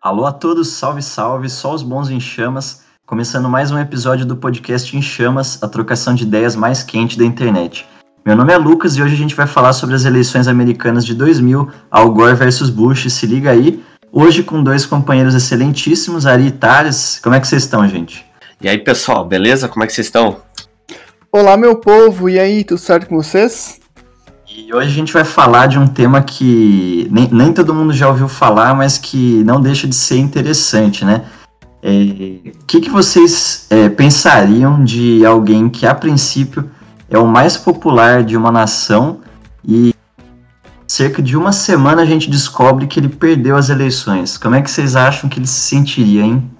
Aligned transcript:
Alô 0.00 0.26
a 0.26 0.30
todos, 0.30 0.68
salve, 0.68 1.02
salve, 1.02 1.50
só 1.50 1.74
os 1.74 1.82
bons 1.82 2.08
em 2.08 2.20
chamas. 2.20 2.82
Começando 3.04 3.48
mais 3.48 3.72
um 3.72 3.78
episódio 3.80 4.24
do 4.24 4.36
podcast 4.36 4.96
Em 4.96 5.02
Chamas, 5.02 5.60
a 5.60 5.66
trocação 5.66 6.14
de 6.14 6.22
ideias 6.22 6.54
mais 6.54 6.84
quente 6.84 7.18
da 7.18 7.24
internet. 7.24 7.84
Meu 8.24 8.36
nome 8.36 8.52
é 8.52 8.56
Lucas 8.56 8.96
e 8.96 9.02
hoje 9.02 9.14
a 9.14 9.18
gente 9.18 9.34
vai 9.34 9.48
falar 9.48 9.72
sobre 9.72 9.96
as 9.96 10.04
eleições 10.04 10.46
americanas 10.46 11.04
de 11.04 11.16
2000, 11.16 11.68
Al 11.90 12.12
Gore 12.12 12.36
versus 12.36 12.70
Bush, 12.70 13.12
se 13.12 13.26
liga 13.26 13.50
aí. 13.50 13.82
Hoje 14.12 14.44
com 14.44 14.62
dois 14.62 14.86
companheiros 14.86 15.34
excelentíssimos, 15.34 16.26
Ari 16.26 16.46
e 16.46 16.52
Thales. 16.52 17.18
Como 17.20 17.34
é 17.34 17.40
que 17.40 17.48
vocês 17.48 17.64
estão, 17.64 17.86
gente? 17.88 18.24
E 18.60 18.68
aí, 18.68 18.78
pessoal, 18.78 19.24
beleza? 19.24 19.66
Como 19.66 19.82
é 19.82 19.86
que 19.88 19.92
vocês 19.92 20.06
estão? 20.06 20.36
Olá, 21.32 21.56
meu 21.56 21.74
povo, 21.74 22.28
e 22.30 22.38
aí, 22.38 22.62
tudo 22.62 22.78
certo 22.78 23.08
com 23.08 23.16
vocês? 23.16 23.80
E 24.58 24.74
hoje 24.74 24.88
a 24.88 24.92
gente 24.92 25.12
vai 25.12 25.24
falar 25.24 25.68
de 25.68 25.78
um 25.78 25.86
tema 25.86 26.20
que 26.20 27.06
nem, 27.12 27.28
nem 27.30 27.52
todo 27.52 27.72
mundo 27.72 27.92
já 27.92 28.08
ouviu 28.08 28.26
falar, 28.26 28.74
mas 28.74 28.98
que 28.98 29.44
não 29.44 29.60
deixa 29.60 29.86
de 29.86 29.94
ser 29.94 30.18
interessante, 30.18 31.04
né? 31.04 31.22
O 31.80 31.86
é, 31.86 32.52
que, 32.66 32.80
que 32.80 32.90
vocês 32.90 33.68
é, 33.70 33.88
pensariam 33.88 34.82
de 34.82 35.24
alguém 35.24 35.68
que, 35.68 35.86
a 35.86 35.94
princípio, 35.94 36.68
é 37.08 37.16
o 37.16 37.24
mais 37.24 37.56
popular 37.56 38.24
de 38.24 38.36
uma 38.36 38.50
nação 38.50 39.20
e 39.64 39.94
cerca 40.88 41.22
de 41.22 41.36
uma 41.36 41.52
semana 41.52 42.02
a 42.02 42.06
gente 42.06 42.28
descobre 42.28 42.88
que 42.88 42.98
ele 42.98 43.08
perdeu 43.08 43.56
as 43.56 43.68
eleições? 43.68 44.36
Como 44.36 44.56
é 44.56 44.60
que 44.60 44.70
vocês 44.72 44.96
acham 44.96 45.30
que 45.30 45.38
ele 45.38 45.46
se 45.46 45.60
sentiria, 45.60 46.22
hein? 46.22 46.50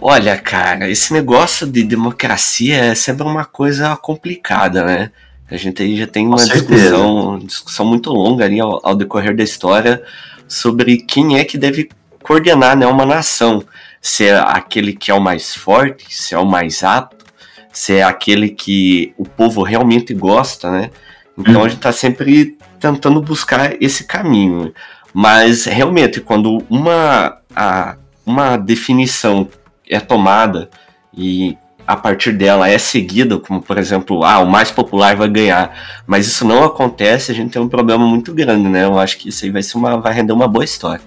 Olha, 0.00 0.38
cara, 0.38 0.88
esse 0.88 1.12
negócio 1.12 1.66
de 1.66 1.82
democracia 1.82 2.76
é 2.76 2.94
sempre 2.94 3.26
uma 3.26 3.44
coisa 3.44 3.96
complicada, 3.96 4.84
né? 4.84 5.10
A 5.50 5.56
gente 5.56 5.82
aí 5.82 5.96
já 5.96 6.06
tem 6.06 6.26
uma 6.26 6.36
discussão, 6.36 7.38
discussão 7.40 7.86
muito 7.86 8.12
longa 8.12 8.44
ali 8.44 8.60
ao, 8.60 8.80
ao, 8.86 8.94
decorrer 8.94 9.34
da 9.34 9.42
história 9.42 10.02
sobre 10.46 10.98
quem 10.98 11.38
é 11.38 11.44
que 11.44 11.58
deve 11.58 11.88
coordenar 12.22 12.76
né, 12.76 12.86
uma 12.86 13.04
nação. 13.04 13.64
Se 14.00 14.26
é 14.26 14.38
aquele 14.38 14.92
que 14.92 15.10
é 15.10 15.14
o 15.14 15.20
mais 15.20 15.54
forte, 15.54 16.06
se 16.08 16.34
é 16.34 16.38
o 16.38 16.46
mais 16.46 16.84
apto, 16.84 17.26
se 17.72 17.96
é 17.96 18.02
aquele 18.02 18.48
que 18.48 19.12
o 19.18 19.24
povo 19.24 19.62
realmente 19.62 20.14
gosta, 20.14 20.70
né? 20.70 20.90
Então 21.36 21.62
hum. 21.62 21.64
a 21.64 21.68
gente 21.68 21.78
está 21.78 21.92
sempre 21.92 22.56
tentando 22.78 23.20
buscar 23.20 23.80
esse 23.82 24.04
caminho. 24.04 24.72
Mas 25.12 25.64
realmente, 25.64 26.20
quando 26.20 26.64
uma, 26.70 27.38
a, 27.54 27.96
uma 28.24 28.56
definição 28.56 29.48
é 29.88 29.98
tomada 29.98 30.70
e 31.16 31.58
a 31.90 31.96
partir 31.96 32.32
dela 32.32 32.68
é 32.68 32.78
seguida, 32.78 33.36
como 33.38 33.60
por 33.60 33.76
exemplo, 33.76 34.22
ah, 34.22 34.38
o 34.38 34.46
mais 34.46 34.70
popular 34.70 35.16
vai 35.16 35.28
ganhar. 35.28 35.74
Mas 36.06 36.26
isso 36.26 36.44
não 36.46 36.62
acontece, 36.62 37.32
a 37.32 37.34
gente 37.34 37.50
tem 37.50 37.60
um 37.60 37.68
problema 37.68 38.06
muito 38.06 38.32
grande, 38.32 38.68
né? 38.68 38.84
Eu 38.84 38.96
acho 38.98 39.18
que 39.18 39.28
isso 39.28 39.44
aí 39.44 39.50
vai 39.50 39.62
ser 39.62 39.76
uma, 39.76 40.00
vai 40.00 40.12
render 40.12 40.32
uma 40.32 40.46
boa 40.46 40.64
história. 40.64 41.02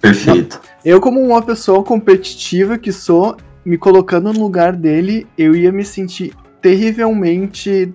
Perfeito. 0.00 0.60
Eu, 0.82 1.00
como 1.00 1.20
uma 1.20 1.42
pessoa 1.42 1.82
competitiva 1.82 2.78
que 2.78 2.90
sou, 2.90 3.36
me 3.64 3.76
colocando 3.76 4.32
no 4.32 4.40
lugar 4.40 4.72
dele, 4.72 5.26
eu 5.36 5.54
ia 5.54 5.70
me 5.70 5.84
sentir 5.84 6.32
terrivelmente 6.62 7.92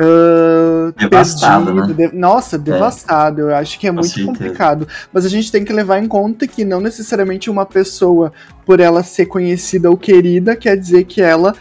Uh, 0.00 0.92
devastado, 0.96 1.74
perdido, 1.74 1.94
né? 1.94 2.08
De... 2.08 2.16
Nossa, 2.16 2.56
é. 2.56 2.58
devastado. 2.58 3.40
Eu 3.42 3.54
acho 3.54 3.78
que 3.78 3.86
é 3.86 3.90
muito 3.90 4.24
complicado. 4.24 4.86
Mas 5.12 5.26
a 5.26 5.28
gente 5.28 5.50
tem 5.50 5.64
que 5.64 5.72
levar 5.72 5.98
em 5.98 6.06
conta 6.06 6.46
que 6.46 6.64
não 6.64 6.80
necessariamente 6.80 7.50
uma 7.50 7.66
pessoa, 7.66 8.32
por 8.64 8.78
ela 8.78 9.02
ser 9.02 9.26
conhecida 9.26 9.90
ou 9.90 9.96
querida, 9.96 10.54
quer 10.54 10.76
dizer 10.76 11.04
que 11.04 11.20
ela 11.20 11.54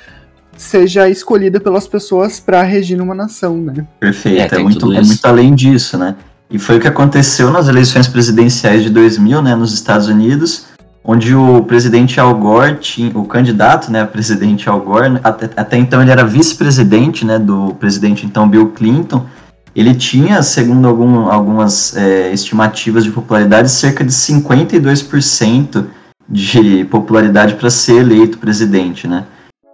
seja 0.56 1.10
escolhida 1.10 1.60
pelas 1.60 1.88
pessoas 1.88 2.40
para 2.40 2.62
regir 2.64 3.02
uma 3.02 3.16
nação, 3.16 3.58
né? 3.58 3.86
Perfeito, 4.00 4.56
é, 4.56 4.60
é 4.60 4.64
muito, 4.64 4.94
é 4.94 5.02
muito 5.02 5.26
além 5.26 5.54
disso, 5.54 5.98
né? 5.98 6.16
E 6.50 6.58
foi 6.58 6.78
o 6.78 6.80
que 6.80 6.88
aconteceu 6.88 7.52
nas 7.52 7.68
eleições 7.68 8.08
presidenciais 8.08 8.82
de 8.82 8.90
2000, 8.90 9.42
né, 9.42 9.54
nos 9.54 9.74
Estados 9.74 10.08
Unidos, 10.08 10.68
onde 11.10 11.34
o 11.34 11.64
presidente 11.64 12.20
Al 12.20 12.36
Gore, 12.36 12.76
tinha, 12.82 13.18
o 13.18 13.24
candidato 13.24 13.90
né, 13.90 14.02
a 14.02 14.06
presidente 14.06 14.68
Al 14.68 14.82
Gore, 14.82 15.18
até, 15.24 15.50
até 15.56 15.78
então 15.78 16.02
ele 16.02 16.12
era 16.12 16.26
vice-presidente 16.26 17.26
né, 17.26 17.40
do 17.40 17.74
presidente 17.76 18.26
então 18.26 18.48
Bill 18.50 18.72
Clinton, 18.72 19.26
ele 19.74 19.96
tinha, 19.96 20.44
segundo 20.44 20.86
algum, 20.86 21.32
algumas 21.32 21.96
é, 21.96 22.34
estimativas 22.34 23.06
de 23.06 23.12
popularidade, 23.12 23.72
cerca 23.72 24.04
de 24.04 24.12
52% 24.12 25.86
de 26.28 26.84
popularidade 26.86 27.54
para 27.54 27.70
ser 27.70 28.02
eleito 28.02 28.38
presidente, 28.38 29.08
né? 29.08 29.24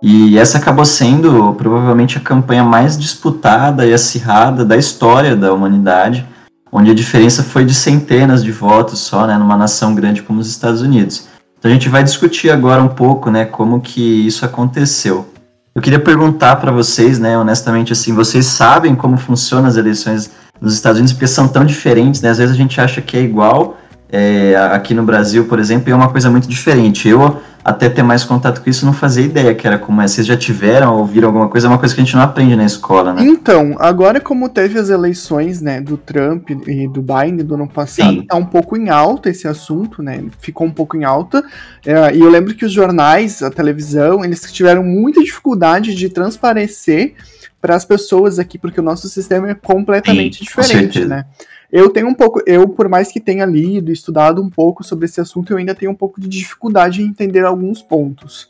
E 0.02 0.38
essa 0.38 0.58
acabou 0.58 0.84
sendo 0.84 1.54
provavelmente 1.54 2.18
a 2.18 2.22
campanha 2.22 2.64
mais 2.64 2.98
disputada 2.98 3.86
e 3.86 3.94
acirrada 3.94 4.66
da 4.66 4.76
história 4.76 5.38
da 5.38 5.54
humanidade, 5.54 6.28
onde 6.74 6.92
a 6.92 6.96
diferença 6.96 7.44
foi 7.44 7.64
de 7.64 7.74
centenas 7.74 8.44
de 8.44 8.52
votos 8.52 9.00
só, 9.00 9.28
né, 9.28 9.38
numa 9.38 9.56
nação 9.56 9.96
grande 9.96 10.24
como 10.24 10.40
os 10.40 10.50
Estados 10.50 10.82
Unidos. 10.82 11.28
Então 11.64 11.72
a 11.72 11.76
gente 11.76 11.88
vai 11.88 12.04
discutir 12.04 12.50
agora 12.50 12.84
um 12.84 12.90
pouco, 12.90 13.32
né, 13.32 13.46
como 13.46 13.80
que 13.80 14.28
isso 14.28 14.44
aconteceu. 14.44 15.26
Eu 15.74 15.82
queria 15.82 15.98
perguntar 15.98 16.58
para 16.58 16.74
vocês, 16.74 17.18
né, 17.18 17.38
honestamente, 17.38 17.94
assim, 17.94 18.14
vocês 18.14 18.48
sabem 18.48 18.94
como 18.94 19.16
funcionam 19.16 19.70
as 19.70 19.78
eleições 19.78 20.30
nos 20.60 20.74
Estados 20.74 20.98
Unidos, 20.98 21.14
porque 21.14 21.26
são 21.26 21.48
tão 21.48 21.64
diferentes, 21.64 22.22
né? 22.22 22.32
Às 22.32 22.38
vezes 22.38 22.54
a 22.54 22.58
gente 22.58 22.82
acha 22.82 23.02
que 23.02 23.16
é 23.16 23.22
igual, 23.22 23.78
é, 24.16 24.56
aqui 24.56 24.94
no 24.94 25.02
Brasil, 25.02 25.46
por 25.46 25.58
exemplo, 25.58 25.92
é 25.92 25.96
uma 25.96 26.08
coisa 26.08 26.30
muito 26.30 26.48
diferente. 26.48 27.10
Eu 27.10 27.42
até 27.66 27.90
ter 27.90 28.04
mais 28.04 28.24
contato 28.24 28.62
com 28.62 28.70
isso, 28.70 28.86
não 28.86 28.94
fazia 28.94 29.26
ideia 29.26 29.56
que 29.56 29.66
era 29.66 29.80
como 29.80 30.00
é. 30.04 30.08
Vocês 30.08 30.28
já 30.28 30.38
tiveram, 30.38 30.96
ouviram 31.00 31.30
alguma 31.30 31.50
coisa? 31.50 31.66
É 31.66 31.70
uma 31.70 31.80
coisa 31.80 31.96
que 31.96 32.02
a 32.02 32.04
gente 32.04 32.16
não 32.16 32.22
aprende 32.22 32.56
na 32.56 32.64
escola, 32.64 33.12
né? 33.12 33.24
Então, 33.24 33.76
agora 33.80 34.22
como 34.22 34.48
teve 34.50 34.78
as 34.78 34.90
eleições, 34.90 35.62
né, 35.62 35.82
do 35.82 35.98
Trump 35.98 36.48
e 36.52 36.88
do 36.88 37.02
Biden 37.02 37.38
do 37.38 37.56
ano 37.56 37.68
passado, 37.68 38.20
Sim. 38.20 38.28
tá 38.28 38.36
um 38.36 38.46
pouco 38.46 38.78
em 38.78 38.90
alta 38.92 39.32
esse 39.32 39.48
assunto, 39.48 40.04
né? 40.04 40.24
Ficou 40.40 40.68
um 40.68 40.72
pouco 40.72 40.96
em 40.96 41.04
alta. 41.04 41.44
É, 41.84 42.16
e 42.16 42.20
eu 42.20 42.30
lembro 42.30 42.54
que 42.54 42.66
os 42.66 42.72
jornais, 42.72 43.42
a 43.42 43.50
televisão, 43.50 44.24
eles 44.24 44.42
tiveram 44.52 44.84
muita 44.84 45.24
dificuldade 45.24 45.96
de 45.96 46.08
transparecer 46.08 47.16
para 47.60 47.76
as 47.76 47.84
pessoas 47.84 48.38
aqui, 48.38 48.60
porque 48.60 48.80
o 48.80 48.84
nosso 48.84 49.10
sistema 49.10 49.50
é 49.50 49.56
completamente 49.56 50.38
Sim, 50.38 50.44
diferente, 50.44 51.06
né? 51.06 51.26
Eu 51.74 51.90
tenho 51.90 52.08
um 52.08 52.14
pouco, 52.14 52.40
eu, 52.46 52.70
por 52.70 52.88
mais 52.88 53.12
que 53.12 53.20
tenha 53.20 53.48
lido 53.48 53.90
e 53.90 53.94
estudado 53.94 54.40
um 54.40 54.48
pouco 54.48 54.84
sobre 54.84 55.06
esse 55.06 55.20
assunto, 55.20 55.52
eu 55.52 55.58
ainda 55.58 55.74
tenho 55.74 55.92
um 55.92 55.96
pouco 55.96 56.22
de 56.22 56.28
dificuldade 56.28 57.02
em 57.02 57.08
entender 57.08 57.44
alguns 57.44 57.82
pontos. 57.82 58.48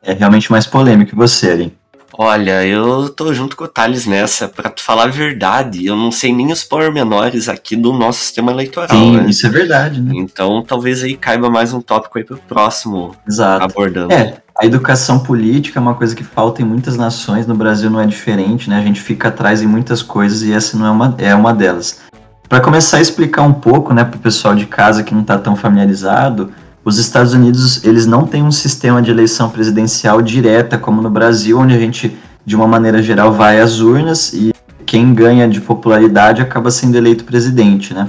É 0.00 0.12
realmente 0.12 0.52
mais 0.52 0.68
polêmico 0.68 1.10
que 1.10 1.16
você, 1.16 1.50
Ari. 1.50 1.72
Olha, 2.16 2.64
eu 2.64 3.08
tô 3.08 3.34
junto 3.34 3.56
com 3.56 3.64
o 3.64 3.68
Thales 3.68 4.06
nessa. 4.06 4.46
Pra 4.46 4.70
te 4.70 4.84
falar 4.84 5.04
a 5.04 5.08
verdade, 5.08 5.84
eu 5.84 5.96
não 5.96 6.12
sei 6.12 6.32
nem 6.32 6.52
os 6.52 6.62
pormenores 6.62 7.48
aqui 7.48 7.74
do 7.74 7.92
nosso 7.92 8.20
sistema 8.20 8.52
eleitoral. 8.52 8.96
Sim, 8.96 9.16
né? 9.16 9.26
isso 9.28 9.44
é 9.48 9.50
verdade, 9.50 10.00
né? 10.00 10.12
Então 10.14 10.62
talvez 10.62 11.02
aí 11.02 11.16
caiba 11.16 11.50
mais 11.50 11.72
um 11.72 11.80
tópico 11.80 12.18
aí 12.18 12.24
pro 12.24 12.36
próximo 12.36 13.16
Exato. 13.26 13.64
abordando. 13.64 14.12
É, 14.12 14.36
a 14.56 14.64
educação 14.64 15.18
política 15.18 15.80
é 15.80 15.82
uma 15.82 15.94
coisa 15.94 16.14
que 16.14 16.22
falta 16.22 16.62
em 16.62 16.64
muitas 16.64 16.96
nações, 16.96 17.48
no 17.48 17.54
Brasil 17.54 17.90
não 17.90 18.00
é 18.00 18.06
diferente, 18.06 18.70
né? 18.70 18.78
A 18.78 18.82
gente 18.82 19.00
fica 19.00 19.28
atrás 19.28 19.60
em 19.60 19.66
muitas 19.66 20.02
coisas 20.02 20.42
e 20.42 20.52
essa 20.52 20.76
não 20.76 20.86
é 20.86 20.90
uma, 20.90 21.14
é 21.18 21.34
uma 21.34 21.52
delas. 21.52 22.09
Para 22.50 22.60
começar 22.60 22.96
a 22.96 23.00
explicar 23.00 23.42
um 23.42 23.52
pouco, 23.52 23.94
né, 23.94 24.02
para 24.02 24.16
o 24.16 24.20
pessoal 24.20 24.56
de 24.56 24.66
casa 24.66 25.04
que 25.04 25.14
não 25.14 25.20
está 25.20 25.38
tão 25.38 25.54
familiarizado, 25.54 26.50
os 26.84 26.98
Estados 26.98 27.32
Unidos 27.32 27.84
eles 27.84 28.08
não 28.08 28.26
têm 28.26 28.42
um 28.42 28.50
sistema 28.50 29.00
de 29.00 29.08
eleição 29.08 29.48
presidencial 29.48 30.20
direta 30.20 30.76
como 30.76 31.00
no 31.00 31.08
Brasil, 31.08 31.60
onde 31.60 31.76
a 31.76 31.78
gente, 31.78 32.18
de 32.44 32.56
uma 32.56 32.66
maneira 32.66 33.00
geral, 33.00 33.32
vai 33.32 33.60
às 33.60 33.78
urnas 33.78 34.32
e 34.32 34.52
quem 34.84 35.14
ganha 35.14 35.48
de 35.48 35.60
popularidade 35.60 36.42
acaba 36.42 36.72
sendo 36.72 36.96
eleito 36.96 37.22
presidente, 37.22 37.94
né? 37.94 38.08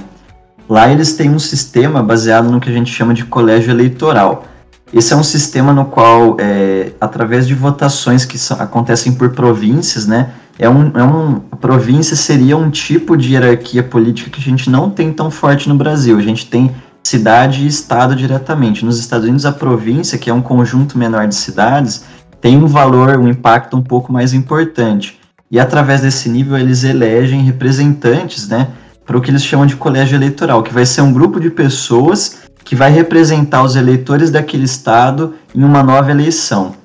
Lá 0.68 0.90
eles 0.90 1.12
têm 1.12 1.30
um 1.30 1.38
sistema 1.38 2.02
baseado 2.02 2.50
no 2.50 2.58
que 2.58 2.68
a 2.68 2.72
gente 2.72 2.92
chama 2.92 3.14
de 3.14 3.24
colégio 3.24 3.70
eleitoral. 3.70 4.44
Esse 4.92 5.12
é 5.12 5.16
um 5.16 5.22
sistema 5.22 5.72
no 5.72 5.84
qual, 5.84 6.36
é, 6.40 6.90
através 7.00 7.46
de 7.46 7.54
votações 7.54 8.24
que 8.24 8.36
são, 8.36 8.60
acontecem 8.60 9.12
por 9.12 9.30
províncias, 9.30 10.04
né, 10.04 10.30
é 10.62 10.70
um, 10.70 10.92
é 10.94 11.02
um, 11.02 11.40
a 11.50 11.56
província 11.56 12.14
seria 12.14 12.56
um 12.56 12.70
tipo 12.70 13.16
de 13.16 13.32
hierarquia 13.32 13.82
política 13.82 14.30
que 14.30 14.38
a 14.38 14.42
gente 14.42 14.70
não 14.70 14.88
tem 14.88 15.12
tão 15.12 15.28
forte 15.28 15.68
no 15.68 15.74
Brasil. 15.74 16.16
A 16.16 16.22
gente 16.22 16.46
tem 16.46 16.70
cidade 17.02 17.64
e 17.64 17.66
estado 17.66 18.14
diretamente. 18.14 18.84
Nos 18.84 18.96
Estados 18.96 19.26
Unidos, 19.26 19.44
a 19.44 19.50
província, 19.50 20.16
que 20.16 20.30
é 20.30 20.32
um 20.32 20.40
conjunto 20.40 20.96
menor 20.96 21.26
de 21.26 21.34
cidades, 21.34 22.04
tem 22.40 22.56
um 22.56 22.68
valor, 22.68 23.18
um 23.18 23.28
impacto 23.28 23.76
um 23.76 23.82
pouco 23.82 24.12
mais 24.12 24.32
importante. 24.32 25.18
E 25.50 25.58
através 25.58 26.02
desse 26.02 26.28
nível, 26.28 26.56
eles 26.56 26.84
elegem 26.84 27.42
representantes, 27.42 28.46
né, 28.46 28.68
para 29.04 29.18
o 29.18 29.20
que 29.20 29.32
eles 29.32 29.42
chamam 29.42 29.66
de 29.66 29.74
colégio 29.74 30.14
eleitoral, 30.14 30.62
que 30.62 30.72
vai 30.72 30.86
ser 30.86 31.00
um 31.00 31.12
grupo 31.12 31.40
de 31.40 31.50
pessoas 31.50 32.42
que 32.64 32.76
vai 32.76 32.92
representar 32.92 33.64
os 33.64 33.74
eleitores 33.74 34.30
daquele 34.30 34.64
estado 34.64 35.34
em 35.52 35.64
uma 35.64 35.82
nova 35.82 36.12
eleição. 36.12 36.80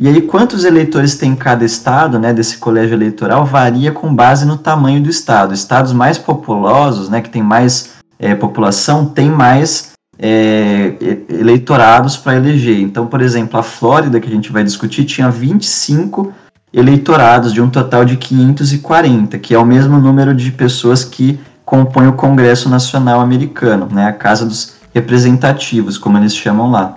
E 0.00 0.08
aí, 0.08 0.22
quantos 0.22 0.64
eleitores 0.64 1.14
tem 1.16 1.36
cada 1.36 1.62
estado, 1.62 2.18
né, 2.18 2.32
desse 2.32 2.56
colégio 2.56 2.94
eleitoral, 2.94 3.44
varia 3.44 3.92
com 3.92 4.14
base 4.14 4.46
no 4.46 4.56
tamanho 4.56 5.02
do 5.02 5.10
estado. 5.10 5.52
Estados 5.52 5.92
mais 5.92 6.16
populosos, 6.16 7.10
né, 7.10 7.20
que 7.20 7.28
tem 7.28 7.42
mais 7.42 7.90
é, 8.18 8.34
população, 8.34 9.04
tem 9.04 9.28
mais 9.28 9.90
é, 10.18 10.94
eleitorados 11.28 12.16
para 12.16 12.34
eleger. 12.34 12.80
Então, 12.80 13.06
por 13.06 13.20
exemplo, 13.20 13.60
a 13.60 13.62
Flórida, 13.62 14.18
que 14.18 14.26
a 14.26 14.30
gente 14.30 14.50
vai 14.50 14.64
discutir, 14.64 15.04
tinha 15.04 15.30
25 15.30 16.32
eleitorados 16.72 17.52
de 17.52 17.60
um 17.60 17.68
total 17.68 18.02
de 18.02 18.16
540, 18.16 19.38
que 19.38 19.54
é 19.54 19.58
o 19.58 19.66
mesmo 19.66 19.98
número 19.98 20.34
de 20.34 20.50
pessoas 20.50 21.04
que 21.04 21.38
compõem 21.62 22.08
o 22.08 22.14
Congresso 22.14 22.70
Nacional 22.70 23.20
Americano, 23.20 23.86
né, 23.92 24.06
a 24.06 24.14
Casa 24.14 24.46
dos 24.46 24.76
representativos, 24.94 25.98
como 25.98 26.16
eles 26.16 26.34
chamam 26.34 26.70
lá. 26.70 26.96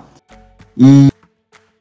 E 0.76 1.12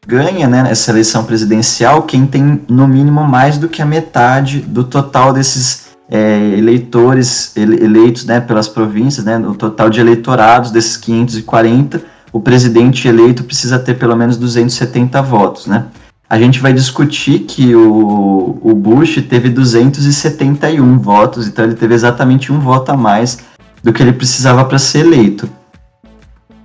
ganha 0.08 0.48
né, 0.48 0.68
essa 0.70 0.92
eleição 0.92 1.24
presidencial 1.24 2.04
quem 2.04 2.26
tem 2.26 2.62
no 2.68 2.88
mínimo 2.88 3.24
mais 3.24 3.58
do 3.58 3.70
que 3.70 3.82
a 3.82 3.86
metade 3.86 4.60
do 4.60 4.84
total 4.84 5.34
desses 5.34 5.84
é, 6.10 6.38
eleitores 6.58 7.56
eleitos 7.56 8.26
né, 8.26 8.40
pelas 8.40 8.68
províncias, 8.68 9.26
né, 9.26 9.38
o 9.40 9.56
total 9.56 9.90
de 9.90 10.00
eleitorados 10.00 10.70
desses 10.70 10.98
540, 10.98 12.02
o 12.32 12.40
presidente 12.40 13.08
eleito 13.08 13.44
precisa 13.44 13.80
ter 13.80 13.96
pelo 13.96 14.16
menos 14.16 14.38
270 14.38 15.22
votos. 15.22 15.68
Né? 15.68 15.86
A 16.30 16.38
gente 16.38 16.60
vai 16.60 16.74
discutir 16.74 17.40
que 17.40 17.76
o, 17.76 18.60
o 18.62 18.74
Bush 18.74 19.24
teve 19.28 19.50
271 19.50 21.00
votos, 21.00 21.48
então 21.48 21.66
ele 21.66 21.76
teve 21.76 21.94
exatamente 21.94 22.52
um 22.52 22.60
voto 22.60 22.92
a 22.92 22.98
mais 22.98 23.40
do 23.84 23.94
que 23.94 24.02
ele 24.02 24.14
precisava 24.14 24.64
para 24.66 24.80
ser 24.80 25.00
eleito. 25.00 25.50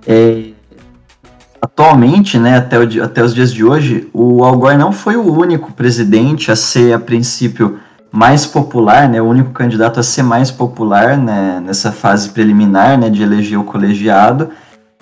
É, 0.07 0.48
atualmente, 1.61 2.37
né, 2.37 2.57
até, 2.57 2.79
o, 2.79 3.03
até 3.03 3.23
os 3.23 3.33
dias 3.33 3.53
de 3.53 3.63
hoje, 3.63 4.07
o 4.13 4.43
Al 4.43 4.57
Gore 4.57 4.77
não 4.77 4.91
foi 4.91 5.15
o 5.15 5.31
único 5.31 5.73
presidente 5.73 6.51
a 6.51 6.55
ser, 6.55 6.93
a 6.93 6.99
princípio, 6.99 7.79
mais 8.11 8.45
popular, 8.45 9.07
né, 9.07 9.21
o 9.21 9.25
único 9.25 9.51
candidato 9.51 9.99
a 9.99 10.03
ser 10.03 10.23
mais 10.23 10.49
popular 10.49 11.17
né, 11.17 11.61
nessa 11.63 11.91
fase 11.91 12.29
preliminar 12.29 12.97
né, 12.97 13.09
de 13.09 13.21
eleger 13.21 13.59
o 13.59 13.63
colegiado 13.63 14.49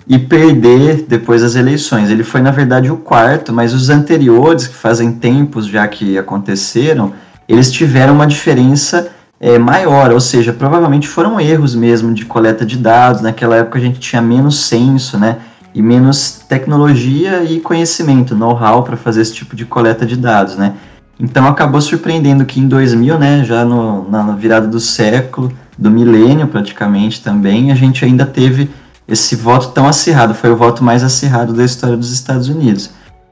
e 0.06 0.18
perder 0.18 1.06
depois 1.08 1.42
das 1.42 1.54
eleições. 1.54 2.10
Ele 2.10 2.22
foi, 2.22 2.40
na 2.40 2.50
verdade, 2.50 2.90
o 2.90 2.96
quarto, 2.96 3.52
mas 3.52 3.72
os 3.72 3.88
anteriores, 3.88 4.66
que 4.66 4.74
fazem 4.74 5.12
tempos 5.12 5.66
já 5.66 5.86
que 5.86 6.18
aconteceram, 6.18 7.12
eles 7.48 7.70
tiveram 7.70 8.14
uma 8.14 8.26
diferença 8.26 9.10
é, 9.40 9.58
maior, 9.58 10.10
ou 10.10 10.20
seja, 10.20 10.52
provavelmente 10.52 11.06
foram 11.06 11.40
erros 11.40 11.74
mesmo 11.74 12.12
de 12.12 12.24
coleta 12.24 12.64
de 12.64 12.76
dados. 12.76 13.22
Naquela 13.22 13.56
época 13.56 13.78
a 13.78 13.82
gente 13.82 14.00
tinha 14.00 14.20
menos 14.20 14.66
censo, 14.66 15.18
né? 15.18 15.36
E 15.74 15.82
menos 15.82 16.40
tecnologia 16.48 17.44
e 17.44 17.60
conhecimento, 17.60 18.34
know-how 18.34 18.82
para 18.82 18.96
fazer 18.96 19.22
esse 19.22 19.34
tipo 19.34 19.54
de 19.54 19.64
coleta 19.64 20.04
de 20.04 20.16
dados, 20.16 20.56
né? 20.56 20.74
Então 21.20 21.46
acabou 21.46 21.80
surpreendendo 21.80 22.44
que 22.44 22.60
em 22.60 22.68
2000, 22.68 23.18
né, 23.18 23.44
já 23.44 23.64
no, 23.64 24.08
na 24.08 24.36
virada 24.36 24.66
do 24.66 24.78
século, 24.78 25.52
do 25.76 25.90
milênio 25.90 26.46
praticamente 26.46 27.22
também, 27.22 27.72
a 27.72 27.74
gente 27.74 28.04
ainda 28.04 28.24
teve 28.24 28.70
esse 29.06 29.34
voto 29.34 29.68
tão 29.68 29.88
acirrado, 29.88 30.34
foi 30.34 30.50
o 30.50 30.56
voto 30.56 30.84
mais 30.84 31.02
acirrado 31.02 31.52
da 31.52 31.64
história 31.64 31.96
dos 31.96 32.12
Estados 32.12 32.48
Unidos. 32.48 32.90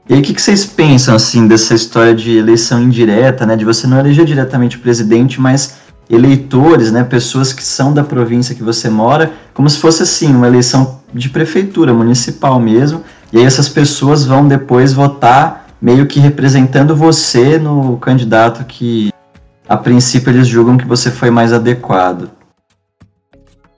E 0.09 0.13
aí, 0.13 0.19
o 0.19 0.23
que, 0.23 0.33
que, 0.33 0.41
vocês 0.41 0.65
pensam, 0.65 1.13
assim, 1.13 1.47
dessa 1.47 1.75
história 1.75 2.15
de 2.15 2.37
eleição 2.37 2.81
indireta, 2.81 3.45
né, 3.45 3.55
de 3.55 3.65
você 3.65 3.85
não 3.85 3.99
eleger 3.99 4.25
diretamente 4.25 4.77
o 4.77 4.79
presidente, 4.79 5.39
mas 5.39 5.79
eleitores, 6.09 6.91
né, 6.91 7.03
pessoas 7.03 7.51
que 7.51 7.63
são 7.63 7.93
da 7.93 8.03
província 8.03 8.55
que 8.55 8.63
você 8.63 8.89
mora, 8.89 9.33
como 9.53 9.69
se 9.69 9.77
fosse, 9.77 10.03
assim, 10.03 10.33
uma 10.33 10.47
eleição 10.47 11.01
de 11.13 11.29
prefeitura, 11.29 11.93
municipal 11.93 12.59
mesmo, 12.59 13.03
e 13.31 13.37
aí 13.37 13.45
essas 13.45 13.67
pessoas 13.67 14.25
vão 14.25 14.47
depois 14.47 14.93
votar 14.93 15.67
meio 15.81 16.07
que 16.07 16.19
representando 16.19 16.95
você 16.95 17.57
no 17.57 17.97
candidato 17.97 18.65
que, 18.65 19.11
a 19.67 19.75
princípio, 19.75 20.31
eles 20.31 20.47
julgam 20.47 20.77
que 20.77 20.87
você 20.87 21.11
foi 21.11 21.29
mais 21.29 21.51
adequado. 21.51 22.31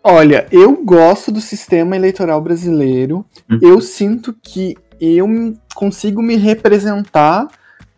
Olha, 0.03 0.47
eu 0.51 0.83
gosto 0.83 1.31
do 1.31 1.41
sistema 1.41 1.95
eleitoral 1.95 2.41
brasileiro. 2.41 3.25
Uhum. 3.49 3.59
Eu 3.61 3.81
sinto 3.81 4.33
que 4.41 4.77
eu 4.99 5.27
consigo 5.75 6.21
me 6.21 6.35
representar 6.35 7.47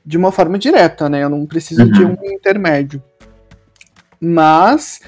de 0.04 0.18
uma 0.18 0.32
forma 0.32 0.58
direta, 0.58 1.08
né? 1.08 1.24
Eu 1.24 1.30
não 1.30 1.46
preciso 1.46 1.84
uhum. 1.84 1.92
de 1.92 2.04
um 2.04 2.18
intermédio. 2.24 3.02
Mas, 4.22 5.02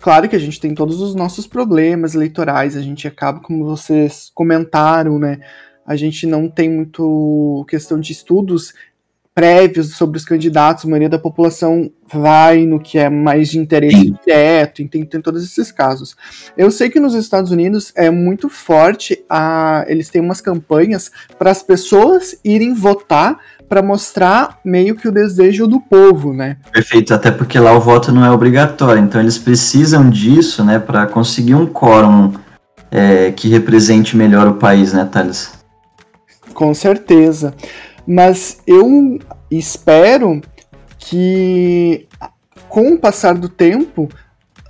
claro 0.00 0.28
que 0.28 0.34
a 0.34 0.38
gente 0.38 0.58
tem 0.58 0.74
todos 0.74 1.00
os 1.00 1.14
nossos 1.14 1.46
problemas 1.46 2.14
eleitorais, 2.14 2.74
a 2.74 2.80
gente 2.80 3.06
acaba, 3.06 3.40
como 3.40 3.66
vocês 3.66 4.30
comentaram, 4.34 5.18
né? 5.18 5.38
A 5.86 5.94
gente 5.94 6.26
não 6.26 6.48
tem 6.48 6.70
muito 6.70 7.64
questão 7.68 8.00
de 8.00 8.12
estudos 8.12 8.72
prévios 9.36 9.90
sobre 9.90 10.16
os 10.16 10.24
candidatos, 10.24 10.86
a 10.86 10.88
maioria 10.88 11.10
da 11.10 11.18
população 11.18 11.90
vai 12.10 12.64
no 12.64 12.80
que 12.80 12.96
é 12.98 13.10
mais 13.10 13.50
de 13.50 13.58
interesse 13.58 14.14
direto, 14.24 14.88
tem, 14.88 15.04
tem 15.04 15.20
todos 15.20 15.44
esses 15.44 15.70
casos. 15.70 16.16
Eu 16.56 16.70
sei 16.70 16.88
que 16.88 16.98
nos 16.98 17.12
Estados 17.12 17.50
Unidos 17.50 17.92
é 17.94 18.08
muito 18.08 18.48
forte, 18.48 19.22
a, 19.28 19.84
eles 19.88 20.08
têm 20.08 20.22
umas 20.22 20.40
campanhas 20.40 21.10
para 21.38 21.50
as 21.50 21.62
pessoas 21.62 22.40
irem 22.42 22.72
votar 22.72 23.38
para 23.68 23.82
mostrar 23.82 24.58
meio 24.64 24.96
que 24.96 25.06
o 25.06 25.12
desejo 25.12 25.66
do 25.66 25.80
povo, 25.80 26.32
né? 26.32 26.56
Perfeito, 26.72 27.12
até 27.12 27.30
porque 27.30 27.58
lá 27.58 27.76
o 27.76 27.80
voto 27.80 28.10
não 28.10 28.24
é 28.24 28.30
obrigatório, 28.30 29.02
então 29.02 29.20
eles 29.20 29.36
precisam 29.36 30.08
disso, 30.08 30.64
né, 30.64 30.78
para 30.78 31.06
conseguir 31.06 31.56
um 31.56 31.66
quórum 31.66 32.32
é, 32.90 33.32
que 33.32 33.48
represente 33.48 34.16
melhor 34.16 34.48
o 34.48 34.54
país, 34.54 34.94
né, 34.94 35.06
Thales? 35.12 35.52
Com 36.54 36.72
certeza. 36.72 37.52
Mas 38.06 38.58
eu 38.66 39.18
espero 39.50 40.40
que 40.98 42.06
com 42.68 42.92
o 42.92 42.98
passar 42.98 43.34
do 43.34 43.48
tempo, 43.48 44.08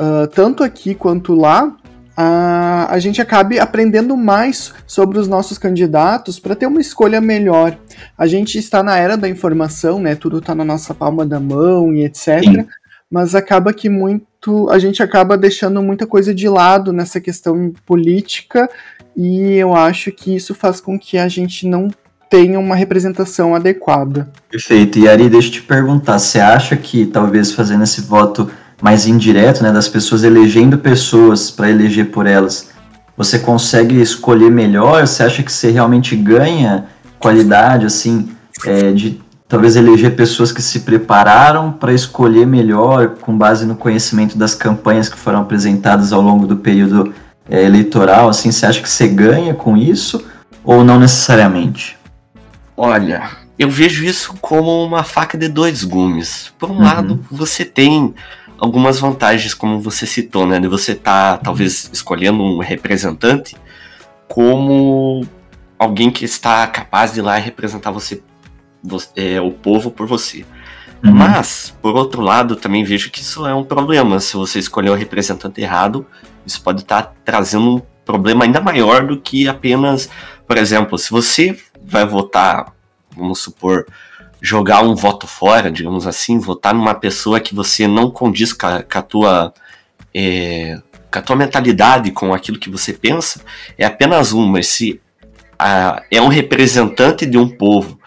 uh, 0.01 0.27
tanto 0.29 0.63
aqui 0.63 0.95
quanto 0.95 1.35
lá, 1.35 1.67
uh, 1.67 2.87
a 2.89 2.99
gente 2.99 3.21
acabe 3.21 3.59
aprendendo 3.59 4.17
mais 4.17 4.73
sobre 4.87 5.19
os 5.19 5.29
nossos 5.29 5.59
candidatos 5.59 6.39
para 6.39 6.55
ter 6.55 6.67
uma 6.67 6.81
escolha 6.81 7.21
melhor. 7.21 7.77
A 8.17 8.27
gente 8.27 8.59
está 8.59 8.83
na 8.83 8.97
era 8.97 9.17
da 9.17 9.29
informação, 9.29 9.99
né? 9.99 10.15
Tudo 10.15 10.39
está 10.39 10.55
na 10.55 10.65
nossa 10.65 10.95
palma 10.95 11.27
da 11.27 11.41
mão 11.41 11.95
e 11.95 12.05
etc. 12.05 12.43
Sim. 12.45 12.67
Mas 13.11 13.35
acaba 13.35 13.73
que 13.73 13.89
muito. 13.89 14.69
A 14.71 14.79
gente 14.79 15.03
acaba 15.03 15.37
deixando 15.37 15.83
muita 15.83 16.07
coisa 16.07 16.35
de 16.35 16.49
lado 16.49 16.93
nessa 16.93 17.21
questão 17.21 17.73
política, 17.85 18.69
e 19.17 19.53
eu 19.55 19.75
acho 19.75 20.13
que 20.13 20.35
isso 20.35 20.55
faz 20.55 20.81
com 20.81 20.99
que 20.99 21.17
a 21.17 21.29
gente 21.29 21.67
não 21.67 21.89
tenha 22.31 22.59
uma 22.59 22.75
representação 22.75 23.55
adequada. 23.55 24.29
Perfeito. 24.51 24.99
E 24.99 25.09
Ari, 25.09 25.29
deixa 25.29 25.49
eu 25.49 25.53
te 25.53 25.63
perguntar, 25.63 26.19
você 26.19 26.41
acha 26.41 26.77
que 26.77 27.07
talvez 27.07 27.53
fazendo 27.53 27.85
esse 27.85 28.01
voto 28.01 28.51
mais 28.81 29.07
indireto, 29.07 29.63
né, 29.63 29.73
das 29.73 29.89
pessoas 29.89 30.23
elegendo 30.23 30.79
pessoas 30.79 31.51
para 31.51 31.71
eleger 31.71 32.11
por 32.11 32.27
elas, 32.27 32.71
você 33.17 33.39
consegue 33.39 34.01
escolher 34.01 34.51
melhor? 34.51 35.07
Você 35.07 35.23
acha 35.23 35.43
que 35.43 35.51
você 35.51 35.71
realmente 35.71 36.15
ganha 36.15 36.87
qualidade, 37.19 37.87
assim, 37.87 38.29
é, 38.67 38.93
de 38.93 39.21
talvez 39.49 39.77
eleger 39.77 40.15
pessoas 40.15 40.53
que 40.53 40.61
se 40.61 40.81
prepararam 40.81 41.73
para 41.73 41.93
escolher 41.93 42.47
melhor 42.47 43.15
com 43.21 43.37
base 43.37 43.65
no 43.65 43.75
conhecimento 43.75 44.37
das 44.37 44.55
campanhas 44.55 45.09
que 45.09 45.17
foram 45.17 45.41
apresentadas 45.41 46.13
ao 46.13 46.21
longo 46.21 46.47
do 46.47 46.57
período 46.57 47.15
é, 47.49 47.65
eleitoral? 47.65 48.29
Assim, 48.29 48.51
você 48.53 48.67
acha 48.67 48.83
que 48.83 48.89
você 48.89 49.09
ganha 49.09 49.55
com 49.55 49.77
isso 49.77 50.23
ou 50.63 50.85
não 50.85 50.99
necessariamente? 50.99 51.97
Olha, 52.77 53.31
eu 53.59 53.71
vejo 53.71 54.05
isso 54.05 54.35
como 54.41 54.85
uma 54.85 55.03
faca 55.03 55.39
de 55.39 55.49
dois 55.49 55.83
gumes. 55.83 56.53
Por 56.59 56.71
um 56.71 56.75
uhum. 56.75 56.83
lado, 56.83 57.25
você 57.31 57.65
tem 57.65 58.15
algumas 58.59 58.99
vantagens, 58.99 59.55
como 59.55 59.81
você 59.81 60.07
citou, 60.07 60.47
né? 60.47 60.61
De 60.61 60.69
você 60.69 60.93
estar, 60.93 61.39
tá, 61.39 61.45
talvez, 61.45 61.89
escolhendo 61.93 62.43
um 62.43 62.59
representante 62.59 63.57
como 64.29 65.27
alguém 65.79 66.11
que 66.11 66.25
está 66.25 66.67
capaz 66.67 67.13
de 67.13 67.21
ir 67.21 67.23
lá 67.23 67.39
e 67.39 67.43
representar 67.43 67.91
você, 67.91 68.23
você 68.83 69.09
é, 69.17 69.41
o 69.41 69.51
povo 69.51 69.91
por 69.91 70.07
você. 70.07 70.45
Uhum. 71.05 71.13
Mas, 71.13 71.75
por 71.81 71.95
outro 71.95 72.21
lado, 72.21 72.57
também 72.57 72.85
vejo 72.85 73.11
que 73.11 73.21
isso 73.21 73.47
é 73.47 73.55
um 73.55 73.65
problema. 73.65 74.21
Se 74.21 74.37
você 74.37 74.59
escolher 74.59 74.91
o 74.91 74.95
representante 74.95 75.61
errado, 75.61 76.07
isso 76.45 76.61
pode 76.63 76.83
estar 76.83 77.03
tá 77.03 77.13
trazendo 77.25 77.77
um 77.77 77.83
problema 78.05 78.45
ainda 78.45 78.61
maior 78.61 79.07
do 79.07 79.19
que 79.19 79.49
apenas, 79.49 80.09
por 80.47 80.57
exemplo, 80.57 80.99
se 80.99 81.11
você 81.11 81.59
vai 81.87 82.05
votar, 82.05 82.73
vamos 83.17 83.39
supor, 83.39 83.87
jogar 84.41 84.83
um 84.83 84.95
voto 84.95 85.27
fora, 85.27 85.71
digamos 85.71 86.07
assim, 86.07 86.39
votar 86.39 86.75
numa 86.75 86.95
pessoa 86.95 87.41
que 87.41 87.55
você 87.55 87.87
não 87.87 88.11
condiz 88.11 88.53
com 88.53 88.67
a, 88.67 88.83
com 88.83 88.99
a 88.99 89.03
tua 89.03 89.55
é, 90.15 90.81
com 91.11 91.19
a 91.19 91.23
tua 91.23 91.37
mentalidade, 91.37 92.11
com 92.11 92.35
aquilo 92.35 92.59
que 92.59 92.71
você 92.71 92.93
pensa, 92.93 93.41
é 93.79 93.85
apenas 93.85 94.33
um, 94.33 94.47
mas 94.47 94.67
se 94.67 95.01
a, 95.59 96.03
é 96.11 96.21
um 96.21 96.29
representante 96.29 97.25
de 97.25 97.39
um 97.39 97.49
povo 97.49 97.99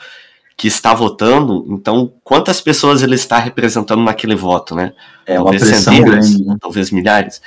que 0.57 0.67
está 0.67 0.93
votando, 0.93 1.65
então 1.69 2.12
quantas 2.24 2.59
pessoas 2.59 3.01
ele 3.01 3.15
está 3.15 3.38
representando 3.38 4.03
naquele 4.03 4.36
voto, 4.36 4.75
né? 4.75 4.93
É 5.25 5.36
talvez 5.36 5.62
uma 5.62 5.69
pressão 5.69 5.93
centenas, 5.93 6.29
grande, 6.29 6.45
né? 6.45 6.57
talvez 6.59 6.91
milhares. 6.91 7.41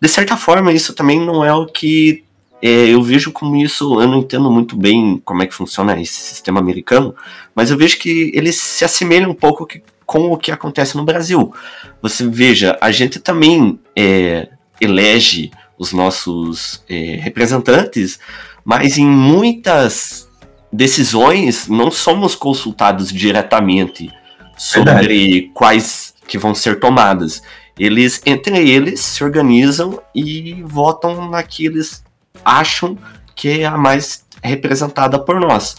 De 0.00 0.08
certa 0.08 0.36
forma, 0.36 0.72
isso 0.72 0.94
também 0.94 1.20
não 1.20 1.44
é 1.44 1.52
o 1.52 1.66
que 1.66 2.24
é, 2.62 2.86
eu 2.90 3.02
vejo 3.02 3.32
como 3.32 3.56
isso, 3.56 4.00
eu 4.00 4.06
não 4.06 4.18
entendo 4.18 4.48
muito 4.48 4.76
bem 4.76 5.20
como 5.24 5.42
é 5.42 5.46
que 5.48 5.54
funciona 5.54 6.00
esse 6.00 6.14
sistema 6.14 6.60
americano, 6.60 7.12
mas 7.56 7.70
eu 7.72 7.76
vejo 7.76 7.98
que 7.98 8.30
ele 8.32 8.52
se 8.52 8.84
assemelha 8.84 9.28
um 9.28 9.34
pouco 9.34 9.66
que, 9.66 9.82
com 10.06 10.30
o 10.30 10.36
que 10.36 10.52
acontece 10.52 10.96
no 10.96 11.04
Brasil. 11.04 11.52
Você 12.00 12.24
veja, 12.24 12.78
a 12.80 12.92
gente 12.92 13.18
também 13.18 13.80
é, 13.96 14.48
elege 14.80 15.50
os 15.76 15.92
nossos 15.92 16.84
é, 16.88 17.16
representantes, 17.20 18.20
mas 18.64 18.96
em 18.96 19.06
muitas 19.06 20.28
decisões 20.72 21.66
não 21.66 21.90
somos 21.90 22.36
consultados 22.36 23.12
diretamente 23.12 24.08
sobre 24.56 24.92
Verdade. 24.92 25.50
quais 25.52 26.14
que 26.28 26.38
vão 26.38 26.54
ser 26.54 26.78
tomadas. 26.78 27.42
Eles, 27.76 28.22
entre 28.24 28.70
eles, 28.70 29.00
se 29.00 29.24
organizam 29.24 30.00
e 30.14 30.62
votam 30.64 31.28
naqueles 31.28 32.04
acham 32.44 32.96
que 33.34 33.60
é 33.60 33.66
a 33.66 33.76
mais 33.76 34.24
representada 34.42 35.18
por 35.18 35.40
nós. 35.40 35.76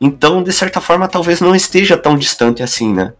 Então, 0.00 0.42
de 0.42 0.52
certa 0.52 0.80
forma, 0.80 1.06
talvez 1.06 1.40
não 1.40 1.54
esteja 1.54 1.96
tão 1.96 2.16
distante 2.16 2.62
assim, 2.62 2.92
né? 2.92 3.12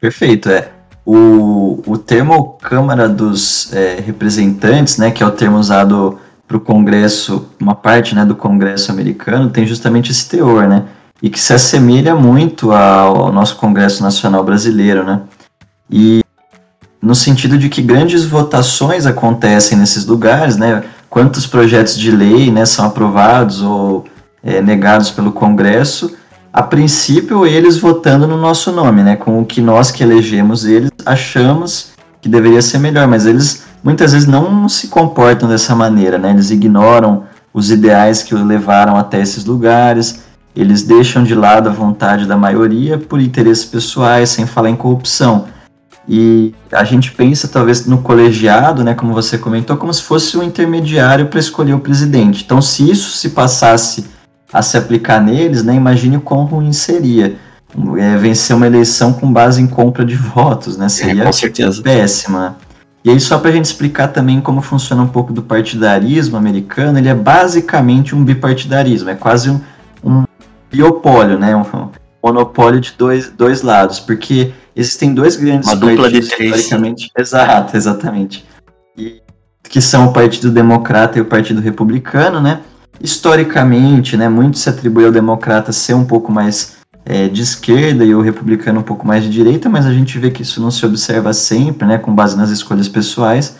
Perfeito, 0.00 0.48
é. 0.48 0.70
O, 1.04 1.82
o 1.86 1.98
termo 1.98 2.58
Câmara 2.62 3.08
dos 3.08 3.72
é, 3.72 4.00
Representantes, 4.00 4.96
né, 4.96 5.10
que 5.10 5.22
é 5.22 5.26
o 5.26 5.30
termo 5.30 5.58
usado 5.58 6.18
para 6.46 6.56
o 6.56 6.60
Congresso, 6.60 7.48
uma 7.60 7.74
parte 7.74 8.14
né, 8.14 8.24
do 8.24 8.34
Congresso 8.34 8.90
americano, 8.90 9.50
tem 9.50 9.66
justamente 9.66 10.10
esse 10.10 10.28
teor, 10.28 10.66
né? 10.66 10.84
E 11.22 11.28
que 11.28 11.38
se 11.38 11.52
assemelha 11.52 12.14
muito 12.14 12.72
ao, 12.72 13.26
ao 13.26 13.32
nosso 13.32 13.56
Congresso 13.56 14.02
Nacional 14.02 14.42
Brasileiro, 14.42 15.04
né? 15.04 15.20
E 15.88 16.24
no 17.00 17.14
sentido 17.14 17.56
de 17.56 17.68
que 17.68 17.82
grandes 17.82 18.24
votações 18.24 19.06
acontecem 19.06 19.78
nesses 19.78 20.06
lugares, 20.06 20.56
né? 20.56 20.82
Quantos 21.10 21.46
projetos 21.46 21.98
de 21.98 22.10
lei 22.10 22.52
né, 22.52 22.64
são 22.64 22.86
aprovados 22.86 23.60
ou 23.60 24.04
é, 24.42 24.62
negados 24.62 25.10
pelo 25.10 25.32
Congresso, 25.32 26.16
a 26.52 26.62
princípio 26.62 27.44
eles 27.46 27.76
votando 27.76 28.26
no 28.26 28.36
nosso 28.36 28.72
nome, 28.72 29.02
né? 29.02 29.16
Com 29.16 29.40
o 29.40 29.44
que 29.44 29.60
nós 29.60 29.90
que 29.90 30.02
elegemos 30.02 30.64
eles 30.64 30.90
achamos 31.04 31.90
que 32.20 32.28
deveria 32.28 32.62
ser 32.62 32.78
melhor, 32.78 33.06
mas 33.06 33.26
eles 33.26 33.64
muitas 33.82 34.12
vezes 34.12 34.26
não 34.26 34.68
se 34.68 34.88
comportam 34.88 35.48
dessa 35.48 35.74
maneira, 35.74 36.18
né? 36.18 36.30
Eles 36.30 36.50
ignoram 36.50 37.24
os 37.52 37.70
ideais 37.70 38.22
que 38.22 38.34
o 38.34 38.44
levaram 38.44 38.96
até 38.96 39.20
esses 39.20 39.44
lugares, 39.44 40.24
eles 40.54 40.82
deixam 40.82 41.22
de 41.22 41.34
lado 41.34 41.68
a 41.68 41.72
vontade 41.72 42.26
da 42.26 42.36
maioria 42.36 42.98
por 42.98 43.20
interesses 43.20 43.64
pessoais, 43.64 44.30
sem 44.30 44.46
falar 44.46 44.70
em 44.70 44.76
corrupção. 44.76 45.46
E 46.08 46.54
a 46.72 46.82
gente 46.82 47.12
pensa 47.12 47.46
talvez 47.46 47.86
no 47.86 47.98
colegiado, 47.98 48.82
né, 48.82 48.94
como 48.94 49.12
você 49.12 49.38
comentou, 49.38 49.76
como 49.76 49.92
se 49.92 50.02
fosse 50.02 50.36
um 50.36 50.42
intermediário 50.42 51.26
para 51.26 51.38
escolher 51.38 51.74
o 51.74 51.80
presidente. 51.80 52.42
Então, 52.44 52.60
se 52.60 52.90
isso 52.90 53.10
se 53.10 53.30
passasse 53.30 54.06
a 54.52 54.62
se 54.62 54.76
aplicar 54.76 55.20
neles, 55.20 55.62
né, 55.62 55.74
imagine 55.74 56.16
o 56.16 56.20
quão 56.20 56.44
ruim 56.44 56.72
seria. 56.72 57.36
É, 57.98 58.16
vencer 58.16 58.56
uma 58.56 58.66
eleição 58.66 59.12
com 59.12 59.32
base 59.32 59.62
em 59.62 59.66
compra 59.68 60.04
de 60.04 60.16
votos, 60.16 60.76
né? 60.76 60.88
Seria 60.88 61.22
é, 61.22 61.26
com 61.26 61.32
certeza. 61.32 61.80
péssima. 61.80 62.56
E 63.04 63.10
aí, 63.10 63.20
só 63.20 63.38
para 63.38 63.50
a 63.50 63.52
gente 63.52 63.66
explicar 63.66 64.08
também 64.08 64.40
como 64.40 64.60
funciona 64.60 65.02
um 65.02 65.06
pouco 65.06 65.32
do 65.32 65.40
partidarismo 65.40 66.36
americano, 66.36 66.98
ele 66.98 67.08
é 67.08 67.14
basicamente 67.14 68.12
um 68.14 68.24
bipartidarismo, 68.24 69.08
é 69.08 69.14
quase 69.14 69.50
um, 69.50 69.60
um 70.04 70.24
biopólio, 70.70 71.38
né? 71.38 71.54
Um, 71.54 71.60
um 71.60 71.88
monopólio 72.22 72.80
de 72.80 72.92
dois, 72.96 73.30
dois 73.30 73.62
lados, 73.62 73.98
porque 73.98 74.52
existem 74.76 75.14
dois 75.14 75.36
grandes 75.36 75.68
Uma 75.68 75.76
dupla 75.76 76.10
de 76.10 76.20
três. 76.20 76.56
historicamente. 76.56 77.10
Exato, 77.16 77.76
exatamente. 77.76 78.44
E, 78.96 79.22
que 79.64 79.80
são 79.80 80.06
o 80.08 80.12
Partido 80.12 80.50
Democrata 80.50 81.18
e 81.18 81.22
o 81.22 81.24
Partido 81.24 81.60
Republicano, 81.60 82.40
né? 82.40 82.60
Historicamente, 83.00 84.16
né, 84.16 84.28
muito 84.28 84.58
se 84.58 84.68
atribui 84.68 85.06
ao 85.06 85.12
democrata 85.12 85.72
ser 85.72 85.94
um 85.94 86.04
pouco 86.04 86.30
mais 86.30 86.76
é, 87.04 87.28
de 87.28 87.40
esquerda 87.40 88.04
e 88.04 88.14
o 88.14 88.20
republicano 88.20 88.80
um 88.80 88.82
pouco 88.82 89.06
mais 89.06 89.24
de 89.24 89.30
direita, 89.30 89.68
mas 89.68 89.86
a 89.86 89.92
gente 89.92 90.18
vê 90.18 90.30
que 90.30 90.42
isso 90.42 90.60
não 90.60 90.70
se 90.70 90.84
observa 90.84 91.32
sempre, 91.32 91.86
né, 91.86 91.98
com 91.98 92.14
base 92.14 92.36
nas 92.36 92.50
escolhas 92.50 92.88
pessoais. 92.88 93.56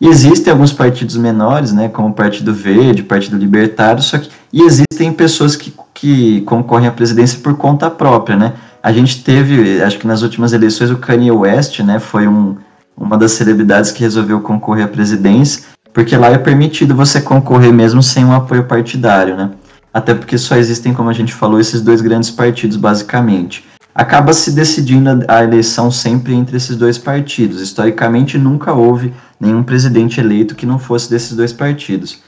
E 0.00 0.06
existem 0.06 0.52
alguns 0.52 0.72
partidos 0.72 1.16
menores, 1.16 1.72
né, 1.72 1.88
como 1.88 2.08
o 2.08 2.14
Partido 2.14 2.52
Verde, 2.52 3.02
o 3.02 3.06
Partido 3.06 3.36
Libertário, 3.36 4.02
só 4.02 4.18
que 4.18 4.28
e 4.52 4.62
existem 4.62 5.12
pessoas 5.12 5.56
que, 5.56 5.72
que 6.04 6.42
concorrem 6.42 6.86
à 6.86 6.92
presidência 6.92 7.38
por 7.40 7.56
conta 7.56 7.88
própria, 7.88 8.36
né? 8.36 8.52
A 8.82 8.92
gente 8.92 9.24
teve, 9.24 9.82
acho 9.82 9.98
que 9.98 10.06
nas 10.06 10.20
últimas 10.20 10.52
eleições, 10.52 10.90
o 10.90 10.98
Kanye 10.98 11.30
West, 11.30 11.80
né, 11.80 11.98
foi 11.98 12.28
um, 12.28 12.56
uma 12.94 13.16
das 13.16 13.32
celebridades 13.32 13.90
que 13.90 14.02
resolveu 14.02 14.40
concorrer 14.40 14.84
à 14.84 14.88
presidência 14.88 15.62
porque 15.94 16.16
lá 16.16 16.26
é 16.26 16.36
permitido 16.36 16.94
você 16.94 17.20
concorrer 17.20 17.72
mesmo 17.72 18.02
sem 18.02 18.24
um 18.24 18.32
apoio 18.32 18.64
partidário, 18.64 19.36
né? 19.36 19.52
Até 19.92 20.12
porque 20.12 20.36
só 20.36 20.56
existem, 20.56 20.92
como 20.92 21.08
a 21.08 21.12
gente 21.12 21.32
falou, 21.32 21.60
esses 21.60 21.80
dois 21.80 22.00
grandes 22.00 22.32
partidos, 22.32 22.76
basicamente. 22.76 23.64
Acaba 23.94 24.32
se 24.32 24.50
decidindo 24.50 25.24
a 25.28 25.44
eleição 25.44 25.92
sempre 25.92 26.34
entre 26.34 26.56
esses 26.56 26.76
dois 26.76 26.98
partidos. 26.98 27.60
Historicamente, 27.60 28.36
nunca 28.36 28.72
houve 28.72 29.14
nenhum 29.38 29.62
presidente 29.62 30.18
eleito 30.18 30.56
que 30.56 30.66
não 30.66 30.80
fosse 30.80 31.08
desses 31.08 31.36
dois 31.36 31.52
partidos. 31.52 32.20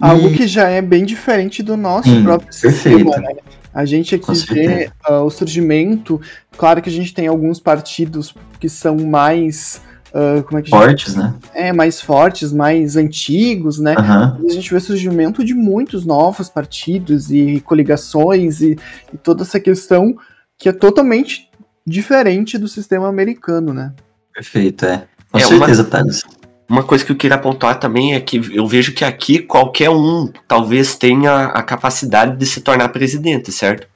Algo 0.00 0.28
e... 0.28 0.36
que 0.36 0.46
já 0.46 0.68
é 0.68 0.82
bem 0.82 1.04
diferente 1.04 1.62
do 1.62 1.76
nosso 1.76 2.08
Sim, 2.08 2.22
próprio 2.22 2.50
perfeito. 2.50 2.74
sistema, 2.74 3.16
né? 3.16 3.34
A 3.72 3.84
gente 3.84 4.14
aqui 4.14 4.32
vê 4.52 4.90
uh, 5.08 5.24
o 5.24 5.30
surgimento. 5.30 6.20
Claro 6.56 6.80
que 6.80 6.88
a 6.88 6.92
gente 6.92 7.12
tem 7.12 7.26
alguns 7.26 7.58
partidos 7.58 8.34
que 8.60 8.68
são 8.68 8.96
mais 8.96 9.80
Uh, 10.14 10.44
como 10.44 10.60
é 10.60 10.62
que 10.62 10.70
fortes, 10.70 11.16
né? 11.16 11.34
É, 11.52 11.72
mais 11.72 12.00
fortes, 12.00 12.52
mais 12.52 12.96
antigos, 12.96 13.80
né? 13.80 13.96
Uhum. 13.98 14.46
A 14.48 14.52
gente 14.52 14.70
vê 14.70 14.76
o 14.76 14.80
surgimento 14.80 15.44
de 15.44 15.52
muitos 15.52 16.06
novos 16.06 16.48
partidos 16.48 17.32
e 17.32 17.60
coligações 17.62 18.60
e, 18.60 18.78
e, 19.12 19.18
toda 19.18 19.42
essa 19.42 19.58
questão 19.58 20.16
que 20.56 20.68
é 20.68 20.72
totalmente 20.72 21.50
diferente 21.84 22.56
do 22.56 22.68
sistema 22.68 23.08
americano, 23.08 23.74
né? 23.74 23.92
Perfeito, 24.32 24.86
é. 24.86 25.04
Com 25.32 25.38
é 25.38 25.42
certeza, 25.42 25.82
uma, 25.82 25.90
Thales. 25.90 26.22
Uma 26.68 26.82
coisa 26.82 27.04
que 27.04 27.12
eu 27.12 27.16
queria 27.16 27.36
apontar 27.36 27.78
também 27.78 28.14
é 28.14 28.20
que 28.20 28.40
eu 28.52 28.66
vejo 28.66 28.92
que 28.92 29.04
aqui 29.04 29.38
qualquer 29.38 29.90
um 29.90 30.32
talvez 30.48 30.96
tenha 30.96 31.46
a 31.46 31.62
capacidade 31.62 32.36
de 32.36 32.46
se 32.46 32.60
tornar 32.62 32.88
presidente, 32.88 33.52
certo? 33.52 33.86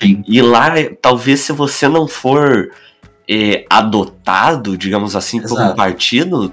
Sim. 0.00 0.22
E 0.26 0.40
lá, 0.40 0.72
talvez 1.00 1.40
se 1.40 1.52
você 1.52 1.86
não 1.86 2.08
for 2.08 2.70
é, 3.28 3.64
adotado, 3.68 4.76
digamos 4.76 5.14
assim, 5.14 5.38
Exato. 5.38 5.54
por 5.54 5.62
um 5.62 5.74
partido, 5.74 6.52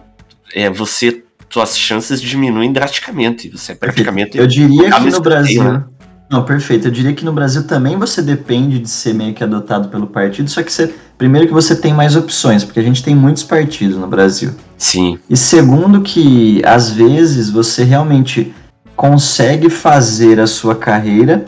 é, 0.54 0.70
você 0.70 1.24
suas 1.52 1.78
chances 1.78 2.22
diminuem 2.22 2.72
drasticamente. 2.72 3.50
Você 3.50 3.74
é 3.74 3.76
praticamente. 3.76 4.38
Eu 4.38 4.48
diria 4.48 4.90
que 4.90 5.10
no 5.10 5.20
Brasil. 5.20 5.64
Né? 5.64 5.84
Não, 6.32 6.44
perfeito. 6.44 6.88
Eu 6.88 6.92
diria 6.92 7.14
que 7.14 7.26
no 7.26 7.34
Brasil 7.34 7.68
também 7.68 7.98
você 7.98 8.22
depende 8.22 8.80
de 8.80 8.90
ser 8.90 9.14
meio 9.14 9.34
que 9.34 9.44
adotado 9.44 9.90
pelo 9.90 10.08
partido, 10.08 10.50
só 10.50 10.64
que 10.64 10.72
você. 10.72 10.94
Primeiro 11.18 11.46
que 11.46 11.54
você 11.54 11.76
tem 11.76 11.94
mais 11.94 12.16
opções, 12.16 12.64
porque 12.64 12.80
a 12.80 12.84
gente 12.84 13.04
tem 13.04 13.14
muitos 13.14 13.44
partidos 13.44 13.98
no 13.98 14.08
Brasil. 14.08 14.52
Sim. 14.78 15.20
E 15.30 15.36
segundo 15.36 16.02
que 16.02 16.62
às 16.66 16.90
vezes 16.90 17.50
você 17.50 17.84
realmente 17.84 18.56
consegue 18.96 19.70
fazer 19.70 20.40
a 20.40 20.48
sua 20.48 20.74
carreira 20.74 21.46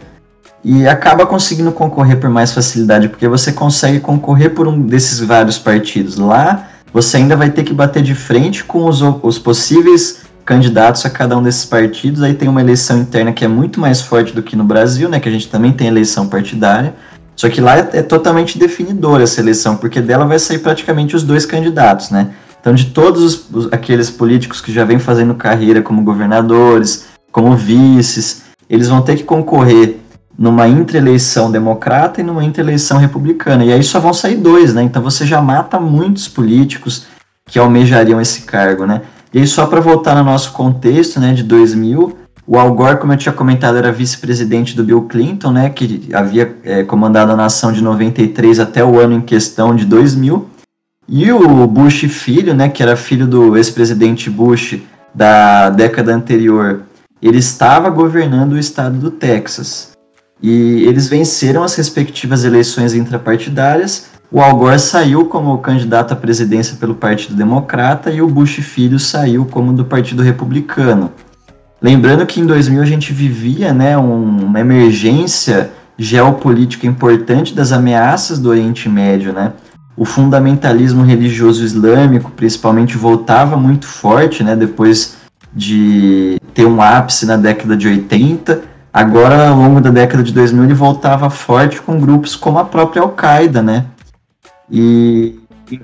e 0.63 0.85
acaba 0.85 1.25
conseguindo 1.25 1.71
concorrer 1.71 2.19
por 2.19 2.29
mais 2.29 2.51
facilidade, 2.51 3.07
porque 3.07 3.27
você 3.27 3.53
consegue 3.53 4.01
concorrer 4.01 4.53
por 4.53 4.67
um 4.67 4.81
desses 4.81 5.19
vários 5.21 5.57
partidos. 5.57 6.17
Lá, 6.17 6.67
você 6.91 7.17
ainda 7.17 7.35
vai 7.37 7.49
ter 7.49 7.63
que 7.63 7.73
bater 7.73 8.03
de 8.03 8.13
frente 8.13 8.63
com 8.65 8.85
os, 8.85 9.01
os 9.01 9.39
possíveis 9.39 10.23
candidatos 10.45 11.05
a 11.05 11.09
cada 11.09 11.37
um 11.37 11.43
desses 11.43 11.65
partidos. 11.65 12.21
Aí 12.21 12.33
tem 12.33 12.47
uma 12.47 12.61
eleição 12.61 12.97
interna 12.99 13.31
que 13.31 13.45
é 13.45 13.47
muito 13.47 13.79
mais 13.79 14.01
forte 14.01 14.33
do 14.33 14.43
que 14.43 14.55
no 14.55 14.63
Brasil, 14.63 15.09
né? 15.09 15.19
Que 15.19 15.29
a 15.29 15.31
gente 15.31 15.47
também 15.47 15.71
tem 15.71 15.87
eleição 15.87 16.27
partidária. 16.27 16.93
Só 17.35 17.49
que 17.49 17.59
lá 17.59 17.77
é, 17.77 18.01
totalmente 18.01 18.59
definidora 18.59 19.23
essa 19.23 19.41
eleição, 19.41 19.75
porque 19.75 19.99
dela 20.01 20.25
vai 20.25 20.37
sair 20.37 20.59
praticamente 20.59 21.15
os 21.15 21.23
dois 21.23 21.45
candidatos, 21.45 22.09
né? 22.11 22.29
Então, 22.59 22.73
de 22.73 22.85
todos 22.85 23.23
os, 23.23 23.49
os, 23.51 23.73
aqueles 23.73 24.09
políticos 24.09 24.61
que 24.61 24.71
já 24.71 24.85
vêm 24.85 24.99
fazendo 24.99 25.35
carreira 25.35 25.81
como 25.81 26.01
governadores, 26.01 27.07
como 27.31 27.57
vices, 27.57 28.43
eles 28.69 28.87
vão 28.87 29.01
ter 29.01 29.17
que 29.17 29.23
concorrer 29.23 29.97
numa 30.37 30.67
intraeleição 30.67 31.51
democrata 31.51 32.21
e 32.21 32.23
numa 32.23 32.43
intraeleição 32.43 32.97
republicana. 32.97 33.65
E 33.65 33.73
aí 33.73 33.83
só 33.83 33.99
vão 33.99 34.13
sair 34.13 34.35
dois, 34.35 34.73
né? 34.73 34.83
Então 34.83 35.01
você 35.01 35.25
já 35.25 35.41
mata 35.41 35.79
muitos 35.79 36.27
políticos 36.27 37.05
que 37.45 37.59
almejariam 37.59 38.21
esse 38.21 38.43
cargo, 38.43 38.85
né? 38.85 39.01
E 39.33 39.39
aí 39.39 39.47
só 39.47 39.65
para 39.65 39.81
voltar 39.81 40.15
no 40.15 40.23
nosso 40.23 40.51
contexto, 40.51 41.19
né, 41.19 41.33
de 41.33 41.43
2000, 41.43 42.17
o 42.45 42.59
Al 42.59 42.73
Gore, 42.73 42.99
como 42.99 43.13
eu 43.13 43.17
tinha 43.17 43.33
comentado, 43.33 43.77
era 43.77 43.91
vice-presidente 43.91 44.75
do 44.75 44.83
Bill 44.83 45.03
Clinton, 45.03 45.51
né, 45.51 45.69
que 45.69 46.09
havia 46.13 46.57
é, 46.63 46.83
comandado 46.83 47.31
a 47.31 47.35
nação 47.35 47.71
de 47.71 47.81
93 47.81 48.59
até 48.59 48.83
o 48.83 48.99
ano 48.99 49.15
em 49.15 49.21
questão 49.21 49.75
de 49.75 49.85
2000. 49.85 50.49
E 51.07 51.31
o 51.31 51.65
Bush 51.67 52.01
filho, 52.09 52.53
né, 52.53 52.69
que 52.69 52.83
era 52.83 52.95
filho 52.95 53.25
do 53.25 53.57
ex-presidente 53.57 54.29
Bush 54.29 54.79
da 55.13 55.69
década 55.69 56.13
anterior, 56.13 56.83
ele 57.21 57.37
estava 57.37 57.89
governando 57.89 58.53
o 58.53 58.59
estado 58.59 58.97
do 58.97 59.09
Texas. 59.09 59.93
E 60.41 60.83
eles 60.83 61.07
venceram 61.07 61.63
as 61.63 61.75
respectivas 61.75 62.43
eleições 62.43 62.93
intrapartidárias. 62.93 64.09
O 64.33 64.41
Al 64.41 64.55
Gore 64.55 64.79
saiu 64.79 65.25
como 65.25 65.55
candidato 65.59 66.11
à 66.11 66.15
presidência 66.15 66.75
pelo 66.77 66.95
Partido 66.95 67.35
Democrata 67.35 68.09
e 68.09 68.19
o 68.19 68.27
Bush 68.27 68.55
filho 68.63 68.97
saiu 68.97 69.45
como 69.45 69.71
do 69.71 69.85
Partido 69.85 70.23
Republicano. 70.23 71.11
Lembrando 71.79 72.25
que 72.25 72.41
em 72.41 72.45
2000 72.47 72.81
a 72.81 72.85
gente 72.85 73.13
vivia 73.13 73.71
né, 73.71 73.95
um, 73.95 74.45
uma 74.45 74.59
emergência 74.59 75.69
geopolítica 75.95 76.87
importante 76.87 77.53
das 77.53 77.71
ameaças 77.71 78.39
do 78.39 78.49
Oriente 78.49 78.89
Médio, 78.89 79.31
né? 79.33 79.53
O 79.95 80.03
fundamentalismo 80.03 81.03
religioso 81.03 81.63
islâmico, 81.63 82.31
principalmente, 82.31 82.97
voltava 82.97 83.55
muito 83.55 83.85
forte, 83.85 84.43
né? 84.43 84.55
Depois 84.55 85.17
de 85.53 86.41
ter 86.55 86.65
um 86.65 86.81
ápice 86.81 87.27
na 87.27 87.37
década 87.37 87.77
de 87.77 87.87
80 87.87 88.73
Agora, 88.93 89.49
ao 89.49 89.57
longo 89.57 89.81
da 89.81 89.89
década 89.89 90.21
de 90.21 90.31
2000, 90.31 90.65
ele 90.65 90.73
voltava 90.75 91.27
forte 91.27 91.81
com 91.81 91.99
grupos 91.99 92.35
como 92.35 92.59
a 92.59 92.63
própria 92.63 93.01
Al-Qaeda, 93.01 93.59
né? 93.59 93.85
E 94.69 95.39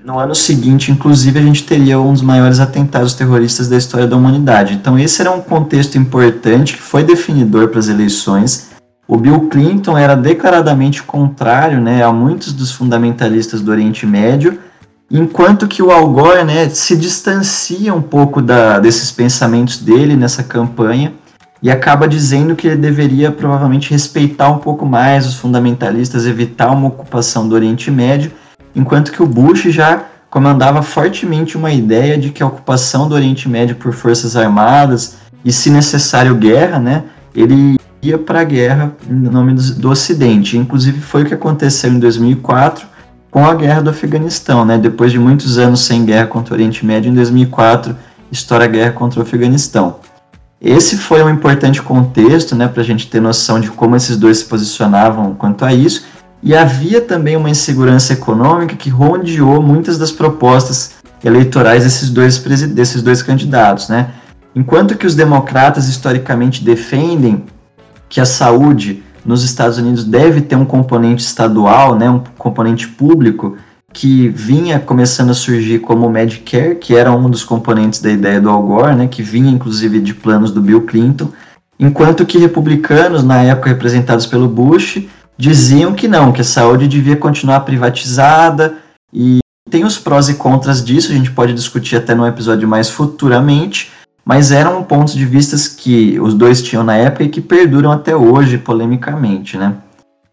no 0.06 0.20
ano 0.20 0.36
seguinte, 0.36 0.92
inclusive, 0.92 1.40
a 1.40 1.42
gente 1.42 1.64
teria 1.64 2.00
um 2.00 2.14
dos 2.14 2.22
maiores 2.22 2.60
atentados 2.60 3.14
terroristas 3.14 3.68
da 3.68 3.78
história 3.78 4.08
da 4.08 4.16
humanidade. 4.16 4.74
Então, 4.74 5.00
esse 5.00 5.22
era 5.22 5.32
um 5.32 5.42
contexto 5.42 5.98
importante 5.98 6.76
que 6.76 6.82
foi 6.82 7.04
definidor 7.04 7.70
para 7.70 7.80
as 7.80 7.88
eleições. 7.88 8.70
O 9.08 9.18
Bill 9.18 9.48
Clinton 9.50 9.98
era 9.98 10.16
declaradamente 10.16 11.02
contrário 11.02 11.82
né, 11.82 12.04
a 12.04 12.12
muitos 12.12 12.54
dos 12.54 12.72
fundamentalistas 12.72 13.62
do 13.62 13.72
Oriente 13.72 14.06
Médio, 14.06 14.60
enquanto 15.10 15.68
que 15.68 15.82
o 15.82 15.90
Al 15.90 16.08
Gore 16.10 16.44
né, 16.44 16.70
se 16.70 16.96
distancia 16.96 17.94
um 17.94 18.02
pouco 18.02 18.42
da, 18.42 18.80
desses 18.80 19.12
pensamentos 19.12 19.80
dele 19.80 20.16
nessa 20.16 20.44
campanha 20.44 21.14
e 21.62 21.72
acaba 21.72 22.08
dizendo 22.08 22.56
que 22.56 22.68
ele 22.68 22.78
deveria 22.78 23.32
provavelmente 23.32 23.90
respeitar 23.90 24.50
um 24.50 24.60
pouco 24.60 24.86
mais 24.86 25.26
os 25.26 25.36
fundamentalistas, 25.36 26.28
evitar 26.28 26.72
uma 26.72 26.88
ocupação 26.88 27.50
do 27.50 27.56
Oriente 27.56 27.90
Médio 27.90 28.32
enquanto 28.76 29.12
que 29.12 29.22
o 29.22 29.28
Bush 29.28 29.64
já 29.72 30.04
comandava 30.30 30.82
fortemente 30.82 31.58
uma 31.58 31.72
ideia 31.72 32.18
de 32.18 32.30
que 32.30 32.44
a 32.44 32.48
ocupação 32.48 33.10
do 33.10 33.16
Oriente 33.16 33.50
Médio 33.50 33.76
por 33.76 33.94
forças 33.94 34.36
armadas 34.36 35.18
e, 35.44 35.52
se 35.52 35.70
necessário, 35.70 36.36
guerra, 36.36 36.80
né, 36.80 37.04
ele 37.34 37.80
ia 38.02 38.18
para 38.18 38.42
a 38.42 38.44
guerra 38.44 38.94
em 39.10 39.14
nome 39.14 39.54
do, 39.54 39.90
Ocidente. 39.90 40.58
Inclusive 40.58 41.02
foi 41.02 41.24
o 41.24 41.26
que 41.26 41.34
aconteceu 41.34 41.92
em 41.92 42.00
2004 42.00 42.88
com 43.32 43.46
a 43.46 43.54
guerra 43.54 43.82
do 43.82 43.90
Afeganistão, 43.90 44.66
né? 44.66 44.78
Depois 44.78 45.12
de 45.12 45.20
muitos 45.20 45.58
anos 45.58 45.82
sem 45.82 46.06
guerra 46.06 46.28
contra 46.28 46.54
o 46.54 46.58
Oriente 46.58 46.86
Médio, 46.86 47.12
em 47.12 47.16
2004 47.16 47.96
estoura 48.32 48.66
a 48.66 48.68
guerra 48.68 48.92
contra 48.92 49.20
o 49.20 49.24
Afeganistão. 49.24 49.98
Esse 50.62 50.98
foi 50.98 51.24
um 51.24 51.30
importante 51.30 51.82
contexto, 51.82 52.54
né, 52.54 52.68
para 52.68 52.82
a 52.82 52.86
gente 52.86 53.08
ter 53.08 53.22
noção 53.22 53.62
de 53.62 53.72
como 53.72 53.96
esses 53.96 54.18
dois 54.18 54.40
se 54.40 54.46
posicionavam 54.46 55.34
quanto 55.34 55.64
a 55.64 55.74
isso. 55.74 56.06
E 56.42 56.56
havia 56.56 57.02
também 57.02 57.36
uma 57.36 57.50
insegurança 57.50 58.14
econômica 58.14 58.76
que 58.76 58.90
rodeou 58.90 59.62
muitas 59.62 59.98
das 59.98 60.12
propostas 60.12 60.92
eleitorais 61.24 61.84
desses 61.84 62.10
dois, 62.10 62.38
desses 62.38 63.02
dois 63.02 63.22
candidatos. 63.22 63.90
Né? 63.90 64.12
Enquanto 64.56 64.98
que 64.98 65.06
os 65.06 65.16
democratas 65.16 65.88
historicamente 65.88 66.64
defendem 66.64 67.44
que 68.08 68.22
a 68.22 68.26
saúde 68.26 69.04
nos 69.26 69.44
Estados 69.44 69.78
Unidos 69.78 70.04
deve 70.04 70.42
ter 70.42 70.56
um 70.56 70.66
componente 70.66 71.24
estadual, 71.24 71.96
né, 71.96 72.10
um 72.10 72.24
componente 72.38 72.88
público, 72.88 73.58
que 73.94 74.30
vinha 74.30 74.80
começando 74.80 75.32
a 75.32 75.34
surgir 75.34 75.80
como 75.80 76.08
o 76.08 76.10
Medicare, 76.10 76.76
que 76.76 76.96
era 76.96 77.12
um 77.12 77.30
dos 77.30 77.44
componentes 77.44 78.02
da 78.02 78.10
ideia 78.10 78.40
do 78.40 78.50
Al 78.50 78.64
Gore, 78.64 78.96
né, 78.96 79.08
que 79.08 79.22
vinha 79.22 79.52
inclusive 79.52 80.00
de 80.00 80.14
planos 80.14 80.52
do 80.52 80.62
Bill 80.62 80.82
Clinton, 80.82 81.30
enquanto 81.80 82.26
que 82.26 82.38
republicanos, 82.38 83.24
na 83.24 83.42
época 83.44 83.70
representados 83.70 84.26
pelo 84.26 84.48
Bush, 84.48 85.08
diziam 85.40 85.94
que 85.94 86.06
não, 86.06 86.34
que 86.34 86.42
a 86.42 86.44
saúde 86.44 86.86
devia 86.86 87.16
continuar 87.16 87.62
privatizada 87.62 88.76
e 89.14 89.40
tem 89.72 89.86
os 89.86 89.98
prós 89.98 90.28
e 90.28 90.34
contras 90.34 90.84
disso, 90.84 91.14
a 91.14 91.16
gente 91.16 91.32
pode 91.32 91.54
discutir 91.54 91.96
até 91.96 92.14
num 92.14 92.28
episódio 92.28 92.68
mais 92.68 92.90
futuramente, 92.90 93.90
mas 94.26 94.52
eram 94.52 94.84
pontos 94.84 95.14
de 95.14 95.26
vistas 95.26 95.66
que 95.66 96.20
os 96.20 96.34
dois 96.34 96.62
tinham 96.62 96.84
na 96.84 96.98
época 96.98 97.24
e 97.24 97.30
que 97.30 97.40
perduram 97.40 97.90
até 97.90 98.14
hoje 98.14 98.58
polemicamente, 98.58 99.58
né? 99.58 99.76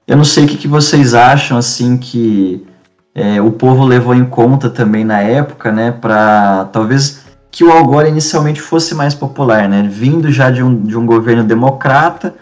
Eu 0.08 0.16
não 0.16 0.24
sei 0.24 0.44
o 0.44 0.48
que, 0.48 0.56
que 0.56 0.66
vocês 0.66 1.14
acham, 1.14 1.56
assim, 1.56 1.96
que 1.96 2.66
é, 3.14 3.40
o 3.40 3.52
povo 3.52 3.84
levou 3.84 4.14
em 4.14 4.24
conta 4.24 4.68
também 4.68 5.04
na 5.04 5.20
época, 5.20 5.70
né, 5.70 5.92
para 5.92 6.64
talvez 6.72 7.20
que 7.50 7.62
o 7.62 7.70
Al 7.70 7.86
Gore 7.86 8.08
inicialmente 8.08 8.60
fosse 8.60 8.92
mais 8.92 9.14
popular, 9.14 9.68
né, 9.68 9.88
vindo 9.88 10.32
já 10.32 10.50
de 10.50 10.64
um, 10.64 10.82
de 10.82 10.98
um 10.98 11.06
governo 11.06 11.44
democrata, 11.44 12.34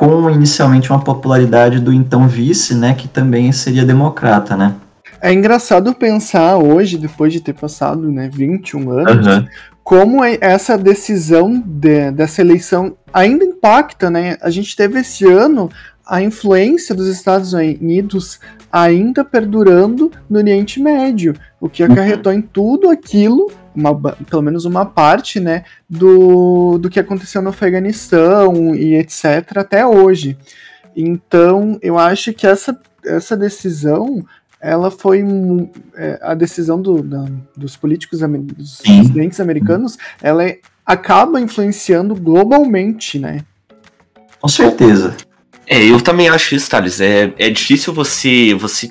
com 0.00 0.30
inicialmente 0.30 0.88
uma 0.88 1.04
popularidade 1.04 1.78
do 1.78 1.92
então 1.92 2.26
vice, 2.26 2.74
né, 2.74 2.94
que 2.94 3.06
também 3.06 3.52
seria 3.52 3.84
democrata, 3.84 4.56
né? 4.56 4.74
É 5.20 5.30
engraçado 5.30 5.92
pensar 5.92 6.56
hoje, 6.56 6.96
depois 6.96 7.34
de 7.34 7.42
ter 7.42 7.52
passado 7.52 8.10
né, 8.10 8.30
21 8.32 8.90
anos, 8.92 9.26
uhum. 9.26 9.46
como 9.84 10.24
é 10.24 10.38
essa 10.40 10.78
decisão 10.78 11.62
de, 11.66 12.10
dessa 12.12 12.40
eleição 12.40 12.96
ainda 13.12 13.44
impacta, 13.44 14.08
né? 14.08 14.38
A 14.40 14.48
gente 14.48 14.74
teve 14.74 15.00
esse 15.00 15.26
ano 15.26 15.68
a 16.06 16.22
influência 16.22 16.94
dos 16.94 17.06
Estados 17.06 17.52
Unidos 17.52 18.40
ainda 18.72 19.22
perdurando 19.22 20.10
no 20.30 20.38
Oriente 20.38 20.80
Médio, 20.80 21.34
o 21.60 21.68
que 21.68 21.82
acarretou 21.82 22.32
uhum. 22.32 22.38
em 22.38 22.42
tudo 22.42 22.88
aquilo 22.88 23.50
uma, 23.74 23.94
pelo 23.94 24.42
menos 24.42 24.64
uma 24.64 24.84
parte, 24.84 25.38
né, 25.38 25.64
do, 25.88 26.78
do 26.78 26.90
que 26.90 27.00
aconteceu 27.00 27.40
no 27.42 27.50
Afeganistão 27.50 28.74
e 28.74 28.94
etc. 28.96 29.56
até 29.56 29.86
hoje. 29.86 30.36
Então, 30.96 31.78
eu 31.82 31.98
acho 31.98 32.32
que 32.32 32.46
essa, 32.46 32.78
essa 33.04 33.36
decisão, 33.36 34.24
ela 34.60 34.90
foi 34.90 35.24
é, 35.96 36.18
a 36.22 36.34
decisão 36.34 36.80
do, 36.80 37.02
da, 37.02 37.26
dos 37.56 37.76
políticos, 37.76 38.20
dos 38.20 38.80
presidentes 38.80 39.40
americanos, 39.40 39.96
ela 40.20 40.44
é, 40.44 40.58
acaba 40.84 41.40
influenciando 41.40 42.14
globalmente, 42.14 43.18
né? 43.18 43.44
Com 44.40 44.48
certeza. 44.48 45.16
É, 45.66 45.84
eu 45.84 46.00
também 46.00 46.28
acho 46.28 46.54
isso, 46.54 46.68
Thales. 46.68 47.00
É, 47.00 47.32
é 47.38 47.48
difícil 47.48 47.94
você, 47.94 48.52
você 48.54 48.90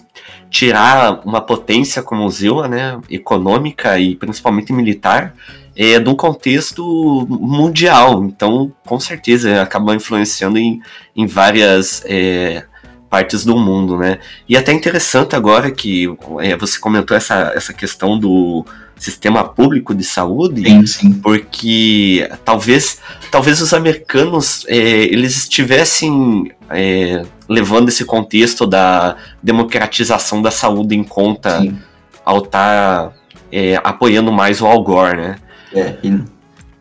tirar 0.50 1.22
uma 1.26 1.42
potência 1.42 2.02
como 2.02 2.26
o 2.26 2.30
Zilma, 2.30 2.68
né, 2.68 3.00
econômica 3.10 4.00
e 4.00 4.16
principalmente 4.16 4.74
militar, 4.74 5.34
é, 5.76 6.00
de 6.00 6.10
um 6.10 6.16
contexto 6.16 7.28
mundial. 7.30 8.24
Então, 8.24 8.72
com 8.86 9.00
certeza, 9.00 9.62
acaba 9.62 9.96
influenciando 9.96 10.58
em, 10.58 10.82
em 11.16 11.26
várias 11.26 12.04
é, 12.06 12.66
partes 13.10 13.46
do 13.46 13.58
mundo, 13.58 13.98
né? 13.98 14.20
E 14.48 14.58
até 14.58 14.72
interessante 14.74 15.36
agora 15.36 15.72
que 15.72 16.08
é, 16.42 16.56
você 16.56 16.80
comentou 16.80 17.16
essa, 17.16 17.54
essa 17.56 17.74
questão 17.74 18.20
do 18.20 18.66
sistema 18.98 19.44
público 19.44 19.96
de 19.96 20.04
saúde, 20.04 20.64
sim, 20.64 20.86
sim. 20.86 21.14
porque 21.14 22.30
talvez, 22.44 23.00
talvez 23.32 23.62
os 23.62 23.74
americanos 23.74 24.66
é, 24.68 24.78
eles 24.78 25.38
estivessem 25.38 26.52
é, 26.72 27.24
levando 27.48 27.90
esse 27.90 28.06
contexto 28.06 28.66
da 28.66 29.16
democratização 29.42 30.42
da 30.42 30.52
saúde 30.52 30.96
em 30.96 31.04
conta 31.04 31.60
sim. 31.60 31.78
ao 32.24 32.40
estar 32.40 33.10
tá, 33.10 33.12
é, 33.52 33.80
apoiando 33.84 34.32
mais 34.32 34.62
o 34.62 34.66
Al 34.66 34.84
Gore, 34.84 35.18
né? 35.18 35.36
É, 35.74 35.96
e, 36.04 36.22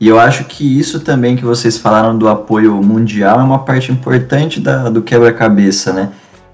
e, 0.00 0.08
eu 0.08 0.18
acho 0.18 0.44
que 0.44 0.78
isso 0.78 1.00
também 1.00 1.36
que 1.36 1.44
vocês 1.44 1.78
falaram 1.78 2.16
do 2.16 2.28
apoio 2.28 2.74
mundial 2.82 3.40
é 3.40 3.42
uma 3.42 3.60
parte 3.60 3.92
importante 3.92 4.60
da, 4.60 4.88
do 4.88 5.02
quebra-cabeça, 5.02 5.92
né? 5.92 6.10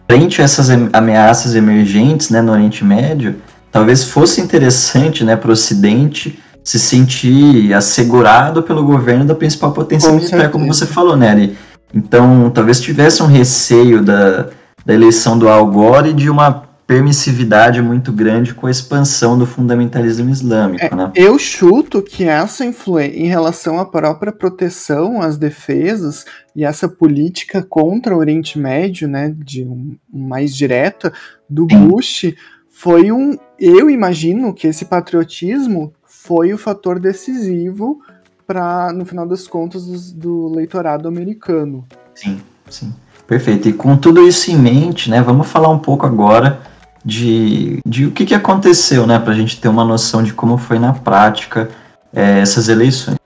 Frente 0.08 0.40
a 0.40 0.44
essas 0.44 0.68
ameaças 0.92 1.54
emergentes 1.54 2.28
né, 2.30 2.42
no 2.42 2.52
Oriente 2.52 2.84
Médio, 2.84 3.36
talvez 3.72 4.04
fosse 4.04 4.40
interessante 4.40 5.24
né, 5.24 5.34
para 5.34 5.48
o 5.48 5.52
Ocidente 5.52 6.38
se 6.62 6.78
sentir 6.78 7.72
assegurado 7.74 8.62
pelo 8.62 8.84
governo 8.84 9.24
da 9.24 9.34
principal 9.34 9.72
potência 9.72 10.08
Com 10.08 10.16
militar, 10.16 10.30
certeza. 10.30 10.52
como 10.52 10.66
você 10.66 10.86
falou, 10.86 11.16
né? 11.16 11.54
Então, 11.94 12.50
talvez 12.50 12.80
tivesse 12.80 13.22
um 13.22 13.26
receio 13.26 14.02
da, 14.02 14.48
da 14.84 14.92
eleição 14.92 15.38
do 15.38 15.48
Al 15.48 15.66
Gore 15.70 16.10
e 16.10 16.14
de 16.14 16.28
uma 16.28 16.64
permissividade 16.86 17.80
muito 17.80 18.12
grande 18.12 18.52
com 18.52 18.66
a 18.66 18.70
expansão 18.70 19.38
do 19.38 19.46
fundamentalismo 19.46 20.28
islâmico, 20.28 20.84
é, 20.84 20.94
né? 20.94 21.12
Eu 21.14 21.38
chuto 21.38 22.02
que 22.02 22.24
essa 22.24 22.64
influência 22.64 23.18
em 23.18 23.26
relação 23.26 23.78
à 23.78 23.86
própria 23.86 24.32
proteção, 24.32 25.22
às 25.22 25.38
defesas 25.38 26.26
e 26.54 26.64
essa 26.64 26.86
política 26.86 27.62
contra 27.62 28.14
o 28.14 28.18
Oriente 28.18 28.58
Médio, 28.58 29.08
né, 29.08 29.34
de 29.34 29.64
um, 29.64 29.96
mais 30.12 30.54
direta 30.54 31.12
do. 31.48 31.66
Bush, 31.66 32.34
foi 32.68 33.10
um. 33.10 33.36
Eu 33.58 33.88
imagino 33.88 34.52
que 34.52 34.66
esse 34.66 34.84
patriotismo 34.84 35.92
foi 36.06 36.52
o 36.52 36.58
fator 36.58 37.00
decisivo 37.00 37.98
para, 38.46 38.92
no 38.92 39.04
final 39.04 39.26
das 39.26 39.46
contas, 39.46 39.84
do, 39.84 40.48
do 40.48 40.54
leitorado 40.54 41.08
americano. 41.08 41.84
Sim, 42.14 42.40
sim. 42.68 42.92
Perfeito. 43.26 43.68
E 43.68 43.72
com 43.72 43.96
tudo 43.96 44.26
isso 44.26 44.50
em 44.50 44.56
mente, 44.56 45.10
né, 45.10 45.22
vamos 45.22 45.48
falar 45.48 45.70
um 45.70 45.78
pouco 45.78 46.04
agora 46.04 46.60
de, 47.04 47.80
de 47.86 48.06
o 48.06 48.10
que, 48.10 48.26
que 48.26 48.34
aconteceu, 48.34 49.06
né, 49.06 49.18
para 49.18 49.32
a 49.32 49.36
gente 49.36 49.60
ter 49.60 49.68
uma 49.68 49.84
noção 49.84 50.22
de 50.22 50.32
como 50.32 50.58
foi 50.58 50.78
na 50.78 50.92
prática 50.92 51.70
é, 52.12 52.40
essas 52.40 52.68
eleições. 52.68 53.16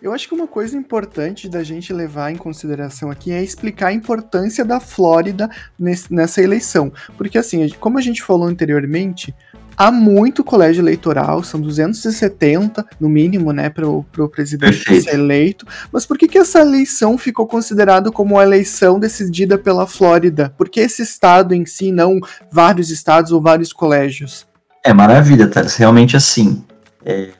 Eu 0.00 0.12
acho 0.12 0.28
que 0.28 0.34
uma 0.34 0.46
coisa 0.46 0.76
importante 0.76 1.48
da 1.48 1.64
gente 1.64 1.90
levar 1.90 2.30
em 2.30 2.36
consideração 2.36 3.10
aqui 3.10 3.32
é 3.32 3.42
explicar 3.42 3.86
a 3.86 3.92
importância 3.92 4.62
da 4.62 4.78
Flórida 4.78 5.48
nesse, 5.78 6.12
nessa 6.12 6.42
eleição. 6.42 6.92
Porque, 7.16 7.38
assim, 7.38 7.66
como 7.80 7.96
a 7.96 8.02
gente 8.02 8.22
falou 8.22 8.46
anteriormente, 8.46 9.34
há 9.76 9.90
muito 9.90 10.44
colégio 10.44 10.82
eleitoral, 10.82 11.42
são 11.42 11.60
270 11.60 12.84
no 13.00 13.08
mínimo, 13.08 13.52
né, 13.52 13.68
para 13.68 13.86
o 13.88 14.04
presidente 14.30 14.78
Perfeito. 14.78 15.04
ser 15.04 15.14
eleito. 15.14 15.66
Mas 15.92 16.06
por 16.06 16.18
que, 16.18 16.28
que 16.28 16.38
essa 16.38 16.60
eleição 16.60 17.16
ficou 17.18 17.46
considerada 17.46 18.10
como 18.10 18.34
uma 18.34 18.42
eleição 18.42 18.98
decidida 18.98 19.58
pela 19.58 19.86
Flórida? 19.86 20.52
Por 20.56 20.68
que 20.68 20.80
esse 20.80 21.02
estado 21.02 21.54
em 21.54 21.64
si, 21.66 21.92
não 21.92 22.18
vários 22.50 22.90
estados 22.90 23.32
ou 23.32 23.40
vários 23.40 23.72
colégios? 23.72 24.46
É 24.84 24.92
maravilha, 24.92 25.48
Thales. 25.48 25.76
Realmente 25.76 26.16
assim. 26.16 26.62
É, 27.04 27.30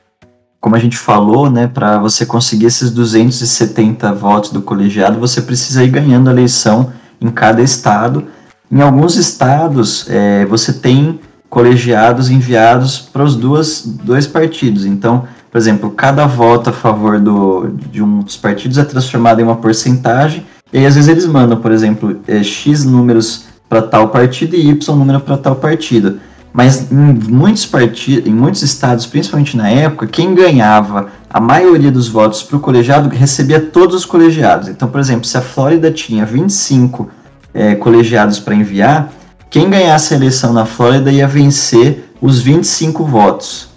como 0.59 0.75
a 0.75 0.79
gente 0.79 0.97
falou, 0.97 1.47
né, 1.47 1.67
para 1.67 1.99
você 1.99 2.25
conseguir 2.25 2.65
esses 2.65 2.89
270 2.89 4.11
votos 4.13 4.49
do 4.49 4.63
colegiado, 4.63 5.19
você 5.19 5.39
precisa 5.39 5.83
ir 5.83 5.89
ganhando 5.89 6.27
a 6.27 6.33
eleição 6.33 6.91
em 7.21 7.29
cada 7.29 7.61
estado. 7.61 8.27
Em 8.71 8.81
alguns 8.81 9.15
estados, 9.15 10.09
é, 10.09 10.43
você 10.45 10.73
tem 10.73 11.19
colegiados 11.55 12.29
enviados 12.29 12.99
para 12.99 13.23
os 13.23 13.33
dois 13.33 14.27
partidos. 14.27 14.85
Então, 14.85 15.23
por 15.49 15.57
exemplo, 15.57 15.89
cada 15.89 16.25
voto 16.25 16.69
a 16.69 16.73
favor 16.73 17.17
do, 17.17 17.69
de 17.89 18.03
um 18.03 18.19
dos 18.19 18.35
partidos 18.35 18.77
é 18.77 18.83
transformado 18.83 19.39
em 19.39 19.43
uma 19.45 19.55
porcentagem, 19.55 20.45
e 20.73 20.79
aí 20.79 20.85
às 20.85 20.95
vezes 20.95 21.09
eles 21.09 21.25
mandam, 21.25 21.57
por 21.57 21.71
exemplo, 21.71 22.19
é, 22.27 22.43
X 22.43 22.83
números 22.83 23.45
para 23.69 23.81
tal 23.81 24.09
partido 24.09 24.53
e 24.53 24.67
Y 24.69 24.95
número 24.97 25.21
para 25.21 25.37
tal 25.37 25.55
partido. 25.55 26.19
Mas 26.51 26.91
em 26.91 27.13
muitos 27.29 27.65
partidos, 27.65 28.27
em 28.27 28.33
muitos 28.33 28.61
estados, 28.61 29.05
principalmente 29.05 29.55
na 29.55 29.69
época, 29.69 30.07
quem 30.07 30.35
ganhava 30.35 31.07
a 31.29 31.39
maioria 31.39 31.89
dos 31.89 32.09
votos 32.09 32.43
para 32.43 32.57
o 32.57 32.59
colegiado 32.59 33.07
recebia 33.07 33.61
todos 33.61 33.95
os 33.95 34.03
colegiados. 34.03 34.67
Então, 34.67 34.89
por 34.89 34.99
exemplo, 34.99 35.23
se 35.23 35.37
a 35.37 35.41
Flórida 35.41 35.89
tinha 35.89 36.25
25 36.25 37.09
é, 37.53 37.75
colegiados 37.75 38.41
para 38.41 38.53
enviar, 38.53 39.09
quem 39.55 39.69
ganhasse 39.69 40.13
a 40.13 40.17
eleição 40.17 40.51
na 40.51 40.65
Flórida 40.65 41.09
ia 41.09 41.25
vencer 41.25 42.09
os 42.21 42.41
25 42.41 43.05
votos. 43.05 43.69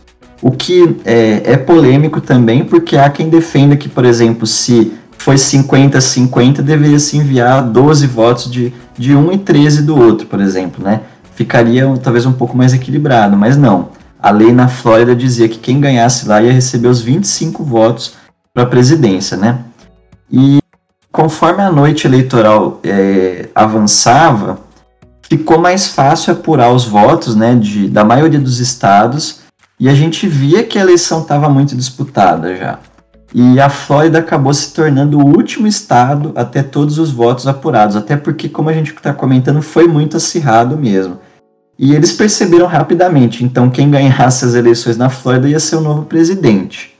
O 0.42 0.50
que 0.50 0.96
é, 1.04 1.52
é 1.52 1.56
polêmico 1.56 2.20
também, 2.20 2.64
porque 2.64 2.96
há 2.96 3.08
quem 3.08 3.28
defenda 3.28 3.76
que, 3.76 3.88
por 3.88 4.04
exemplo, 4.04 4.44
se 4.44 4.92
foi 5.16 5.36
50-50, 5.36 6.62
deveria 6.62 6.98
se 6.98 7.16
enviar 7.16 7.62
12 7.62 8.08
votos 8.08 8.50
de, 8.50 8.74
de 8.98 9.14
um 9.14 9.30
e 9.30 9.38
13 9.38 9.82
do 9.82 9.96
outro, 9.96 10.26
por 10.26 10.40
exemplo, 10.40 10.82
né? 10.82 11.02
Ficaria 11.36 11.86
talvez 12.02 12.26
um 12.26 12.32
pouco 12.32 12.56
mais 12.56 12.74
equilibrado, 12.74 13.36
mas 13.36 13.56
não. 13.56 13.90
A 14.20 14.32
lei 14.32 14.52
na 14.52 14.66
Flórida 14.66 15.14
dizia 15.14 15.48
que 15.48 15.58
quem 15.58 15.80
ganhasse 15.80 16.26
lá 16.26 16.42
ia 16.42 16.52
receber 16.52 16.88
os 16.88 17.00
25 17.00 17.62
votos 17.62 18.14
para 18.52 18.64
a 18.64 18.66
presidência, 18.66 19.36
né? 19.36 19.60
E 20.28 20.58
conforme 21.12 21.62
a 21.62 21.70
noite 21.70 22.04
eleitoral 22.04 22.80
é, 22.82 23.48
avançava, 23.54 24.66
ficou 25.28 25.58
mais 25.58 25.88
fácil 25.88 26.32
apurar 26.32 26.72
os 26.72 26.84
votos, 26.84 27.36
né, 27.36 27.54
de, 27.54 27.88
da 27.88 28.04
maioria 28.04 28.40
dos 28.40 28.58
estados, 28.58 29.40
e 29.78 29.88
a 29.88 29.94
gente 29.94 30.26
via 30.26 30.64
que 30.64 30.78
a 30.78 30.82
eleição 30.82 31.22
estava 31.22 31.48
muito 31.48 31.76
disputada 31.76 32.56
já. 32.56 32.78
E 33.34 33.60
a 33.60 33.68
Flórida 33.68 34.20
acabou 34.20 34.54
se 34.54 34.72
tornando 34.72 35.18
o 35.18 35.26
último 35.26 35.66
estado 35.66 36.32
a 36.34 36.44
ter 36.44 36.64
todos 36.64 36.98
os 36.98 37.10
votos 37.10 37.46
apurados, 37.46 37.94
até 37.94 38.16
porque, 38.16 38.48
como 38.48 38.70
a 38.70 38.72
gente 38.72 38.92
está 38.92 39.12
comentando, 39.12 39.60
foi 39.60 39.86
muito 39.86 40.16
acirrado 40.16 40.76
mesmo. 40.76 41.18
E 41.78 41.94
eles 41.94 42.12
perceberam 42.12 42.66
rapidamente, 42.66 43.44
então 43.44 43.70
quem 43.70 43.90
ganhasse 43.90 44.44
as 44.44 44.54
eleições 44.54 44.96
na 44.96 45.10
Flórida 45.10 45.48
ia 45.48 45.60
ser 45.60 45.76
o 45.76 45.80
novo 45.80 46.06
presidente. 46.06 46.96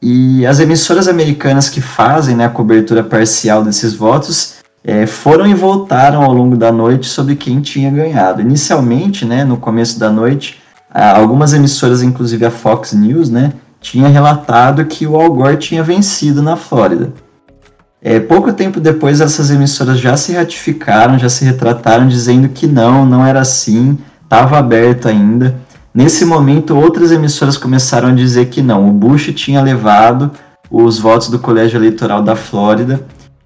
E 0.00 0.44
as 0.46 0.60
emissoras 0.60 1.08
americanas 1.08 1.68
que 1.68 1.80
fazem 1.80 2.36
né, 2.36 2.44
a 2.44 2.50
cobertura 2.50 3.02
parcial 3.02 3.64
desses 3.64 3.94
votos 3.94 4.56
é, 4.84 5.06
foram 5.06 5.46
e 5.46 5.54
voltaram 5.54 6.22
ao 6.22 6.32
longo 6.32 6.56
da 6.56 6.72
noite 6.72 7.06
sobre 7.06 7.36
quem 7.36 7.60
tinha 7.60 7.90
ganhado. 7.90 8.40
Inicialmente, 8.40 9.24
né, 9.24 9.44
no 9.44 9.56
começo 9.56 9.98
da 9.98 10.10
noite, 10.10 10.60
algumas 10.90 11.52
emissoras, 11.52 12.02
inclusive 12.02 12.44
a 12.44 12.50
Fox 12.50 12.92
News, 12.92 13.30
né, 13.30 13.52
tinha 13.80 14.08
relatado 14.08 14.84
que 14.84 15.06
o 15.06 15.20
Al 15.20 15.32
Gore 15.32 15.56
tinha 15.56 15.82
vencido 15.82 16.42
na 16.42 16.56
Flórida. 16.56 17.12
É, 18.00 18.18
pouco 18.18 18.52
tempo 18.52 18.80
depois, 18.80 19.20
essas 19.20 19.50
emissoras 19.50 19.98
já 19.98 20.16
se 20.16 20.32
ratificaram, 20.32 21.18
já 21.18 21.28
se 21.28 21.44
retrataram, 21.44 22.08
dizendo 22.08 22.48
que 22.48 22.66
não, 22.66 23.06
não 23.06 23.24
era 23.24 23.40
assim, 23.40 23.96
estava 24.24 24.58
aberto 24.58 25.06
ainda. 25.06 25.54
Nesse 25.94 26.24
momento, 26.24 26.76
outras 26.76 27.12
emissoras 27.12 27.56
começaram 27.56 28.08
a 28.08 28.14
dizer 28.14 28.46
que 28.46 28.60
não, 28.60 28.88
o 28.88 28.92
Bush 28.92 29.32
tinha 29.34 29.62
levado 29.62 30.32
os 30.68 30.98
votos 30.98 31.28
do 31.28 31.38
colégio 31.38 31.78
eleitoral 31.78 32.22
da 32.22 32.34
Flórida, 32.34 33.04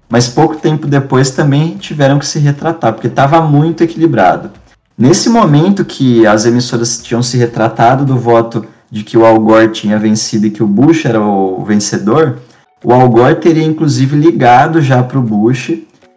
mas 0.09 0.27
pouco 0.27 0.55
tempo 0.55 0.87
depois 0.87 1.31
também 1.31 1.77
tiveram 1.77 2.19
que 2.19 2.25
se 2.25 2.39
retratar, 2.39 2.93
porque 2.93 3.07
estava 3.07 3.41
muito 3.41 3.83
equilibrado. 3.83 4.51
Nesse 4.97 5.29
momento 5.29 5.85
que 5.85 6.25
as 6.25 6.45
emissoras 6.45 7.01
tinham 7.01 7.21
se 7.21 7.37
retratado 7.37 8.05
do 8.05 8.17
voto 8.17 8.65
de 8.89 9.03
que 9.03 9.17
o 9.17 9.25
Al 9.25 9.39
Gore 9.39 9.69
tinha 9.69 9.99
vencido 9.99 10.47
e 10.47 10.49
que 10.51 10.63
o 10.63 10.67
Bush 10.67 11.05
era 11.05 11.21
o 11.21 11.63
vencedor, 11.63 12.37
o 12.83 12.93
Al 12.93 13.09
Gore 13.09 13.35
teria 13.35 13.63
inclusive 13.63 14.15
ligado 14.15 14.81
já 14.81 15.03
para 15.03 15.19
o 15.19 15.21
Bush 15.21 15.71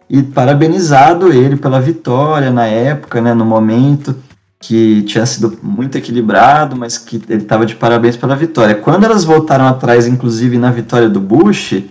e 0.09 0.23
parabenizado 0.23 1.31
ele 1.31 1.55
pela 1.55 1.79
vitória 1.79 2.51
na 2.51 2.65
época, 2.65 3.21
né, 3.21 3.33
no 3.33 3.45
momento 3.45 4.15
que 4.59 5.01
tinha 5.03 5.25
sido 5.25 5.57
muito 5.63 5.97
equilibrado, 5.97 6.75
mas 6.75 6.97
que 6.97 7.21
ele 7.27 7.41
estava 7.41 7.65
de 7.65 7.75
parabéns 7.75 8.15
pela 8.15 8.35
vitória. 8.35 8.75
Quando 8.75 9.03
elas 9.03 9.23
voltaram 9.23 9.67
atrás, 9.67 10.05
inclusive 10.05 10.57
na 10.57 10.69
vitória 10.69 11.09
do 11.09 11.19
Bush, 11.19 11.83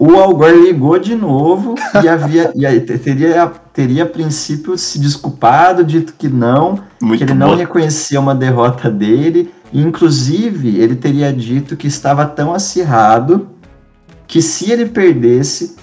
o 0.00 0.18
Al 0.18 0.34
Gore 0.34 0.58
ligou 0.58 0.98
de 0.98 1.14
novo 1.14 1.74
e 2.02 2.08
havia 2.08 2.50
e 2.54 2.64
aí, 2.64 2.80
teria 2.80 3.52
teria 3.70 4.04
a 4.04 4.06
princípio 4.06 4.78
se 4.78 4.98
desculpado, 4.98 5.84
dito 5.84 6.14
que 6.18 6.26
não, 6.26 6.82
muito 7.02 7.18
que 7.18 7.24
ele 7.24 7.34
bom. 7.34 7.48
não 7.48 7.54
reconhecia 7.54 8.18
uma 8.18 8.34
derrota 8.34 8.90
dele, 8.90 9.52
inclusive 9.70 10.78
ele 10.78 10.96
teria 10.96 11.30
dito 11.30 11.76
que 11.76 11.86
estava 11.86 12.24
tão 12.24 12.54
acirrado 12.54 13.50
que 14.26 14.40
se 14.40 14.72
ele 14.72 14.86
perdesse, 14.86 15.76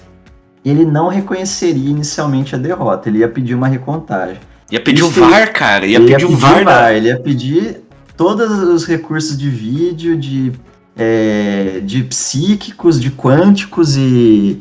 ele 0.64 0.84
não 0.84 1.06
reconheceria 1.06 1.88
inicialmente 1.88 2.56
a 2.56 2.58
derrota, 2.58 3.08
ele 3.08 3.18
ia 3.18 3.28
pedir 3.28 3.54
uma 3.54 3.68
recontagem. 3.68 4.40
Ia 4.70 4.80
pedir 4.80 5.04
o 5.04 5.08
VAR, 5.08 5.52
cara, 5.52 5.86
ia, 5.86 6.00
pedir 6.00 6.24
o 6.26 6.36
VAR. 6.36 6.64
VAR 6.64 6.92
ele 6.92 7.06
ia 7.06 7.20
pedir 7.20 7.82
todos 8.16 8.50
os 8.50 8.84
recursos 8.84 9.38
de 9.38 9.48
vídeo, 9.48 10.16
de, 10.16 10.52
é, 10.98 11.80
de 11.84 12.02
psíquicos, 12.02 13.00
de 13.00 13.10
quânticos 13.10 13.96
e, 13.96 14.58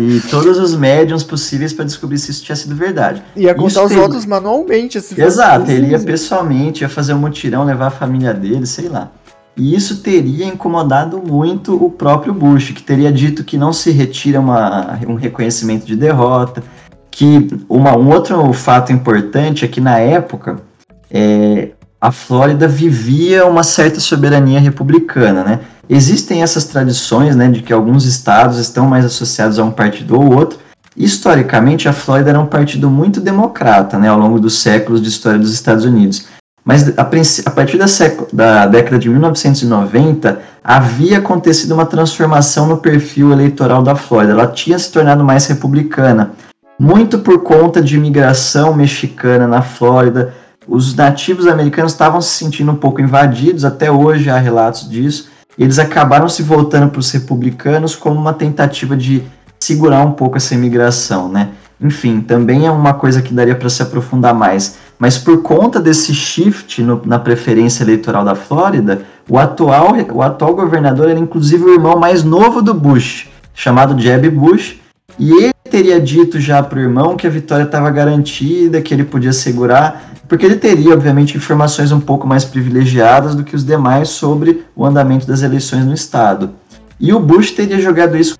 e 0.00 0.20
todos 0.30 0.58
os 0.58 0.74
médiums 0.76 1.24
possíveis 1.24 1.72
para 1.72 1.86
descobrir 1.86 2.18
se 2.18 2.30
isso 2.30 2.44
tinha 2.44 2.54
sido 2.54 2.76
verdade. 2.76 3.22
Ia 3.34 3.54
contar 3.54 3.84
os 3.84 3.92
votos 3.92 4.26
manualmente. 4.26 4.98
Exato, 4.98 5.70
ele 5.70 5.88
ia 5.88 5.98
pessoalmente, 5.98 6.82
ia 6.82 6.88
fazer 6.88 7.14
um 7.14 7.18
mutirão, 7.18 7.64
levar 7.64 7.86
a 7.86 7.90
família 7.90 8.34
dele, 8.34 8.66
sei 8.66 8.88
lá. 8.88 9.10
E 9.56 9.74
isso 9.74 9.98
teria 9.98 10.46
incomodado 10.46 11.18
muito 11.18 11.74
o 11.82 11.90
próprio 11.90 12.32
Bush, 12.32 12.70
que 12.70 12.82
teria 12.82 13.10
dito 13.10 13.42
que 13.42 13.58
não 13.58 13.72
se 13.72 13.90
retira 13.90 14.38
uma, 14.38 14.98
um 15.08 15.14
reconhecimento 15.14 15.86
de 15.86 15.96
derrota. 15.96 16.62
Que 17.10 17.48
uma, 17.68 17.96
um 17.96 18.08
outro 18.10 18.52
fato 18.52 18.92
importante 18.92 19.64
é 19.64 19.68
que 19.68 19.80
na 19.80 19.98
época 19.98 20.62
é, 21.10 21.70
a 22.00 22.10
Flórida 22.10 22.66
vivia 22.66 23.44
uma 23.44 23.62
certa 23.62 24.00
soberania 24.00 24.58
republicana, 24.58 25.44
né? 25.44 25.60
Existem 25.88 26.42
essas 26.42 26.64
tradições, 26.64 27.34
né, 27.36 27.48
de 27.48 27.62
que 27.62 27.72
alguns 27.72 28.04
estados 28.04 28.58
estão 28.58 28.86
mais 28.86 29.04
associados 29.04 29.58
a 29.58 29.64
um 29.64 29.72
partido 29.72 30.18
ou 30.18 30.32
outro. 30.32 30.58
Historicamente, 30.96 31.88
a 31.88 31.92
Flórida 31.92 32.30
era 32.30 32.40
um 32.40 32.46
partido 32.46 32.88
muito 32.88 33.20
democrata, 33.20 33.98
né, 33.98 34.08
ao 34.08 34.18
longo 34.18 34.38
dos 34.38 34.60
séculos 34.60 35.02
de 35.02 35.08
história 35.08 35.38
dos 35.38 35.52
Estados 35.52 35.84
Unidos. 35.84 36.26
Mas 36.64 36.96
a, 36.96 37.02
a 37.02 37.50
partir 37.50 37.78
da, 37.78 37.86
da, 38.32 38.66
década 38.66 38.98
de 38.98 39.08
1990, 39.08 40.40
havia 40.62 41.18
acontecido 41.18 41.72
uma 41.72 41.86
transformação 41.86 42.66
no 42.66 42.76
perfil 42.76 43.32
eleitoral 43.32 43.82
da 43.82 43.96
Flórida. 43.96 44.32
Ela 44.32 44.46
tinha 44.46 44.78
se 44.78 44.92
tornado 44.92 45.24
mais 45.24 45.46
republicana, 45.46 46.32
muito 46.78 47.18
por 47.18 47.42
conta 47.42 47.82
de 47.82 47.96
imigração 47.96 48.74
mexicana 48.74 49.46
na 49.48 49.62
Flórida. 49.62 50.34
Os 50.66 50.94
nativos 50.94 51.46
americanos 51.46 51.92
estavam 51.92 52.20
se 52.20 52.30
sentindo 52.30 52.72
um 52.72 52.76
pouco 52.76 53.00
invadidos, 53.00 53.64
até 53.64 53.90
hoje 53.90 54.30
há 54.30 54.38
relatos 54.38 54.88
disso. 54.88 55.30
E 55.58 55.64
eles 55.64 55.78
acabaram 55.78 56.28
se 56.28 56.42
voltando 56.42 56.90
para 56.90 57.00
os 57.00 57.10
republicanos 57.10 57.96
como 57.96 58.18
uma 58.18 58.32
tentativa 58.32 58.96
de 58.96 59.22
segurar 59.58 60.04
um 60.04 60.12
pouco 60.12 60.36
essa 60.36 60.54
imigração, 60.54 61.28
né? 61.28 61.50
Enfim, 61.80 62.20
também 62.20 62.66
é 62.66 62.70
uma 62.70 62.94
coisa 62.94 63.22
que 63.22 63.32
daria 63.32 63.54
para 63.54 63.68
se 63.68 63.82
aprofundar 63.82 64.34
mais 64.34 64.78
mas 65.00 65.16
por 65.16 65.40
conta 65.40 65.80
desse 65.80 66.14
shift 66.14 66.82
no, 66.82 67.00
na 67.06 67.18
preferência 67.18 67.82
eleitoral 67.82 68.22
da 68.22 68.34
Flórida, 68.34 69.00
o 69.26 69.38
atual, 69.38 69.94
o 70.12 70.20
atual 70.20 70.54
governador 70.54 71.08
era 71.08 71.18
inclusive 71.18 71.64
o 71.64 71.72
irmão 71.72 71.98
mais 71.98 72.22
novo 72.22 72.60
do 72.60 72.74
Bush, 72.74 73.26
chamado 73.54 73.98
Jeb 73.98 74.28
Bush, 74.28 74.78
e 75.20 75.30
ele 75.32 75.52
teria 75.70 76.00
dito 76.00 76.40
já 76.40 76.62
para 76.62 76.78
o 76.78 76.82
irmão 76.82 77.14
que 77.14 77.26
a 77.26 77.30
vitória 77.30 77.64
estava 77.64 77.90
garantida, 77.90 78.80
que 78.80 78.94
ele 78.94 79.04
podia 79.04 79.34
segurar, 79.34 80.14
porque 80.26 80.46
ele 80.46 80.56
teria, 80.56 80.94
obviamente, 80.94 81.36
informações 81.36 81.92
um 81.92 82.00
pouco 82.00 82.26
mais 82.26 82.42
privilegiadas 82.42 83.34
do 83.34 83.44
que 83.44 83.54
os 83.54 83.62
demais 83.62 84.08
sobre 84.08 84.64
o 84.74 84.86
andamento 84.86 85.26
das 85.26 85.42
eleições 85.42 85.84
no 85.84 85.92
estado. 85.92 86.52
E 86.98 87.12
o 87.12 87.20
Bush 87.20 87.50
teria 87.50 87.78
jogado 87.78 88.16
isso 88.16 88.34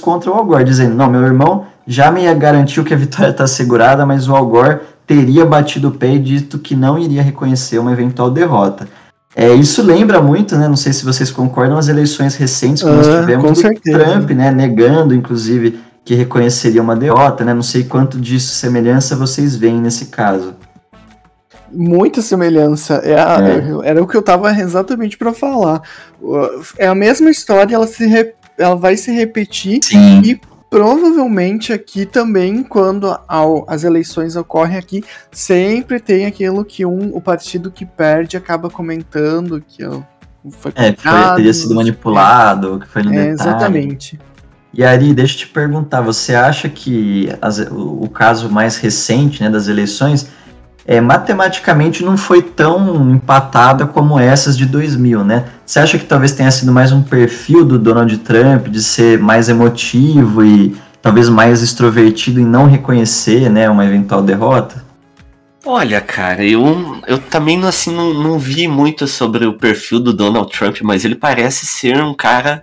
contra 0.00 0.30
o 0.30 0.34
Al 0.34 0.44
Gore, 0.44 0.62
dizendo: 0.62 0.94
Não, 0.94 1.10
meu 1.10 1.22
irmão 1.22 1.66
já 1.84 2.12
me 2.12 2.32
garantiu 2.34 2.84
que 2.84 2.94
a 2.94 2.96
vitória 2.96 3.30
está 3.30 3.42
assegurada, 3.42 4.06
mas 4.06 4.28
o 4.28 4.36
Al 4.36 4.46
Gore 4.46 4.78
teria 5.04 5.44
batido 5.44 5.88
o 5.88 5.92
pé 5.92 6.14
e 6.14 6.18
dito 6.20 6.60
que 6.60 6.76
não 6.76 6.96
iria 6.96 7.22
reconhecer 7.22 7.78
uma 7.78 7.92
eventual 7.92 8.30
derrota. 8.30 8.86
É, 9.34 9.52
isso 9.52 9.82
lembra 9.82 10.22
muito, 10.22 10.56
né? 10.56 10.68
Não 10.68 10.76
sei 10.76 10.92
se 10.92 11.04
vocês 11.04 11.28
concordam, 11.28 11.76
as 11.76 11.88
eleições 11.88 12.36
recentes 12.36 12.84
que 12.84 12.88
nós 12.88 13.08
ah, 13.08 13.20
tivemos 13.20 13.60
do 13.60 13.80
Trump, 13.80 14.30
né? 14.30 14.52
Negando, 14.52 15.12
inclusive, 15.12 15.80
que 16.04 16.14
reconheceria 16.14 16.82
uma 16.82 16.94
derrota, 16.94 17.44
né? 17.44 17.54
Não 17.54 17.62
sei 17.62 17.84
quanto 17.84 18.20
disso 18.20 18.54
semelhança 18.54 19.16
vocês 19.16 19.56
veem 19.56 19.80
nesse 19.80 20.06
caso. 20.06 20.54
Muita 21.72 22.20
semelhança. 22.20 22.96
É, 22.96 23.18
a, 23.18 23.38
é. 23.40 23.88
Era 23.88 24.02
o 24.02 24.06
que 24.06 24.16
eu 24.16 24.22
tava 24.22 24.50
exatamente 24.52 25.16
para 25.16 25.32
falar. 25.32 25.82
É 26.78 26.86
a 26.86 26.94
mesma 26.94 27.30
história, 27.30 27.74
ela, 27.74 27.86
se 27.86 28.06
re, 28.06 28.34
ela 28.58 28.76
vai 28.76 28.96
se 28.96 29.10
repetir 29.10 29.80
Sim. 29.82 30.20
e 30.22 30.40
provavelmente 30.68 31.72
aqui 31.72 32.04
também, 32.04 32.62
quando 32.62 33.18
ao, 33.26 33.64
as 33.68 33.82
eleições 33.84 34.36
ocorrem 34.36 34.76
aqui, 34.76 35.02
sempre 35.30 36.00
tem 36.00 36.26
aquilo 36.26 36.64
que 36.64 36.84
um, 36.84 37.16
o 37.16 37.20
partido 37.20 37.70
que 37.70 37.86
perde 37.86 38.36
acaba 38.36 38.68
comentando 38.68 39.62
que 39.66 39.84
foi 40.50 40.72
é, 40.74 40.92
que 40.92 41.02
foi, 41.02 41.36
teria 41.36 41.54
sido 41.54 41.74
manipulado, 41.74 42.80
que 42.80 42.88
foi 42.88 43.02
no 43.02 43.14
é, 43.14 43.30
detalhe. 43.30 43.32
Exatamente. 43.32 44.18
E 44.76 44.82
Ari, 44.82 45.14
deixa 45.14 45.34
eu 45.34 45.38
te 45.38 45.46
perguntar, 45.46 46.00
você 46.00 46.34
acha 46.34 46.68
que 46.68 47.28
as, 47.40 47.58
o, 47.58 48.08
caso 48.08 48.50
mais 48.50 48.76
recente 48.76 49.40
né, 49.42 49.48
das 49.48 49.68
eleições 49.68 50.28
é, 50.84 51.00
matematicamente 51.00 52.04
não 52.04 52.16
foi 52.16 52.42
tão 52.42 53.10
empatada 53.12 53.86
como 53.86 54.18
essas 54.18 54.56
de 54.56 54.66
2000, 54.66 55.24
né? 55.24 55.44
Você 55.64 55.78
acha 55.78 55.98
que 55.98 56.04
talvez 56.04 56.32
tenha 56.32 56.50
sido 56.50 56.72
mais 56.72 56.92
um 56.92 57.02
perfil 57.02 57.64
do 57.64 57.78
Donald 57.78 58.18
Trump 58.18 58.66
de 58.66 58.82
ser 58.82 59.18
mais 59.18 59.48
emotivo 59.48 60.44
e 60.44 60.76
talvez 61.00 61.28
mais 61.28 61.62
extrovertido 61.62 62.40
em 62.40 62.44
não 62.44 62.66
reconhecer, 62.66 63.48
né, 63.48 63.70
uma 63.70 63.84
eventual 63.86 64.22
derrota? 64.22 64.84
Olha, 65.64 66.00
cara, 66.00 66.44
eu, 66.44 67.00
eu 67.06 67.18
também 67.18 67.62
assim, 67.64 67.94
não, 67.94 68.12
não 68.12 68.38
vi 68.38 68.68
muito 68.68 69.06
sobre 69.06 69.46
o 69.46 69.54
perfil 69.54 70.00
do 70.00 70.12
Donald 70.12 70.50
Trump, 70.50 70.78
mas 70.82 71.04
ele 71.04 71.14
parece 71.14 71.64
ser 71.64 72.02
um 72.02 72.12
cara 72.12 72.62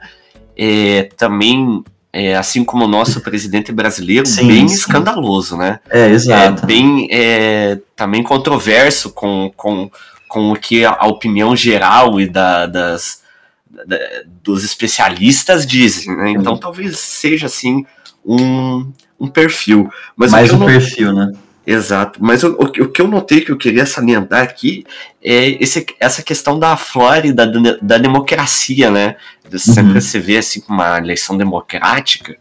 é, 0.55 1.09
também 1.17 1.83
é, 2.13 2.35
assim 2.35 2.63
como 2.63 2.85
o 2.85 2.87
nosso 2.87 3.21
presidente 3.21 3.71
brasileiro, 3.71 4.25
sim, 4.25 4.47
bem 4.47 4.67
sim. 4.67 4.75
escandaloso, 4.75 5.55
né? 5.55 5.79
É, 5.89 6.09
exato. 6.09 6.63
É, 6.63 6.65
bem 6.65 7.07
é, 7.09 7.79
também 7.95 8.21
controverso 8.21 9.11
com, 9.11 9.51
com, 9.55 9.89
com 10.27 10.51
o 10.51 10.55
que 10.55 10.83
a 10.83 11.05
opinião 11.05 11.55
geral 11.55 12.19
e 12.19 12.27
da, 12.27 12.65
das, 12.65 13.21
da, 13.69 13.97
dos 14.43 14.63
especialistas 14.63 15.65
dizem, 15.65 16.15
né? 16.15 16.31
Então 16.31 16.57
talvez 16.57 16.99
seja 16.99 17.45
assim 17.45 17.85
um, 18.25 18.91
um 19.19 19.27
perfil. 19.27 19.89
Mas 20.15 20.31
Mais 20.31 20.51
um 20.51 20.57
não... 20.57 20.65
perfil, 20.65 21.13
né? 21.13 21.31
Exato, 21.71 22.19
mas 22.21 22.43
o, 22.43 22.51
o, 22.53 22.87
que 22.87 23.01
eu 23.01 23.07
notei 23.07 23.41
que 23.41 23.51
eu 23.51 23.57
queria 23.57 23.85
salientar 23.85 24.43
aqui 24.43 24.85
é 25.23 25.61
esse, 25.63 25.85
essa 25.99 26.21
questão 26.21 26.59
da 26.59 26.75
Flórida, 26.75 27.47
da, 27.47 27.77
da 27.81 27.97
democracia, 27.97 28.91
né? 28.91 29.15
Sempre 29.57 29.95
uhum. 29.95 30.01
se 30.01 30.19
vê 30.19 30.37
assim 30.37 30.63
uma 30.67 30.97
eleição 30.97 31.37
democrática, 31.37 32.37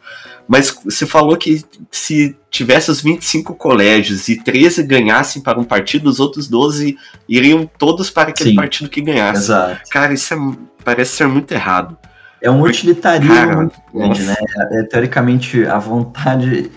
mas 0.50 0.76
você 0.84 1.06
falou 1.06 1.36
que 1.36 1.64
se 1.92 2.36
tivesse 2.50 2.90
os 2.90 3.00
25 3.00 3.54
colégios 3.54 4.28
e 4.28 4.34
13 4.42 4.82
ganhassem 4.82 5.40
para 5.40 5.60
um 5.60 5.62
partido, 5.62 6.10
os 6.10 6.18
outros 6.18 6.48
12 6.48 6.98
iriam 7.28 7.70
todos 7.78 8.10
para 8.10 8.30
aquele 8.30 8.50
Sim, 8.50 8.56
partido 8.56 8.90
que 8.90 9.00
ganhasse. 9.00 9.44
Exato. 9.44 9.88
Cara, 9.90 10.12
isso 10.12 10.34
é, 10.34 10.36
parece 10.84 11.12
ser 11.12 11.28
muito 11.28 11.52
errado. 11.52 11.96
É 12.42 12.50
um 12.50 12.62
utilitarismo 12.62 13.32
Cara, 13.32 13.56
muito 13.56 13.80
grande, 13.94 14.22
né? 14.22 14.34
É, 14.72 14.82
teoricamente, 14.82 15.64
a 15.66 15.78
vontade 15.78 16.68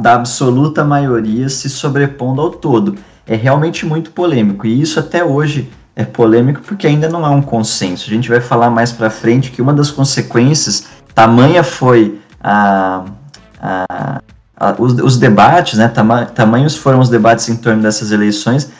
da 0.00 0.14
absoluta 0.14 0.82
maioria 0.82 1.48
se 1.48 1.68
sobrepondo 1.68 2.40
ao 2.40 2.50
todo. 2.50 2.96
É 3.26 3.34
realmente 3.34 3.84
muito 3.84 4.10
polêmico 4.10 4.66
e 4.66 4.80
isso 4.80 4.98
até 4.98 5.24
hoje 5.24 5.70
é 5.94 6.04
polêmico 6.04 6.60
porque 6.60 6.86
ainda 6.86 7.08
não 7.08 7.24
há 7.24 7.30
um 7.30 7.42
consenso. 7.42 8.08
A 8.08 8.12
gente 8.12 8.28
vai 8.28 8.40
falar 8.40 8.70
mais 8.70 8.92
para 8.92 9.10
frente 9.10 9.50
que 9.50 9.60
uma 9.60 9.72
das 9.72 9.90
consequências, 9.90 10.86
tamanha 11.14 11.62
foi 11.62 12.18
a, 12.42 13.04
a, 13.60 14.20
a 14.56 14.74
os, 14.78 14.92
os, 15.00 15.18
debates, 15.18 15.78
né, 15.78 15.88
tama, 15.88 16.26
tamanhos 16.26 16.76
foram 16.76 17.00
os 17.00 17.08
debates 17.08 17.48
em 17.48 17.56
torno 17.56 17.82
dessas 17.82 18.12
eleições, 18.12 18.70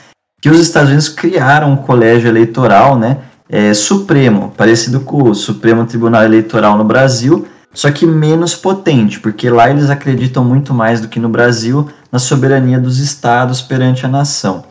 que 0.41 0.49
os 0.49 0.59
Estados 0.59 0.89
Unidos 0.89 1.09
criaram 1.09 1.71
um 1.71 1.75
colégio 1.75 2.27
eleitoral 2.27 2.97
né, 2.97 3.17
é, 3.49 3.73
supremo, 3.73 4.53
parecido 4.55 4.99
com 4.99 5.23
o 5.23 5.35
Supremo 5.35 5.85
Tribunal 5.85 6.23
Eleitoral 6.23 6.77
no 6.77 6.83
Brasil, 6.83 7.47
só 7.77 7.91
que 7.91 8.07
menos 8.07 8.55
potente, 8.55 9.19
porque 9.19 9.51
lá 9.51 9.69
eles 9.69 9.91
acreditam 9.91 10.43
muito 10.43 10.73
mais 10.73 10.99
do 10.99 11.07
que 11.07 11.19
no 11.19 11.29
Brasil 11.29 11.87
na 12.11 12.17
soberania 12.17 12.79
dos 12.79 12.97
estados 12.97 13.61
perante 13.61 14.03
a 14.03 14.09
nação. 14.09 14.65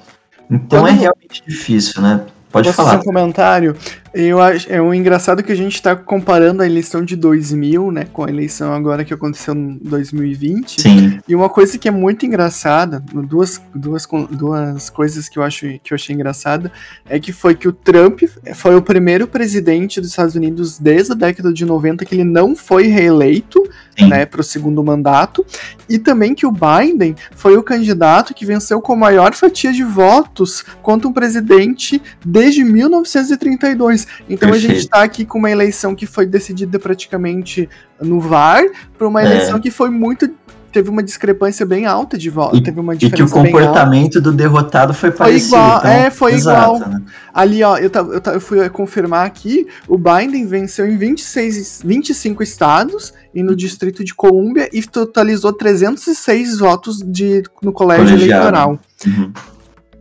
Então 0.51 0.85
é 0.85 0.91
realmente 0.91 1.41
difícil, 1.47 2.03
né? 2.03 2.23
Pode 2.51 2.67
Posso 2.67 2.77
falar. 2.77 2.91
Fazer 2.91 3.03
um 3.03 3.05
comentário. 3.05 3.77
Eu 4.19 4.41
acho 4.41 4.73
é 4.73 4.81
um 4.81 4.95
engraçado 4.95 5.43
que 5.43 5.53
a 5.53 5.55
gente 5.55 5.75
está 5.75 5.95
comparando 5.95 6.63
a 6.63 6.67
eleição 6.67 7.05
de 7.05 7.15
2000, 7.15 7.93
né, 7.93 8.07
com 8.11 8.25
a 8.25 8.31
eleição 8.31 8.73
agora 8.73 9.05
que 9.05 9.13
aconteceu 9.13 9.55
em 9.55 9.79
2020. 9.83 10.81
Sim. 10.81 11.19
E 11.29 11.35
uma 11.35 11.51
coisa 11.51 11.77
que 11.77 11.87
é 11.87 11.91
muito 11.91 12.25
engraçada, 12.25 12.99
duas, 12.99 13.61
duas, 13.75 14.09
duas 14.31 14.89
coisas 14.89 15.29
que 15.29 15.39
eu 15.39 15.43
acho 15.43 15.67
que 15.85 15.93
eu 15.93 15.97
achei 15.97 16.15
engraçada 16.15 16.73
é 17.07 17.21
que 17.21 17.31
foi 17.31 17.55
que 17.55 17.69
o 17.69 17.73
Trump 17.75 18.23
foi 18.55 18.75
o 18.75 18.81
primeiro 18.81 19.27
presidente 19.27 20.01
dos 20.01 20.09
Estados 20.09 20.35
Unidos 20.35 20.79
desde 20.79 21.13
a 21.13 21.15
década 21.15 21.53
de 21.53 21.67
90 21.67 22.03
que 22.07 22.15
ele 22.15 22.25
não 22.25 22.57
foi 22.57 22.87
reeleito, 22.87 23.63
Sim. 23.99 24.09
né, 24.09 24.25
para 24.25 24.41
o 24.41 24.45
segundo 24.45 24.83
mandato, 24.83 25.45
e 25.91 25.99
também 25.99 26.35
que 26.35 26.47
o 26.47 26.53
Biden 26.53 27.15
foi 27.35 27.59
o 27.59 27.63
candidato 27.63 28.33
que 28.33 28.47
venceu 28.47 28.81
com 28.81 28.95
a 28.95 28.97
maior 28.97 29.35
fatia 29.35 29.75
de 29.75 29.85
votos 29.85 30.65
contra 30.81 31.07
um 31.07 31.13
presidente 31.13 32.01
desde 32.25 32.65
1932. 32.65 34.06
Então 34.29 34.51
Perfeito. 34.51 34.55
a 34.55 34.75
gente 34.75 34.85
está 34.85 35.03
aqui 35.03 35.25
com 35.25 35.39
uma 35.39 35.51
eleição 35.51 35.95
que 35.95 36.07
foi 36.07 36.27
decidida 36.27 36.79
praticamente 36.79 37.69
no 38.01 38.21
VAR, 38.21 38.65
para 38.97 39.07
uma 39.09 39.23
é. 39.23 39.27
eleição 39.27 39.57
é. 39.57 39.61
que 39.61 39.71
foi 39.71 39.91
muito 39.91 40.31
teve 40.77 40.91
uma 40.91 41.03
discrepância 41.03 41.65
bem 41.65 41.87
alta 41.87 42.19
de 42.19 42.29
voto. 42.29 42.55
E, 42.55 42.63
teve 42.63 42.79
uma 42.79 42.95
diferença 42.95 43.23
e 43.23 43.27
que 43.27 43.39
o 43.39 43.43
comportamento 43.43 44.21
do 44.21 44.31
derrotado 44.31 44.93
foi, 44.93 45.11
foi 45.11 45.19
parecido. 45.19 45.57
Igual, 45.57 45.79
então, 45.79 45.91
é, 45.91 46.11
foi 46.11 46.35
exato, 46.35 46.77
igual. 46.77 46.91
Né? 46.91 47.03
Ali, 47.33 47.63
ó, 47.63 47.79
eu, 47.79 47.91
eu, 47.91 48.33
eu 48.35 48.41
fui 48.41 48.69
confirmar 48.69 49.25
aqui, 49.25 49.67
o 49.89 49.97
Biden 49.97 50.47
venceu 50.47 50.87
em 50.87 50.99
26, 50.99 51.81
25 51.83 52.43
estados 52.43 53.15
e 53.35 53.43
no 53.43 53.57
Distrito 53.57 54.05
de 54.05 54.15
Colômbia 54.15 54.69
e 54.71 54.83
totalizou 54.83 55.51
306 55.51 56.59
votos 56.59 56.99
de, 56.99 57.43
no 57.63 57.73
colégio 57.73 58.05
Colegiado. 58.05 58.43
eleitoral. 58.43 58.79
Uhum. 59.07 59.33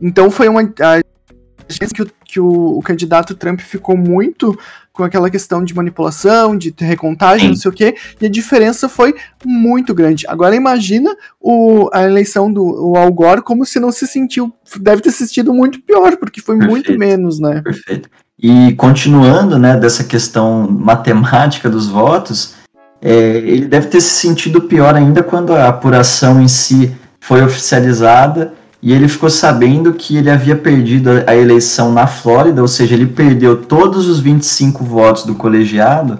Então 0.02 0.30
foi 0.30 0.48
uma. 0.48 0.60
A, 0.60 1.00
que 1.68 2.02
o, 2.02 2.10
que 2.24 2.40
o, 2.40 2.78
o, 2.78 2.82
candidato 2.82 3.34
Trump 3.34 3.60
ficou 3.60 3.96
muito 3.96 4.58
com 4.92 5.04
aquela 5.04 5.28
questão 5.28 5.62
de 5.62 5.74
manipulação, 5.74 6.56
de 6.56 6.74
recontagem, 6.78 7.48
Sim. 7.48 7.48
não 7.48 7.56
sei 7.56 7.70
o 7.70 7.74
quê, 7.74 7.96
e 8.20 8.26
a 8.26 8.30
diferença 8.30 8.88
foi 8.88 9.14
muito 9.44 9.94
grande. 9.94 10.24
Agora 10.28 10.54
imagina 10.54 11.14
o, 11.40 11.90
a 11.92 12.04
eleição 12.04 12.50
do 12.50 12.96
Al 12.96 13.12
Gore 13.12 13.42
como 13.42 13.66
se 13.66 13.78
não 13.78 13.92
se 13.92 14.06
sentiu, 14.06 14.52
deve 14.80 15.02
ter 15.02 15.10
assistido 15.10 15.52
muito 15.52 15.80
pior, 15.82 16.16
porque 16.16 16.40
foi 16.40 16.56
Perfeito. 16.56 16.70
muito 16.70 16.98
menos, 16.98 17.38
né? 17.38 17.60
Perfeito. 17.62 18.08
E 18.38 18.74
continuando, 18.74 19.58
né, 19.58 19.76
dessa 19.76 20.04
questão 20.04 20.68
matemática 20.70 21.68
dos 21.68 21.88
votos, 21.88 22.54
é, 23.00 23.38
ele 23.38 23.66
deve 23.66 23.88
ter 23.88 24.00
se 24.00 24.10
sentido 24.10 24.62
pior 24.62 24.94
ainda 24.94 25.22
quando 25.22 25.52
a 25.52 25.68
apuração 25.68 26.40
em 26.40 26.48
si 26.48 26.94
foi 27.20 27.42
oficializada 27.42 28.54
e 28.82 28.92
ele 28.92 29.08
ficou 29.08 29.30
sabendo 29.30 29.92
que 29.92 30.16
ele 30.16 30.30
havia 30.30 30.54
perdido 30.54 31.10
a 31.26 31.34
eleição 31.34 31.92
na 31.92 32.06
Flórida, 32.06 32.62
ou 32.62 32.68
seja, 32.68 32.94
ele 32.94 33.06
perdeu 33.06 33.56
todos 33.56 34.06
os 34.06 34.20
25 34.20 34.84
votos 34.84 35.24
do 35.24 35.34
colegiado 35.34 36.18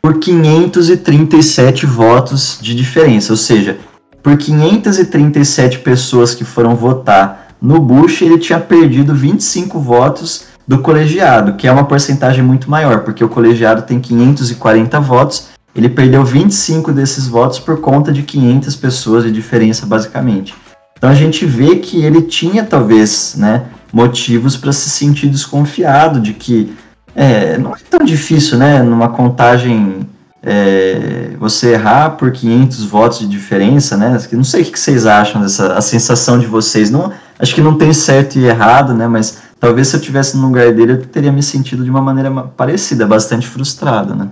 por 0.00 0.18
537 0.18 1.86
votos 1.86 2.58
de 2.60 2.74
diferença, 2.74 3.32
ou 3.32 3.36
seja, 3.36 3.78
por 4.22 4.36
537 4.36 5.78
pessoas 5.80 6.34
que 6.34 6.44
foram 6.44 6.74
votar 6.74 7.48
no 7.60 7.80
Bush, 7.80 8.22
ele 8.22 8.38
tinha 8.38 8.60
perdido 8.60 9.14
25 9.14 9.78
votos 9.80 10.44
do 10.66 10.78
colegiado, 10.78 11.54
que 11.54 11.66
é 11.66 11.72
uma 11.72 11.84
porcentagem 11.84 12.44
muito 12.44 12.70
maior, 12.70 13.00
porque 13.00 13.24
o 13.24 13.28
colegiado 13.28 13.82
tem 13.82 13.98
540 13.98 15.00
votos, 15.00 15.48
ele 15.74 15.88
perdeu 15.88 16.24
25 16.24 16.92
desses 16.92 17.26
votos 17.26 17.58
por 17.58 17.80
conta 17.80 18.12
de 18.12 18.22
500 18.22 18.76
pessoas 18.76 19.24
de 19.24 19.32
diferença, 19.32 19.86
basicamente. 19.86 20.54
Então 20.98 21.08
a 21.08 21.14
gente 21.14 21.46
vê 21.46 21.76
que 21.76 22.04
ele 22.04 22.22
tinha 22.22 22.64
talvez, 22.64 23.36
né, 23.38 23.64
motivos 23.92 24.56
para 24.56 24.72
se 24.72 24.90
sentir 24.90 25.28
desconfiado 25.28 26.20
de 26.20 26.34
que 26.34 26.76
é, 27.14 27.56
não 27.56 27.74
é 27.74 27.78
tão 27.88 28.04
difícil, 28.04 28.58
né, 28.58 28.82
numa 28.82 29.08
contagem 29.08 30.06
é, 30.42 31.30
você 31.38 31.72
errar 31.72 32.10
por 32.10 32.30
500 32.32 32.84
votos 32.84 33.18
de 33.20 33.28
diferença, 33.28 33.96
né? 33.96 34.16
Não 34.32 34.44
sei 34.44 34.62
o 34.62 34.64
que 34.64 34.78
vocês 34.78 35.04
acham 35.04 35.42
dessa 35.42 35.74
a 35.74 35.80
sensação 35.80 36.38
de 36.38 36.46
vocês. 36.46 36.90
Não, 36.90 37.12
acho 37.38 37.54
que 37.54 37.60
não 37.60 37.76
tem 37.76 37.92
certo 37.92 38.38
e 38.38 38.44
errado, 38.44 38.94
né? 38.94 39.08
Mas 39.08 39.38
talvez 39.58 39.88
se 39.88 39.96
eu 39.96 40.00
tivesse 40.00 40.36
no 40.36 40.46
lugar 40.46 40.72
dele 40.72 40.92
eu 40.92 41.06
teria 41.06 41.32
me 41.32 41.42
sentido 41.42 41.82
de 41.82 41.90
uma 41.90 42.00
maneira 42.00 42.30
parecida, 42.30 43.06
bastante 43.06 43.46
frustrado, 43.46 44.14
né? 44.14 44.28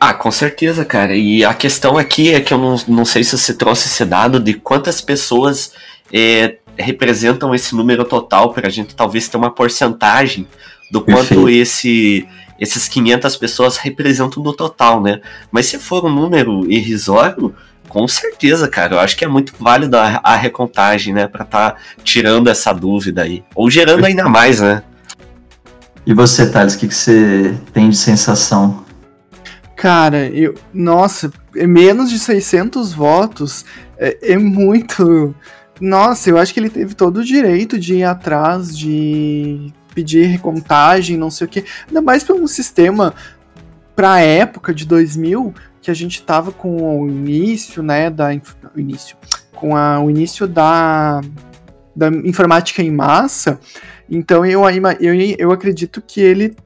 Ah, 0.00 0.14
com 0.14 0.30
certeza, 0.30 0.84
cara. 0.84 1.14
E 1.16 1.44
a 1.44 1.52
questão 1.52 1.98
aqui 1.98 2.32
é 2.32 2.40
que 2.40 2.54
eu 2.54 2.58
não, 2.58 2.76
não 2.86 3.04
sei 3.04 3.24
se 3.24 3.36
você 3.36 3.52
trouxe 3.52 3.88
esse 3.88 4.04
dado 4.04 4.38
de 4.38 4.54
quantas 4.54 5.00
pessoas 5.00 5.72
é, 6.12 6.56
representam 6.76 7.54
esse 7.54 7.74
número 7.74 8.04
total 8.04 8.52
para 8.52 8.68
a 8.68 8.70
gente 8.70 8.94
talvez 8.94 9.28
ter 9.28 9.36
uma 9.36 9.50
porcentagem 9.50 10.46
do 10.90 11.00
quanto 11.00 11.48
esse, 11.48 12.26
esses 12.60 12.88
500 12.88 13.36
pessoas 13.36 13.76
representam 13.76 14.42
do 14.42 14.52
total, 14.52 15.02
né? 15.02 15.20
Mas 15.50 15.66
se 15.66 15.78
for 15.78 16.04
um 16.04 16.10
número 16.10 16.70
irrisório, 16.70 17.54
com 17.88 18.06
certeza, 18.06 18.68
cara. 18.68 18.94
Eu 18.94 19.00
acho 19.00 19.16
que 19.16 19.24
é 19.24 19.28
muito 19.28 19.52
válido 19.58 19.96
a, 19.96 20.20
a 20.22 20.36
recontagem, 20.36 21.12
né? 21.12 21.26
Para 21.26 21.44
estar 21.44 21.70
tá 21.72 21.76
tirando 22.04 22.48
essa 22.48 22.72
dúvida 22.72 23.22
aí. 23.22 23.42
Ou 23.54 23.68
gerando 23.68 24.04
ainda 24.04 24.28
mais, 24.28 24.60
né? 24.60 24.82
E 26.06 26.14
você, 26.14 26.48
Thales, 26.50 26.74
o 26.74 26.78
que, 26.78 26.88
que 26.88 26.94
você 26.94 27.54
tem 27.72 27.90
de 27.90 27.96
sensação 27.96 28.86
Cara, 29.78 30.26
eu. 30.30 30.56
Nossa, 30.74 31.32
menos 31.54 32.10
de 32.10 32.18
600 32.18 32.92
votos 32.92 33.64
é, 33.96 34.32
é, 34.32 34.36
muito. 34.36 35.32
Nossa, 35.80 36.28
eu 36.28 36.36
acho 36.36 36.52
que 36.52 36.58
ele 36.58 36.68
teve 36.68 36.96
todo 36.96 37.18
o 37.18 37.24
direito 37.24 37.78
de 37.78 37.94
ir 37.94 38.02
atrás, 38.02 38.76
de 38.76 39.72
pedir 39.94 40.26
recontagem, 40.26 41.16
não 41.16 41.30
sei 41.30 41.46
o 41.46 41.48
que. 41.48 41.64
Ainda 41.86 42.02
mais 42.02 42.24
para 42.24 42.34
um 42.34 42.48
sistema, 42.48 43.14
para 43.94 44.14
a 44.14 44.20
época 44.20 44.74
de 44.74 44.84
2000, 44.84 45.54
que 45.80 45.92
a 45.92 45.94
gente 45.94 46.24
tava 46.24 46.50
com 46.50 47.02
o 47.02 47.08
início, 47.08 47.80
né, 47.80 48.10
da. 48.10 48.30
O 48.74 48.80
início. 48.80 49.16
Com 49.54 49.76
a, 49.76 50.00
o 50.00 50.10
início 50.10 50.48
da, 50.48 51.20
da 51.94 52.08
informática 52.08 52.82
em 52.82 52.90
massa. 52.90 53.60
Então 54.10 54.44
eu, 54.44 54.62
eu, 54.98 55.14
eu 55.38 55.52
acredito 55.52 56.02
que 56.04 56.20
ele, 56.20 56.56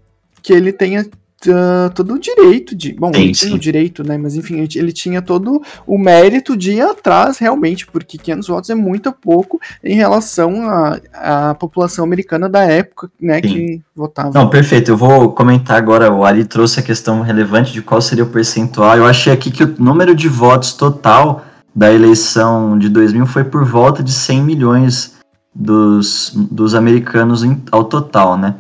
que 0.42 0.55
ele 0.55 0.72
tenha 0.72 1.07
uh, 1.50 1.90
todo 1.94 2.14
o 2.14 2.18
direito 2.18 2.74
de. 2.74 2.92
Bom, 2.92 3.12
sim, 3.12 3.20
ele 3.20 3.33
tinha 3.33 3.55
o 3.55 3.59
direito, 3.59 4.05
né? 4.07 4.18
Mas 4.18 4.37
enfim, 4.37 4.66
ele 4.74 4.92
tinha 4.92 5.22
todo 5.22 5.62
o 5.87 5.98
mérito 5.98 6.57
de 6.57 6.72
ir 6.72 6.83
atrás 6.83 7.38
realmente, 7.38 7.87
porque 7.87 8.18
500 8.18 8.48
votos 8.48 8.70
é 8.70 8.74
muito 8.74 9.12
pouco 9.12 9.61
em 9.83 9.94
relação 9.94 10.68
à, 10.68 11.00
à 11.14 11.55
população 11.55 12.05
americana 12.05 12.48
da 12.48 12.62
época, 12.62 13.11
né? 13.20 13.40
Sim. 13.42 13.48
Que 13.48 13.83
votava. 13.94 14.31
Não, 14.33 14.48
perfeito. 14.48 14.90
Eu 14.90 14.96
vou 14.96 15.33
comentar 15.33 15.76
agora. 15.76 16.12
O 16.12 16.24
Ali 16.24 16.44
trouxe 16.44 16.81
a 16.81 16.83
questão 16.83 17.22
relevante 17.22 17.72
de 17.72 17.83
qual 17.83 18.00
seria 18.00 18.24
o 18.24 18.28
percentual. 18.28 18.96
Eu 18.96 19.07
achei 19.07 19.33
aqui 19.33 19.50
que 19.50 19.64
o 19.64 19.74
número 19.78 20.14
de 20.14 20.28
votos 20.28 20.72
total 20.72 21.44
da 21.74 21.92
eleição 21.92 22.78
de 22.78 22.88
2000 22.88 23.26
foi 23.26 23.44
por 23.44 23.64
volta 23.64 24.02
de 24.02 24.12
100 24.12 24.42
milhões 24.42 25.14
dos, 25.55 26.33
dos 26.35 26.74
americanos 26.74 27.44
em, 27.44 27.62
ao 27.70 27.85
total, 27.85 28.37
né? 28.37 28.55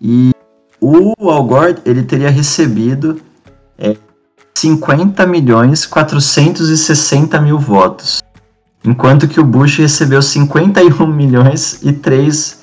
E 0.00 0.30
o 0.80 1.30
Al 1.30 1.44
Gore, 1.44 1.76
ele 1.84 2.02
teria 2.02 2.30
recebido 2.30 3.20
é, 3.78 3.96
50 4.54 5.26
milhões 5.26 5.84
460 5.86 7.40
mil 7.40 7.58
votos, 7.58 8.22
enquanto 8.84 9.28
que 9.28 9.40
o 9.40 9.44
Bush 9.44 9.78
recebeu 9.78 10.22
51 10.22 11.06
milhões 11.12 11.80
e 11.82 11.92
3, 11.92 12.60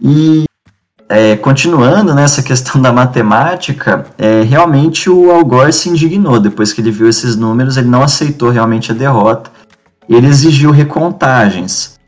E 0.00 0.44
é, 1.10 1.34
continuando 1.34 2.14
nessa 2.14 2.40
questão 2.40 2.80
da 2.80 2.92
matemática, 2.92 4.06
é, 4.16 4.42
realmente 4.42 5.10
o 5.10 5.32
Al 5.32 5.44
Gore 5.44 5.72
se 5.72 5.88
indignou 5.88 6.38
depois 6.38 6.72
que 6.72 6.80
ele 6.80 6.92
viu 6.92 7.08
esses 7.08 7.34
números, 7.34 7.76
ele 7.76 7.88
não 7.88 8.04
aceitou 8.04 8.48
realmente 8.48 8.92
a 8.92 8.94
derrota, 8.94 9.50
ele 10.08 10.28
exigiu 10.28 10.70
recontagens. 10.70 11.98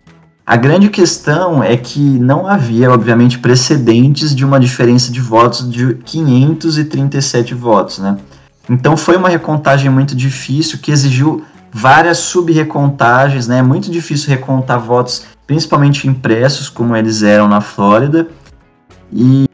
A 0.47 0.55
grande 0.55 0.89
questão 0.89 1.65
é 1.65 1.77
que 1.77 1.99
não 1.99 2.47
havia, 2.47 2.93
obviamente, 2.93 3.41
precedentes 3.41 4.33
de 4.37 4.45
uma 4.45 4.61
diferença 4.61 5.11
de 5.11 5.21
votos 5.21 5.69
de 5.69 5.95
537 6.05 7.55
votos, 7.55 7.99
né? 7.99 8.17
Então 8.71 8.97
foi 8.97 9.17
uma 9.17 9.29
recontagem 9.29 9.91
muito 9.91 10.15
difícil 10.15 10.79
que 10.81 10.93
exigiu 10.93 11.43
várias 11.73 12.19
sub-recontagens, 12.19 13.49
né? 13.49 13.59
É 13.59 13.63
muito 13.63 13.91
difícil 13.91 14.31
recontar 14.31 14.79
votos, 14.79 15.25
principalmente 15.45 16.07
impressos, 16.07 16.69
como 16.69 16.95
eles 16.95 17.25
eram 17.25 17.49
na 17.49 17.61
Flórida 17.61 18.29
e, 19.13 19.49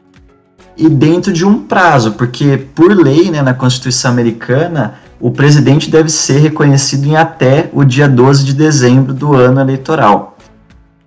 e 0.77 0.89
dentro 0.89 1.33
de 1.33 1.45
um 1.45 1.63
prazo, 1.63 2.13
porque 2.13 2.57
por 2.73 2.95
lei, 2.95 3.29
né, 3.29 3.41
na 3.41 3.53
Constituição 3.53 4.11
Americana, 4.11 4.95
o 5.19 5.31
presidente 5.31 5.89
deve 5.89 6.09
ser 6.09 6.39
reconhecido 6.39 7.05
em 7.05 7.17
até 7.17 7.69
o 7.73 7.83
dia 7.83 8.07
12 8.07 8.45
de 8.45 8.53
dezembro 8.53 9.13
do 9.13 9.35
ano 9.35 9.59
eleitoral. 9.59 10.37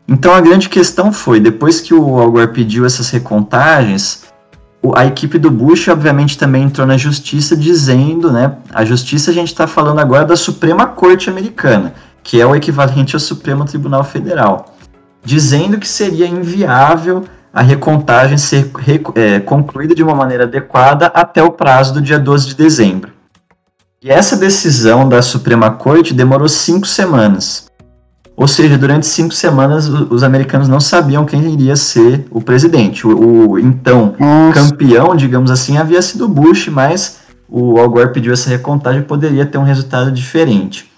Então 0.06 0.34
a 0.34 0.40
grande 0.40 0.68
questão 0.68 1.12
foi, 1.12 1.40
depois 1.40 1.80
que 1.80 1.94
o 1.94 2.18
Al 2.18 2.30
Gore 2.30 2.52
pediu 2.52 2.84
essas 2.84 3.08
recontagens, 3.08 4.24
a 4.94 5.06
equipe 5.06 5.38
do 5.38 5.50
Bush 5.50 5.88
obviamente 5.88 6.36
também 6.36 6.64
entrou 6.64 6.86
na 6.86 6.98
justiça 6.98 7.56
dizendo, 7.56 8.30
né, 8.30 8.56
a 8.74 8.84
justiça 8.84 9.30
a 9.30 9.34
gente 9.34 9.48
está 9.48 9.66
falando 9.66 10.00
agora 10.00 10.24
da 10.24 10.36
Suprema 10.36 10.86
Corte 10.86 11.30
Americana, 11.30 11.94
que 12.22 12.40
é 12.40 12.46
o 12.46 12.54
equivalente 12.54 13.14
ao 13.14 13.20
Supremo 13.20 13.64
Tribunal 13.64 14.04
Federal, 14.04 14.74
dizendo 15.24 15.78
que 15.78 15.88
seria 15.88 16.26
inviável 16.26 17.24
a 17.52 17.62
recontagem 17.62 18.38
ser 18.38 18.70
é, 19.14 19.40
concluída 19.40 19.94
de 19.94 20.02
uma 20.02 20.14
maneira 20.14 20.44
adequada 20.44 21.06
até 21.06 21.42
o 21.42 21.50
prazo 21.50 21.94
do 21.94 22.00
dia 22.00 22.18
12 22.18 22.48
de 22.48 22.54
dezembro. 22.54 23.12
E 24.02 24.10
essa 24.10 24.36
decisão 24.36 25.08
da 25.08 25.20
Suprema 25.22 25.70
Corte 25.70 26.14
demorou 26.14 26.48
cinco 26.48 26.86
semanas. 26.86 27.66
Ou 28.34 28.48
seja, 28.48 28.78
durante 28.78 29.06
cinco 29.06 29.34
semanas 29.34 29.86
os 29.86 30.22
americanos 30.22 30.66
não 30.66 30.80
sabiam 30.80 31.24
quem 31.24 31.52
iria 31.52 31.76
ser 31.76 32.26
o 32.30 32.40
presidente. 32.40 33.06
O, 33.06 33.50
o 33.50 33.58
então 33.58 34.16
Nossa. 34.18 34.70
campeão, 34.70 35.14
digamos 35.14 35.50
assim, 35.50 35.76
havia 35.76 36.00
sido 36.00 36.26
Bush, 36.26 36.68
mas 36.68 37.18
o 37.48 37.78
Al 37.78 37.90
Gore 37.90 38.12
pediu 38.12 38.32
essa 38.32 38.48
recontagem 38.48 39.02
poderia 39.02 39.44
ter 39.44 39.58
um 39.58 39.62
resultado 39.62 40.10
diferente. 40.10 40.90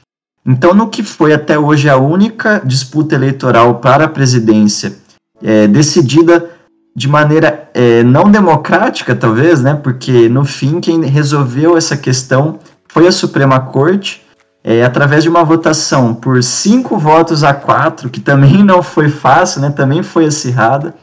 Então, 0.47 0.73
no 0.73 0.89
que 0.89 1.03
foi 1.03 1.33
até 1.33 1.59
hoje 1.59 1.89
a 1.89 1.97
única 1.97 2.63
disputa 2.65 3.15
eleitoral 3.15 3.77
para 3.77 4.05
a 4.05 4.09
presidência 4.09 5.04
é, 5.43 5.67
decidida 5.67 6.51
de 6.97 7.09
maneira 7.09 7.69
é, 7.75 8.03
não 8.05 8.31
democrática, 8.31 9.17
talvez, 9.17 9.61
né? 9.61 9.75
Porque 9.75 10.29
no 10.29 10.45
fim 10.45 10.81
quem 10.81 11.05
resolveu 11.05 11.77
essa 11.77 11.97
questão 11.97 12.61
foi 12.89 13.09
a 13.09 13.13
Suprema 13.13 13.59
Corte, 13.59 14.23
é, 14.63 14.85
através 14.85 15.25
de 15.25 15.29
uma 15.29 15.45
votação 15.45 16.15
por 16.15 16.43
cinco 16.43 16.97
votos 16.97 17.43
a 17.43 17.53
quatro, 17.53 18.09
que 18.09 18.21
também 18.21 18.63
não 18.65 18.83
foi 18.83 19.09
fácil, 19.09 19.61
né? 19.61 19.71
Também 19.71 20.03
foi 20.03 20.27
acirrada. 20.27 20.95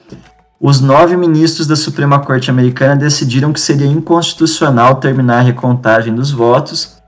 Os 0.60 0.80
nove 0.80 1.18
ministros 1.18 1.68
da 1.68 1.76
Suprema 1.76 2.20
Corte 2.20 2.50
Americana 2.50 2.96
decidiram 2.96 3.52
que 3.52 3.60
seria 3.60 3.88
inconstitucional 3.88 4.96
terminar 4.96 5.40
a 5.40 5.42
recontagem 5.42 6.14
dos 6.14 6.32
votos, 6.32 7.02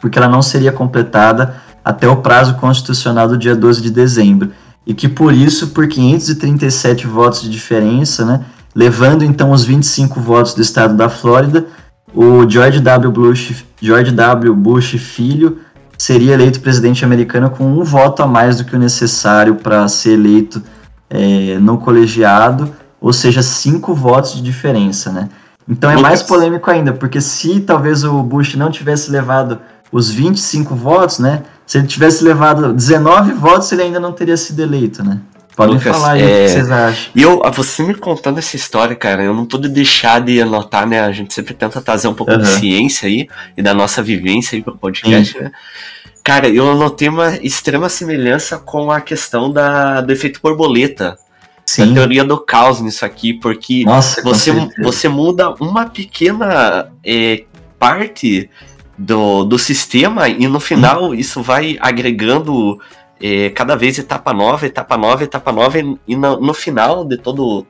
porque 0.00 0.18
ela 0.18 0.28
não 0.28 0.40
seria 0.40 0.72
completada 0.72 1.56
até 1.84 2.08
o 2.08 2.16
prazo 2.16 2.54
constitucional 2.54 3.28
do 3.28 3.36
dia 3.36 3.56
12 3.56 3.82
de 3.82 3.90
dezembro 3.90 4.52
e 4.86 4.94
que 4.94 5.08
por 5.08 5.32
isso, 5.32 5.68
por 5.68 5.86
537 5.86 7.06
votos 7.06 7.42
de 7.42 7.50
diferença, 7.50 8.24
né, 8.24 8.44
levando 8.74 9.24
então 9.24 9.50
os 9.50 9.64
25 9.64 10.20
votos 10.20 10.54
do 10.54 10.62
estado 10.62 10.96
da 10.96 11.08
Flórida, 11.08 11.66
o 12.14 12.48
George 12.48 12.80
W. 12.80 13.10
Bush, 13.10 13.64
George 13.80 14.12
w. 14.12 14.54
Bush 14.54 14.96
filho 14.98 15.58
seria 15.96 16.34
eleito 16.34 16.60
presidente 16.60 17.04
americano 17.04 17.48
com 17.48 17.64
um 17.64 17.84
voto 17.84 18.22
a 18.22 18.26
mais 18.26 18.58
do 18.58 18.64
que 18.64 18.74
o 18.74 18.78
necessário 18.78 19.54
para 19.54 19.86
ser 19.88 20.14
eleito 20.14 20.62
é, 21.08 21.58
no 21.58 21.78
colegiado, 21.78 22.72
ou 23.00 23.12
seja, 23.12 23.42
cinco 23.42 23.94
votos 23.94 24.34
de 24.34 24.42
diferença, 24.42 25.12
né? 25.12 25.28
Então 25.68 25.90
é 25.90 25.96
mais 25.96 26.22
polêmico 26.22 26.70
ainda, 26.70 26.92
porque 26.92 27.20
se 27.20 27.60
talvez 27.60 28.02
o 28.02 28.22
Bush 28.22 28.56
não 28.56 28.70
tivesse 28.70 29.10
levado 29.10 29.58
os 29.92 30.10
25 30.10 30.74
votos, 30.74 31.18
né? 31.18 31.42
Se 31.66 31.78
ele 31.78 31.86
tivesse 31.86 32.24
levado 32.24 32.72
19 32.72 33.32
votos, 33.34 33.70
ele 33.70 33.82
ainda 33.82 34.00
não 34.00 34.12
teria 34.12 34.36
sido 34.36 34.60
eleito, 34.60 35.04
né? 35.04 35.20
Podem 35.54 35.74
Lucas, 35.74 35.94
falar 35.94 36.12
aí 36.12 36.22
é... 36.22 36.24
o 36.24 36.28
que 36.28 36.32
é, 36.32 36.48
vocês 36.48 36.70
acham. 36.70 37.12
E 37.14 37.22
eu, 37.22 37.42
você 37.52 37.82
me 37.82 37.94
contando 37.94 38.38
essa 38.38 38.56
história, 38.56 38.96
cara, 38.96 39.22
eu 39.22 39.34
não 39.34 39.44
pude 39.44 39.68
deixar 39.68 40.20
de 40.20 40.40
anotar, 40.40 40.86
né? 40.86 41.00
A 41.00 41.12
gente 41.12 41.34
sempre 41.34 41.52
tenta 41.52 41.80
trazer 41.80 42.08
um 42.08 42.14
pouco 42.14 42.32
uhum. 42.32 42.38
de 42.38 42.46
ciência 42.46 43.06
aí 43.06 43.28
e 43.56 43.62
da 43.62 43.74
nossa 43.74 44.02
vivência 44.02 44.56
aí 44.56 44.62
pro 44.62 44.76
podcast, 44.76 45.36
Sim. 45.36 45.44
né? 45.44 45.52
Cara, 46.24 46.48
eu 46.48 46.70
anotei 46.70 47.08
uma 47.08 47.36
extrema 47.42 47.88
semelhança 47.88 48.56
com 48.56 48.90
a 48.90 49.00
questão 49.00 49.50
da, 49.50 50.00
do 50.00 50.12
efeito 50.12 50.40
borboleta. 50.42 51.18
Sim. 51.66 51.90
A 51.90 51.94
teoria 51.94 52.24
do 52.24 52.38
caos 52.38 52.80
nisso 52.80 53.04
aqui, 53.04 53.34
porque 53.34 53.84
Nossa, 53.84 54.22
você, 54.22 54.52
você 54.82 55.08
muda 55.08 55.50
uma 55.60 55.86
pequena 55.86 56.90
é, 57.04 57.44
parte 57.78 58.48
do, 59.02 59.44
do 59.44 59.58
sistema 59.58 60.28
e 60.28 60.46
no 60.46 60.60
final 60.60 61.10
hum. 61.10 61.14
isso 61.14 61.42
vai 61.42 61.76
agregando 61.80 62.80
é, 63.20 63.50
cada 63.50 63.74
vez 63.74 63.98
etapa 63.98 64.32
nova, 64.32 64.64
etapa 64.64 64.96
nova, 64.96 65.24
etapa 65.24 65.50
nova 65.52 65.78
e, 65.78 65.98
e 66.06 66.16
no, 66.16 66.40
no, 66.40 66.54
final 66.54 67.04
de 67.04 67.16
todo 67.16 67.66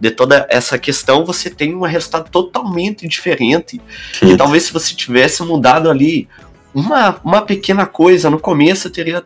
de 0.00 0.10
toda 0.10 0.46
essa 0.50 0.78
questão 0.78 1.24
você 1.24 1.50
tem 1.50 1.74
um 1.74 1.82
resultado 1.82 2.28
totalmente 2.30 3.06
diferente. 3.06 3.80
Sim. 4.18 4.32
E 4.32 4.36
talvez 4.36 4.64
se 4.64 4.72
você 4.72 4.94
tivesse 4.94 5.42
mudado 5.42 5.90
ali 5.90 6.26
uma, 6.74 7.20
uma 7.22 7.42
pequena 7.42 7.86
coisa 7.86 8.30
no 8.30 8.40
começo 8.40 8.90
teria 8.90 9.22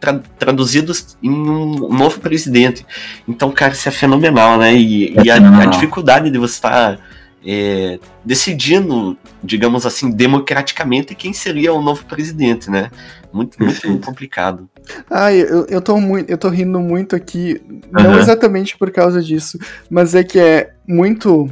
tra 0.00 0.20
traduzido 0.38 0.92
em 1.22 1.30
um 1.30 1.92
novo 1.92 2.18
presidente. 2.18 2.84
Então, 3.28 3.50
cara, 3.50 3.74
isso 3.74 3.88
é 3.88 3.92
fenomenal, 3.92 4.58
né? 4.58 4.74
E, 4.74 5.14
é 5.18 5.22
e 5.24 5.30
a, 5.30 5.36
a, 5.36 5.66
dificuldade 5.66 6.30
de 6.30 6.38
você 6.38 6.54
estar 6.54 6.96
tá 6.96 7.02
é, 7.44 7.98
decidindo, 8.24 9.16
digamos 9.42 9.86
assim, 9.86 10.10
democraticamente 10.10 11.14
quem 11.14 11.32
seria 11.32 11.72
o 11.72 11.82
novo 11.82 12.04
presidente, 12.04 12.70
né? 12.70 12.90
Muito, 13.32 13.62
muito 13.62 13.98
complicado. 14.00 14.68
Ah, 15.10 15.32
eu, 15.32 15.66
eu, 15.66 15.80
tô 15.80 15.98
muito, 15.98 16.30
eu 16.30 16.38
tô 16.38 16.48
rindo 16.48 16.80
muito 16.80 17.14
aqui, 17.14 17.60
não 17.92 18.12
uhum. 18.12 18.18
exatamente 18.18 18.76
por 18.76 18.90
causa 18.90 19.22
disso, 19.22 19.58
mas 19.90 20.14
é 20.14 20.24
que 20.24 20.38
é 20.38 20.72
muito 20.86 21.48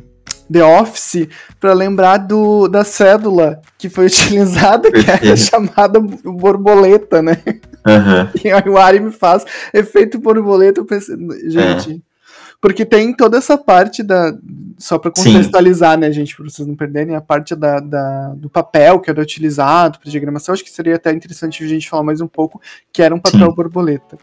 The 0.51 0.65
Office 0.65 1.29
para 1.61 1.73
lembrar 1.73 2.19
do, 2.19 2.69
da 2.69 2.85
cédula 2.85 3.61
que 3.77 3.89
foi 3.89 4.07
utilizada, 4.07 4.91
que 4.91 5.11
era 5.11 5.37
chamada 5.37 6.01
borboleta, 6.01 7.23
né? 7.23 7.43
Uhum. 7.87 8.29
E 8.45 8.51
aí 8.51 8.69
o 8.69 8.77
Ari 8.79 9.01
me 9.01 9.13
faz 9.13 9.45
efeito 9.73 10.19
borboleta, 10.19 10.81
eu 10.81 10.85
pensei, 10.85 11.17
gente. 11.49 11.93
É. 11.93 12.16
Porque 12.61 12.85
tem 12.85 13.15
toda 13.15 13.39
essa 13.39 13.57
parte 13.59 14.03
da. 14.03 14.37
Só 14.79 14.99
para 14.99 15.11
contextualizar, 15.11 15.95
Sim. 15.95 16.01
né, 16.01 16.13
gente, 16.13 16.37
para 16.37 16.45
vocês 16.45 16.69
não 16.69 16.75
perderem, 16.75 17.15
a 17.17 17.21
parte 17.21 17.55
da, 17.55 17.81
da, 17.81 18.35
do 18.35 18.51
papel 18.51 19.01
que 19.01 19.09
era 19.09 19.21
utilizado 19.21 19.99
para 19.99 20.11
diagramação. 20.11 20.53
Acho 20.53 20.65
que 20.65 20.71
seria 20.71 20.97
até 20.97 21.13
interessante 21.13 21.65
a 21.65 21.67
gente 21.67 21.89
falar 21.89 22.03
mais 22.03 22.21
um 22.21 22.27
pouco, 22.27 22.61
que 22.93 23.03
era 23.03 23.15
um 23.15 23.19
papel 23.19 23.49
Sim. 23.49 23.55
borboleta. 23.55 24.19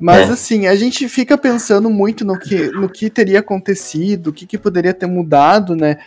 Mas, 0.00 0.28
é. 0.28 0.32
assim, 0.32 0.66
a 0.66 0.74
gente 0.74 1.08
fica 1.08 1.38
pensando 1.38 1.88
muito 1.88 2.24
no 2.24 2.38
que, 2.38 2.70
no 2.72 2.88
que 2.88 3.08
teria 3.08 3.38
acontecido, 3.38 4.28
o 4.28 4.32
que, 4.32 4.46
que 4.46 4.58
poderia 4.58 4.92
ter 4.92 5.06
mudado, 5.06 5.76
né? 5.76 5.98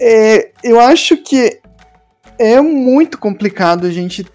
É, 0.00 0.50
eu 0.62 0.80
acho 0.80 1.16
que 1.18 1.60
é 2.38 2.60
muito 2.60 3.18
complicado 3.18 3.86
a 3.86 3.90
gente 3.90 4.26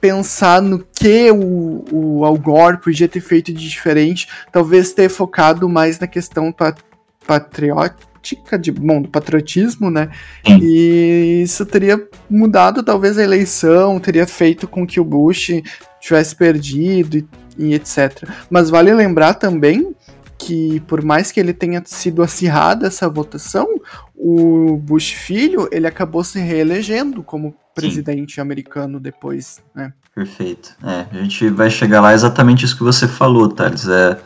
pensar 0.00 0.62
no 0.62 0.84
que 0.92 1.30
o, 1.30 1.84
o 1.90 2.24
Al 2.24 2.36
Gore 2.36 2.78
podia 2.78 3.08
ter 3.08 3.20
feito 3.20 3.52
de 3.52 3.68
diferente, 3.68 4.28
talvez 4.50 4.92
ter 4.92 5.08
focado 5.08 5.68
mais 5.68 5.98
na 5.98 6.06
questão 6.06 6.52
pat 6.52 6.78
patriótica, 7.26 8.58
de, 8.58 8.72
bom, 8.72 9.00
do 9.00 9.08
patriotismo, 9.08 9.90
né? 9.90 10.10
Sim. 10.44 10.58
E 10.60 11.42
isso 11.42 11.64
teria 11.64 12.00
mudado 12.28 12.82
talvez 12.82 13.16
a 13.16 13.22
eleição, 13.22 14.00
teria 14.00 14.26
feito 14.26 14.66
com 14.66 14.86
que 14.86 14.98
o 14.98 15.04
Bush 15.04 15.62
tivesse 16.00 16.34
perdido 16.34 17.16
e, 17.16 17.26
e 17.58 17.74
etc. 17.74 18.28
Mas 18.50 18.70
vale 18.70 18.92
lembrar 18.92 19.34
também 19.34 19.94
que 20.44 20.80
por 20.80 21.04
mais 21.04 21.30
que 21.30 21.38
ele 21.38 21.52
tenha 21.52 21.80
sido 21.86 22.22
acirrada 22.22 22.88
essa 22.88 23.08
votação, 23.08 23.66
o 24.14 24.76
Bush 24.76 25.12
filho 25.12 25.68
ele 25.70 25.86
acabou 25.86 26.24
se 26.24 26.40
reelegendo 26.40 27.22
como 27.22 27.54
presidente 27.74 28.34
Sim. 28.34 28.40
americano 28.40 28.98
depois, 28.98 29.60
né? 29.74 29.92
Perfeito. 30.14 30.74
É, 30.82 31.06
a 31.16 31.22
gente 31.22 31.48
vai 31.48 31.70
chegar 31.70 32.00
lá 32.00 32.12
exatamente 32.12 32.64
isso 32.64 32.76
que 32.76 32.82
você 32.82 33.06
falou, 33.06 33.48
Thales. 33.48 33.88
É, 33.88 34.18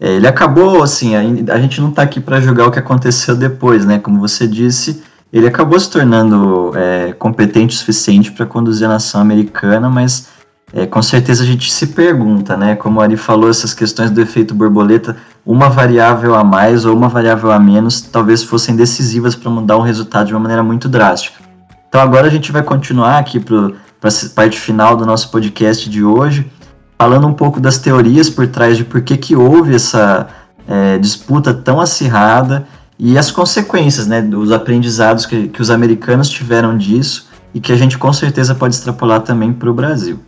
é 0.00 0.12
ele 0.14 0.26
acabou 0.26 0.82
assim, 0.82 1.14
a, 1.14 1.20
a 1.54 1.60
gente 1.60 1.80
não 1.80 1.90
está 1.90 2.02
aqui 2.02 2.20
para 2.20 2.40
julgar 2.40 2.66
o 2.66 2.70
que 2.70 2.80
aconteceu 2.80 3.36
depois, 3.36 3.86
né? 3.86 3.98
Como 4.00 4.18
você 4.18 4.48
disse, 4.48 5.02
ele 5.32 5.46
acabou 5.46 5.78
se 5.78 5.90
tornando 5.90 6.72
é, 6.76 7.12
competente 7.12 7.74
o 7.74 7.78
suficiente 7.78 8.32
para 8.32 8.44
conduzir 8.44 8.86
a 8.86 8.90
nação 8.90 9.20
americana, 9.20 9.88
mas 9.88 10.28
é, 10.72 10.86
com 10.86 11.02
certeza 11.02 11.42
a 11.42 11.46
gente 11.46 11.70
se 11.70 11.88
pergunta, 11.88 12.56
né? 12.56 12.74
Como 12.74 13.00
a 13.00 13.04
Ari 13.04 13.16
falou, 13.16 13.50
essas 13.50 13.74
questões 13.74 14.10
do 14.10 14.20
efeito 14.22 14.54
borboleta, 14.54 15.16
uma 15.44 15.68
variável 15.68 16.34
a 16.34 16.42
mais 16.42 16.86
ou 16.86 16.96
uma 16.96 17.08
variável 17.08 17.52
a 17.52 17.58
menos 17.58 18.00
talvez 18.00 18.42
fossem 18.42 18.74
decisivas 18.74 19.34
para 19.34 19.50
mudar 19.50 19.76
o 19.76 19.82
resultado 19.82 20.28
de 20.28 20.32
uma 20.32 20.40
maneira 20.40 20.62
muito 20.62 20.88
drástica. 20.88 21.42
Então 21.88 22.00
agora 22.00 22.26
a 22.26 22.30
gente 22.30 22.50
vai 22.50 22.62
continuar 22.62 23.18
aqui 23.18 23.38
para 23.38 23.66
a 24.02 24.34
parte 24.34 24.58
final 24.58 24.96
do 24.96 25.04
nosso 25.04 25.30
podcast 25.30 25.90
de 25.90 26.02
hoje, 26.02 26.50
falando 26.98 27.26
um 27.26 27.34
pouco 27.34 27.60
das 27.60 27.76
teorias 27.76 28.30
por 28.30 28.46
trás 28.46 28.78
de 28.78 28.84
por 28.84 29.02
que, 29.02 29.18
que 29.18 29.36
houve 29.36 29.74
essa 29.74 30.26
é, 30.66 30.96
disputa 30.96 31.52
tão 31.52 31.82
acirrada 31.82 32.66
e 32.98 33.18
as 33.18 33.30
consequências, 33.30 34.06
né, 34.06 34.22
dos 34.22 34.50
aprendizados 34.52 35.26
que, 35.26 35.48
que 35.48 35.60
os 35.60 35.70
americanos 35.70 36.30
tiveram 36.30 36.78
disso 36.78 37.28
e 37.52 37.60
que 37.60 37.72
a 37.72 37.76
gente 37.76 37.98
com 37.98 38.12
certeza 38.12 38.54
pode 38.54 38.74
extrapolar 38.74 39.20
também 39.20 39.52
para 39.52 39.70
o 39.70 39.74
Brasil. 39.74 40.18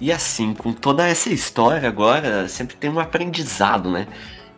E 0.00 0.12
assim, 0.12 0.52
com 0.52 0.72
toda 0.72 1.06
essa 1.06 1.30
história 1.30 1.88
agora, 1.88 2.48
sempre 2.48 2.76
tem 2.76 2.90
um 2.90 3.00
aprendizado, 3.00 3.90
né? 3.90 4.06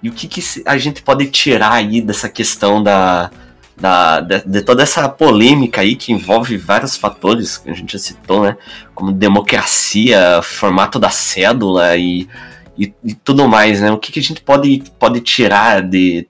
E 0.02 0.08
o 0.08 0.12
que, 0.12 0.28
que 0.28 0.42
a 0.64 0.76
gente 0.78 1.02
pode 1.02 1.26
tirar 1.26 1.72
aí 1.72 2.00
dessa 2.00 2.28
questão 2.28 2.82
da, 2.82 3.30
da, 3.76 4.20
de, 4.20 4.42
de, 4.44 4.62
toda 4.62 4.82
essa 4.82 5.08
polêmica 5.08 5.80
aí 5.80 5.96
que 5.96 6.12
envolve 6.12 6.56
vários 6.56 6.96
fatores 6.96 7.56
que 7.56 7.70
a 7.70 7.74
gente 7.74 7.92
já 7.92 7.98
citou, 7.98 8.42
né? 8.42 8.56
Como 8.94 9.12
democracia, 9.12 10.40
formato 10.42 10.98
da 10.98 11.10
cédula 11.10 11.96
e, 11.96 12.28
e, 12.76 12.92
e 13.04 13.14
tudo 13.14 13.48
mais, 13.48 13.80
né? 13.80 13.90
O 13.92 13.98
que, 13.98 14.12
que 14.12 14.20
a 14.20 14.22
gente 14.22 14.40
pode, 14.40 14.82
pode 14.98 15.20
tirar 15.20 15.82
de. 15.82 16.26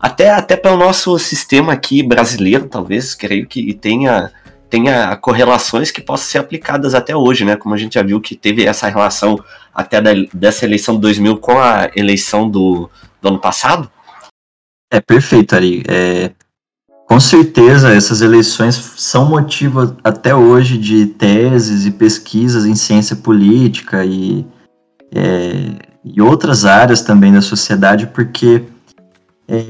Até, 0.00 0.30
até 0.30 0.56
para 0.56 0.72
o 0.72 0.76
nosso 0.76 1.16
sistema 1.18 1.72
aqui 1.72 2.02
brasileiro, 2.02 2.68
talvez, 2.68 3.14
creio 3.14 3.46
que 3.46 3.72
tenha 3.74 4.32
tenha 4.72 5.14
correlações 5.16 5.90
que 5.90 6.00
possam 6.00 6.28
ser 6.28 6.38
aplicadas 6.38 6.94
até 6.94 7.14
hoje, 7.14 7.44
né? 7.44 7.56
Como 7.56 7.74
a 7.74 7.78
gente 7.78 7.92
já 7.92 8.02
viu 8.02 8.18
que 8.22 8.34
teve 8.34 8.64
essa 8.64 8.88
relação 8.88 9.38
até 9.74 10.00
da, 10.00 10.12
dessa 10.32 10.64
eleição 10.64 10.94
de 10.94 11.02
2000 11.02 11.36
com 11.36 11.58
a 11.58 11.90
eleição 11.94 12.48
do, 12.48 12.88
do 13.20 13.28
ano 13.28 13.38
passado. 13.38 13.90
É 14.90 14.98
perfeito, 14.98 15.54
Ari. 15.54 15.82
É, 15.86 16.30
com 17.06 17.20
certeza, 17.20 17.92
essas 17.92 18.22
eleições 18.22 18.74
são 18.96 19.28
motivo 19.28 19.94
até 20.02 20.34
hoje 20.34 20.78
de 20.78 21.04
teses 21.04 21.84
e 21.84 21.90
pesquisas 21.90 22.64
em 22.64 22.74
ciência 22.74 23.14
política 23.14 24.06
e, 24.06 24.46
é, 25.14 25.86
e 26.02 26.22
outras 26.22 26.64
áreas 26.64 27.02
também 27.02 27.30
da 27.30 27.42
sociedade, 27.42 28.06
porque 28.06 28.64
é, 29.46 29.66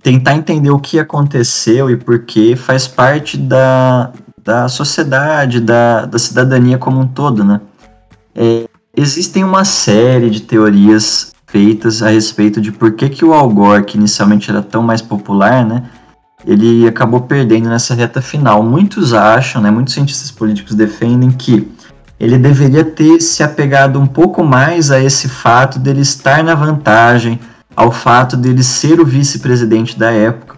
tentar 0.00 0.36
entender 0.36 0.70
o 0.70 0.78
que 0.78 1.00
aconteceu 1.00 1.90
e 1.90 1.96
por 1.96 2.20
que 2.20 2.54
faz 2.54 2.86
parte 2.86 3.36
da, 3.36 4.12
da 4.48 4.66
sociedade, 4.66 5.60
da, 5.60 6.06
da 6.06 6.18
cidadania 6.18 6.78
como 6.78 7.00
um 7.00 7.06
todo, 7.06 7.44
né? 7.44 7.60
É, 8.34 8.66
existem 8.96 9.44
uma 9.44 9.62
série 9.62 10.30
de 10.30 10.40
teorias 10.40 11.34
feitas 11.46 12.02
a 12.02 12.08
respeito 12.08 12.58
de 12.58 12.72
por 12.72 12.92
que, 12.92 13.10
que 13.10 13.26
o 13.26 13.34
Al 13.34 13.46
Gore, 13.50 13.84
que 13.84 13.98
inicialmente 13.98 14.50
era 14.50 14.62
tão 14.62 14.82
mais 14.82 15.02
popular, 15.02 15.66
né? 15.66 15.82
Ele 16.46 16.88
acabou 16.88 17.20
perdendo 17.20 17.68
nessa 17.68 17.94
reta 17.94 18.22
final. 18.22 18.62
Muitos 18.62 19.12
acham, 19.12 19.60
né? 19.60 19.70
Muitos 19.70 19.92
cientistas 19.92 20.30
políticos 20.30 20.74
defendem 20.74 21.30
que 21.30 21.70
ele 22.18 22.38
deveria 22.38 22.86
ter 22.86 23.20
se 23.20 23.42
apegado 23.42 24.00
um 24.00 24.06
pouco 24.06 24.42
mais 24.42 24.90
a 24.90 24.98
esse 24.98 25.28
fato 25.28 25.78
dele 25.78 26.00
estar 26.00 26.42
na 26.42 26.54
vantagem, 26.54 27.38
ao 27.76 27.92
fato 27.92 28.34
dele 28.34 28.62
ser 28.62 28.98
o 28.98 29.04
vice-presidente 29.04 29.98
da 29.98 30.10
época 30.10 30.57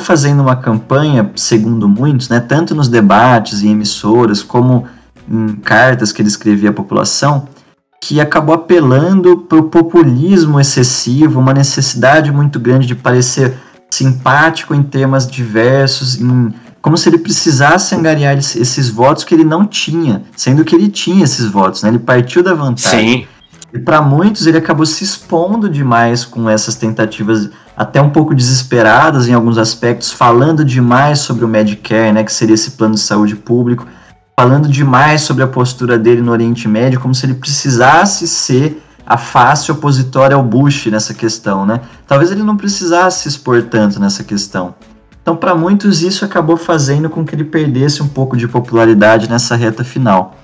fazendo 0.00 0.40
uma 0.40 0.56
campanha, 0.56 1.30
segundo 1.36 1.88
muitos, 1.88 2.28
né, 2.28 2.40
tanto 2.40 2.74
nos 2.74 2.88
debates 2.88 3.62
e 3.62 3.68
emissoras, 3.68 4.42
como 4.42 4.86
em 5.30 5.54
cartas 5.56 6.10
que 6.10 6.20
ele 6.20 6.28
escrevia 6.28 6.70
à 6.70 6.72
população, 6.72 7.46
que 8.02 8.20
acabou 8.20 8.54
apelando 8.54 9.36
para 9.38 9.58
o 9.58 9.64
populismo 9.64 10.58
excessivo, 10.58 11.38
uma 11.38 11.52
necessidade 11.52 12.32
muito 12.32 12.58
grande 12.58 12.86
de 12.86 12.94
parecer 12.94 13.54
simpático 13.90 14.74
em 14.74 14.82
temas 14.82 15.30
diversos, 15.30 16.20
em, 16.20 16.52
como 16.80 16.96
se 16.96 17.08
ele 17.08 17.18
precisasse 17.18 17.94
angariar 17.94 18.36
esses 18.38 18.88
votos 18.88 19.22
que 19.22 19.34
ele 19.34 19.44
não 19.44 19.66
tinha, 19.66 20.22
sendo 20.34 20.64
que 20.64 20.74
ele 20.74 20.88
tinha 20.88 21.24
esses 21.24 21.46
votos, 21.46 21.82
né? 21.82 21.90
Ele 21.90 21.98
partiu 21.98 22.42
da 22.42 22.54
vantagem. 22.54 23.22
Sim. 23.22 23.28
E 23.72 23.78
para 23.78 24.02
muitos 24.02 24.46
ele 24.46 24.58
acabou 24.58 24.84
se 24.84 25.04
expondo 25.04 25.68
demais 25.68 26.24
com 26.24 26.48
essas 26.48 26.74
tentativas 26.74 27.50
até 27.76 28.00
um 28.02 28.10
pouco 28.10 28.34
desesperadas 28.34 29.28
em 29.28 29.32
alguns 29.32 29.56
aspectos, 29.56 30.12
falando 30.12 30.64
demais 30.64 31.20
sobre 31.20 31.44
o 31.44 31.48
Medicare, 31.48 32.12
né, 32.12 32.24
que 32.24 32.32
seria 32.32 32.54
esse 32.54 32.72
plano 32.72 32.94
de 32.94 33.00
saúde 33.00 33.36
público, 33.36 33.86
falando 34.38 34.68
demais 34.68 35.22
sobre 35.22 35.42
a 35.44 35.46
postura 35.46 35.98
dele 35.98 36.20
no 36.20 36.32
Oriente 36.32 36.66
Médio, 36.66 37.00
como 37.00 37.14
se 37.14 37.26
ele 37.26 37.34
precisasse 37.34 38.26
ser 38.26 38.82
a 39.06 39.16
face 39.16 39.72
opositória 39.72 40.36
ao 40.36 40.42
Bush 40.42 40.86
nessa 40.86 41.12
questão, 41.12 41.66
né? 41.66 41.80
Talvez 42.06 42.30
ele 42.30 42.42
não 42.42 42.56
precisasse 42.56 43.22
se 43.22 43.28
expor 43.28 43.62
tanto 43.62 43.98
nessa 43.98 44.22
questão. 44.22 44.74
Então, 45.20 45.36
para 45.36 45.54
muitos, 45.54 46.02
isso 46.02 46.24
acabou 46.24 46.56
fazendo 46.56 47.10
com 47.10 47.24
que 47.24 47.34
ele 47.34 47.44
perdesse 47.44 48.02
um 48.02 48.08
pouco 48.08 48.36
de 48.36 48.48
popularidade 48.48 49.28
nessa 49.28 49.56
reta 49.56 49.84
final. 49.84 50.36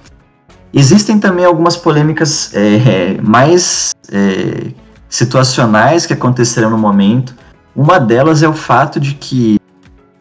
Existem 0.79 1.19
também 1.19 1.47
algumas 1.47 1.75
polêmicas 1.75 2.51
é, 2.55 3.19
mais 3.23 3.95
é, 4.13 4.73
situacionais 5.09 6.05
que 6.05 6.13
aconteceram 6.13 6.69
no 6.69 6.77
momento. 6.77 7.35
Uma 7.75 7.99
delas 7.99 8.43
é 8.43 8.49
o 8.49 8.53
fato 8.53 9.01
de 9.01 9.15
que 9.15 9.59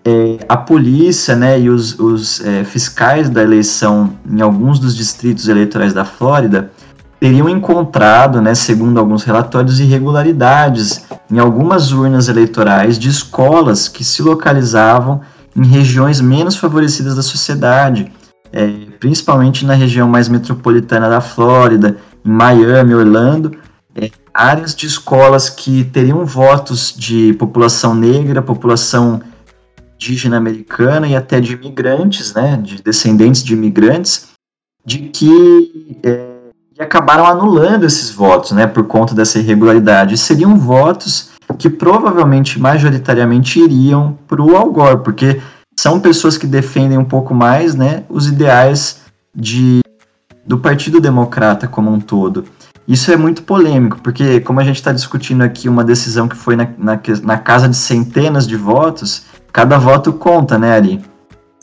é, 0.06 0.38
a 0.48 0.56
polícia 0.56 1.36
né, 1.36 1.60
e 1.60 1.70
os, 1.70 2.00
os 2.00 2.40
é, 2.40 2.64
fiscais 2.64 3.30
da 3.30 3.44
eleição 3.44 4.14
em 4.26 4.40
alguns 4.40 4.80
dos 4.80 4.96
distritos 4.96 5.50
eleitorais 5.50 5.94
da 5.94 6.06
Flórida 6.06 6.72
teriam 7.20 7.50
encontrado, 7.50 8.42
né, 8.42 8.56
segundo 8.56 8.98
alguns 8.98 9.26
relatórios, 9.26 9.82
irregularidades 9.82 11.04
em 11.30 11.38
algumas 11.38 11.92
urnas 11.92 12.30
eleitorais 12.30 12.98
de 12.98 13.10
escolas 13.10 13.90
que 13.90 14.06
se 14.06 14.22
localizavam 14.22 15.20
em 15.54 15.66
regiões 15.66 16.22
menos 16.22 16.56
favorecidas 16.56 17.14
da 17.14 17.22
sociedade, 17.22 18.10
é, 18.54 18.95
principalmente 19.00 19.66
na 19.66 19.74
região 19.74 20.08
mais 20.08 20.28
metropolitana 20.28 21.10
da 21.10 21.22
Flórida, 21.22 21.98
em 22.24 22.30
Miami, 22.30 22.94
Orlando, 22.94 23.58
é, 23.96 24.10
áreas 24.34 24.76
de 24.76 24.86
escolas 24.86 25.50
que 25.50 25.84
teriam 25.86 26.26
votos 26.26 26.94
de 26.96 27.34
população 27.34 27.96
negra, 27.96 28.42
população 28.42 29.22
indígena 29.96 30.38
americana 30.38 31.08
e 31.08 31.16
até 31.16 31.40
de 31.40 31.54
imigrantes, 31.54 32.34
né, 32.34 32.60
de 32.62 32.82
descendentes 32.82 33.44
de 33.44 33.54
imigrantes, 33.54 34.28
de 34.86 35.00
que 35.10 35.98
é, 36.04 36.36
acabaram 36.80 37.26
anulando 37.26 37.86
esses 37.86 38.10
votos, 38.10 38.52
né, 38.52 38.68
por 38.68 38.84
conta 38.86 39.16
dessa 39.16 39.40
irregularidade. 39.40 40.18
seriam 40.18 40.58
votos 40.58 41.30
que 41.58 41.70
provavelmente 41.70 42.60
majoritariamente 42.60 43.60
iriam 43.60 44.18
para 44.28 44.42
o 44.42 44.56
Al 44.56 44.72
Gore, 44.72 45.04
porque 45.04 45.40
são 45.78 46.00
pessoas 46.00 46.38
que 46.38 46.48
defendem 46.48 46.98
um 46.98 47.06
pouco 47.06 47.34
mais, 47.34 47.76
né, 47.76 48.04
os 48.10 48.28
ideais 48.28 49.02
de 49.34 49.82
do 50.46 50.60
Partido 50.60 51.02
Democrata 51.02 51.68
como 51.68 51.92
um 51.92 52.00
todo. 52.00 52.46
Isso 52.88 53.12
é 53.12 53.18
muito 53.18 53.42
polêmico, 53.42 54.00
porque 54.02 54.40
como 54.40 54.60
a 54.60 54.64
gente 54.64 54.76
está 54.76 54.92
discutindo 54.92 55.42
aqui 55.44 55.68
uma 55.68 55.84
decisão 55.84 56.28
que 56.28 56.36
foi 56.36 56.56
na, 56.56 56.70
na, 56.78 57.00
na, 57.24 57.38
casa 57.38 57.68
de 57.68 57.76
centenas 57.76 58.48
de 58.48 58.56
votos, 58.56 59.24
cada 59.52 59.80
voto 59.80 60.14
conta, 60.14 60.60
né, 60.60 60.72
Ari? 60.72 61.02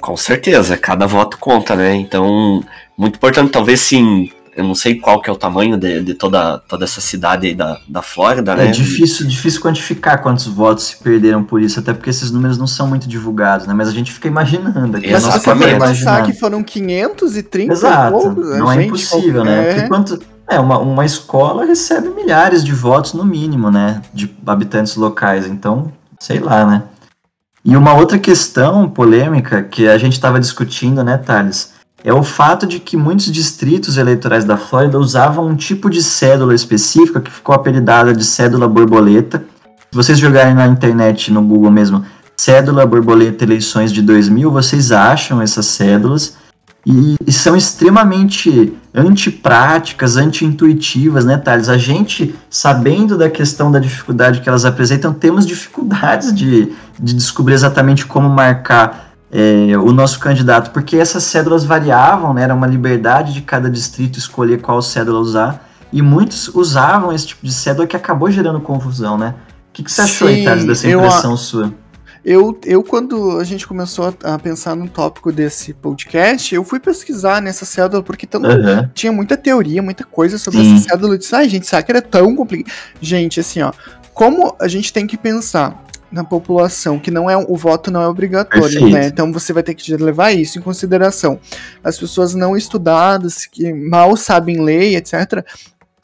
Com 0.00 0.16
certeza, 0.16 0.76
cada 0.76 1.06
voto 1.06 1.38
conta, 1.38 1.76
né? 1.76 1.94
Então, 1.94 2.60
muito 2.98 3.16
importante, 3.16 3.52
talvez 3.52 3.78
sim, 3.78 4.32
eu 4.54 4.64
não 4.64 4.74
sei 4.74 4.96
qual 4.96 5.20
que 5.20 5.30
é 5.30 5.32
o 5.32 5.36
tamanho 5.36 5.78
de, 5.78 6.02
de 6.02 6.14
toda, 6.14 6.58
toda 6.68 6.84
essa 6.84 7.00
cidade 7.00 7.46
aí 7.46 7.54
da, 7.54 7.78
da 7.88 8.02
Flórida, 8.02 8.52
é 8.52 8.56
né? 8.56 8.66
É 8.68 8.70
difícil, 8.70 9.26
difícil 9.26 9.60
quantificar 9.60 10.22
quantos 10.22 10.46
votos 10.46 10.84
se 10.84 10.96
perderam 10.98 11.42
por 11.42 11.62
isso, 11.62 11.80
até 11.80 11.92
porque 11.94 12.10
esses 12.10 12.30
números 12.30 12.58
não 12.58 12.66
são 12.66 12.86
muito 12.86 13.08
divulgados, 13.08 13.66
né? 13.66 13.72
Mas 13.72 13.88
a 13.88 13.92
gente 13.92 14.12
fica 14.12 14.28
imaginando 14.28 14.96
aqui. 14.96 15.10
Mas 15.10 15.24
você 15.24 15.54
vai 15.54 15.78
pensar 15.78 16.22
que 16.24 16.34
foram 16.34 16.62
530 16.62 17.72
Exato, 17.72 18.12
poucos, 18.12 18.58
não 18.58 18.70
é 18.70 18.84
impossível, 18.84 19.44
né? 19.44 19.70
É... 19.70 19.74
Porque 19.74 19.88
quanto, 19.88 20.20
é, 20.48 20.60
uma, 20.60 20.78
uma 20.78 21.04
escola 21.04 21.64
recebe 21.64 22.10
milhares 22.10 22.62
de 22.62 22.72
votos 22.72 23.14
no 23.14 23.24
mínimo, 23.24 23.70
né? 23.70 24.02
De 24.12 24.30
habitantes 24.46 24.96
locais. 24.96 25.46
Então, 25.46 25.90
sei 26.18 26.40
lá, 26.40 26.66
né? 26.66 26.82
E 27.64 27.76
uma 27.76 27.94
outra 27.94 28.18
questão 28.18 28.88
polêmica 28.88 29.62
que 29.62 29.88
a 29.88 29.96
gente 29.96 30.14
estava 30.14 30.38
discutindo, 30.38 31.02
né, 31.04 31.16
Thales? 31.16 31.71
É 32.04 32.12
o 32.12 32.22
fato 32.22 32.66
de 32.66 32.80
que 32.80 32.96
muitos 32.96 33.26
distritos 33.26 33.96
eleitorais 33.96 34.44
da 34.44 34.56
Flórida 34.56 34.98
usavam 34.98 35.46
um 35.46 35.54
tipo 35.54 35.88
de 35.88 36.02
cédula 36.02 36.54
específica 36.54 37.20
que 37.20 37.30
ficou 37.30 37.54
apelidada 37.54 38.12
de 38.12 38.24
cédula 38.24 38.66
borboleta. 38.66 39.44
Se 39.90 39.96
vocês 39.96 40.18
jogarem 40.18 40.54
na 40.54 40.66
internet, 40.66 41.32
no 41.32 41.42
Google 41.42 41.70
mesmo, 41.70 42.04
cédula 42.36 42.84
borboleta 42.84 43.44
eleições 43.44 43.92
de 43.92 44.02
2000, 44.02 44.50
vocês 44.50 44.90
acham 44.90 45.40
essas 45.40 45.66
cédulas 45.66 46.36
e, 46.84 47.14
e 47.24 47.30
são 47.30 47.56
extremamente 47.56 48.72
antipráticas, 48.92 50.16
anti-intuitivas, 50.16 51.24
né, 51.24 51.36
Thales? 51.36 51.68
A 51.68 51.78
gente, 51.78 52.34
sabendo 52.50 53.16
da 53.16 53.30
questão 53.30 53.70
da 53.70 53.78
dificuldade 53.78 54.40
que 54.40 54.48
elas 54.48 54.64
apresentam, 54.64 55.12
temos 55.12 55.46
dificuldades 55.46 56.34
de, 56.34 56.72
de 56.98 57.14
descobrir 57.14 57.54
exatamente 57.54 58.04
como 58.04 58.28
marcar 58.28 59.11
é, 59.32 59.78
o 59.78 59.92
nosso 59.92 60.20
candidato, 60.20 60.72
porque 60.72 60.98
essas 60.98 61.24
cédulas 61.24 61.64
variavam, 61.64 62.34
né, 62.34 62.42
era 62.42 62.54
uma 62.54 62.66
liberdade 62.66 63.32
de 63.32 63.40
cada 63.40 63.70
distrito 63.70 64.18
escolher 64.18 64.60
qual 64.60 64.82
cédula 64.82 65.18
usar, 65.18 65.70
e 65.90 66.02
muitos 66.02 66.48
usavam 66.48 67.12
esse 67.12 67.28
tipo 67.28 67.46
de 67.46 67.52
cédula 67.52 67.86
que 67.86 67.96
acabou 67.96 68.30
gerando 68.30 68.60
confusão, 68.60 69.16
né? 69.16 69.34
O 69.70 69.72
que, 69.72 69.82
que 69.82 69.90
você 69.90 70.02
achou, 70.02 70.28
Thales, 70.44 70.66
dessa 70.66 70.86
impressão 70.88 71.30
eu, 71.30 71.36
sua? 71.38 71.74
Eu, 72.24 72.60
eu, 72.64 72.82
quando 72.82 73.38
a 73.38 73.44
gente 73.44 73.66
começou 73.66 74.14
a, 74.22 74.38
pensar 74.38 74.76
no 74.76 74.88
tópico 74.88 75.32
desse 75.32 75.72
podcast, 75.72 76.54
eu 76.54 76.62
fui 76.62 76.78
pesquisar 76.78 77.40
nessa 77.40 77.64
cédula, 77.64 78.02
porque 78.02 78.26
tão, 78.26 78.40
uhum. 78.42 78.88
tinha 78.94 79.10
muita 79.10 79.36
teoria, 79.36 79.82
muita 79.82 80.04
coisa 80.04 80.38
sobre 80.38 80.62
Sim. 80.62 80.76
essa 80.76 80.88
cédula. 80.90 81.14
Eu 81.14 81.18
disse, 81.18 81.34
ai, 81.34 81.48
gente, 81.48 81.66
será 81.66 81.82
que 81.82 81.90
era 81.90 82.02
tão 82.02 82.36
complicado? 82.36 82.72
Gente, 83.00 83.40
assim, 83.40 83.62
ó, 83.62 83.72
como 84.14 84.54
a 84.60 84.68
gente 84.68 84.92
tem 84.92 85.06
que 85.06 85.16
pensar 85.16 85.82
na 86.12 86.22
população, 86.22 86.98
que 86.98 87.10
não 87.10 87.28
é 87.28 87.36
o 87.36 87.56
voto 87.56 87.90
não 87.90 88.02
é 88.02 88.06
obrigatório, 88.06 88.62
Perfeito. 88.62 88.90
né? 88.90 89.06
Então 89.06 89.32
você 89.32 89.52
vai 89.52 89.62
ter 89.62 89.74
que 89.74 89.96
levar 89.96 90.32
isso 90.32 90.58
em 90.58 90.62
consideração. 90.62 91.40
As 91.82 91.98
pessoas 91.98 92.34
não 92.34 92.56
estudadas, 92.56 93.46
que 93.46 93.72
mal 93.72 94.16
sabem 94.16 94.62
ler, 94.62 94.94
etc., 94.94 95.44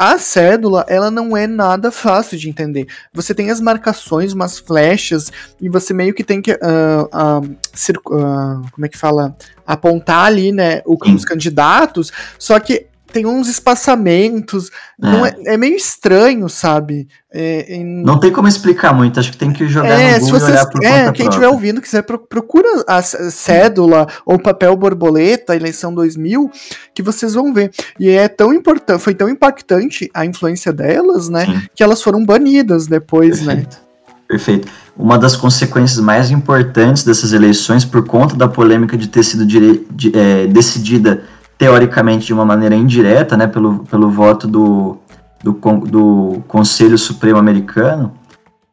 a 0.00 0.16
cédula, 0.16 0.86
ela 0.88 1.10
não 1.10 1.36
é 1.36 1.48
nada 1.48 1.90
fácil 1.90 2.38
de 2.38 2.48
entender. 2.48 2.86
Você 3.12 3.34
tem 3.34 3.50
as 3.50 3.60
marcações, 3.60 4.32
umas 4.32 4.56
flechas, 4.56 5.32
e 5.60 5.68
você 5.68 5.92
meio 5.92 6.14
que 6.14 6.22
tem 6.22 6.40
que. 6.40 6.52
Uh, 6.52 7.08
uh, 7.12 7.44
uh, 7.44 8.70
como 8.70 8.86
é 8.86 8.88
que 8.88 8.96
fala? 8.96 9.36
Apontar 9.66 10.26
ali, 10.26 10.52
né? 10.52 10.82
Os 10.86 11.24
candidatos. 11.24 12.12
Só 12.38 12.60
que 12.60 12.86
tem 13.12 13.26
uns 13.26 13.48
espaçamentos. 13.48 14.70
É. 15.02 15.50
é, 15.50 15.54
é, 15.54 15.56
meio 15.56 15.76
estranho, 15.76 16.48
sabe? 16.48 17.08
É, 17.32 17.76
em... 17.76 18.02
Não 18.02 18.18
tem 18.18 18.32
como 18.32 18.48
explicar 18.48 18.94
muito, 18.94 19.18
acho 19.18 19.30
que 19.32 19.36
tem 19.36 19.52
que 19.52 19.66
jogar 19.68 20.00
é, 20.00 20.18
no 20.18 20.20
Google 20.20 20.40
vocês, 20.40 20.48
e 20.48 20.52
olhar 20.52 20.66
por 20.66 20.84
É, 20.84 21.12
quem 21.12 21.28
estiver 21.28 21.48
ouvindo 21.48 21.80
quiser, 21.80 22.02
procura 22.02 22.68
a 22.86 23.02
cédula 23.02 24.06
ou 24.24 24.38
papel 24.38 24.76
borboleta, 24.76 25.54
eleição 25.54 25.94
2000, 25.94 26.50
que 26.94 27.02
vocês 27.02 27.34
vão 27.34 27.52
ver. 27.52 27.70
E 27.98 28.08
é 28.08 28.28
tão 28.28 28.52
importante, 28.52 29.02
foi 29.02 29.14
tão 29.14 29.28
impactante 29.28 30.10
a 30.14 30.24
influência 30.24 30.72
delas, 30.72 31.28
né, 31.28 31.46
Sim. 31.46 31.62
que 31.74 31.82
elas 31.82 32.02
foram 32.02 32.24
banidas 32.24 32.86
depois, 32.86 33.42
né? 33.42 33.56
Perfeito. 33.56 33.76
né? 33.76 33.88
Perfeito. 34.28 34.68
Uma 34.94 35.18
das 35.18 35.34
consequências 35.34 35.98
mais 36.00 36.30
importantes 36.30 37.02
dessas 37.02 37.32
eleições, 37.32 37.84
por 37.84 38.04
conta 38.06 38.36
da 38.36 38.46
polêmica 38.46 38.96
de 38.96 39.08
ter 39.08 39.22
sido 39.22 39.46
de, 39.46 40.12
é, 40.14 40.46
decidida 40.46 41.24
teoricamente 41.58 42.26
de 42.26 42.32
uma 42.32 42.44
maneira 42.44 42.76
indireta, 42.76 43.36
né, 43.36 43.48
pelo, 43.48 43.80
pelo 43.80 44.08
voto 44.08 44.46
do, 44.46 44.96
do, 45.42 45.52
do 45.52 46.42
Conselho 46.46 46.96
Supremo 46.96 47.36
Americano, 47.38 48.12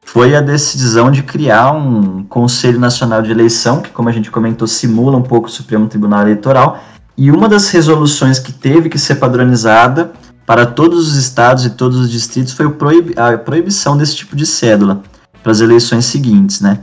foi 0.06 0.36
a 0.36 0.42
decisão 0.42 1.10
de 1.10 1.24
criar 1.24 1.72
um 1.72 2.24
Conselho 2.24 2.80
Nacional 2.80 3.24
de 3.24 3.32
Eleição, 3.32 3.82
que, 3.82 3.90
como 3.90 4.08
a 4.08 4.12
gente 4.12 4.30
comentou, 4.30 4.68
simula 4.68 5.18
um 5.18 5.24
pouco 5.24 5.48
o 5.48 5.52
Supremo 5.52 5.88
Tribunal 5.88 6.22
Eleitoral, 6.22 6.80
e 7.18 7.32
uma 7.32 7.50
das 7.50 7.72
resoluções 7.72 8.38
que 8.38 8.54
teve 8.54 8.88
que 8.88 9.00
ser 9.00 9.16
padronizada 9.16 10.12
para 10.46 10.66
todos 10.66 11.08
os 11.08 11.16
estados 11.16 11.66
e 11.66 11.72
todos 11.72 11.98
os 11.98 12.12
distritos 12.12 12.54
foi 12.54 12.68
a 13.16 13.38
proibição 13.38 13.98
desse 13.98 14.16
tipo 14.16 14.36
de 14.36 14.46
cédula 14.46 15.02
para 15.42 15.52
as 15.52 15.60
eleições 15.60 16.06
seguintes, 16.06 16.62
né? 16.62 16.80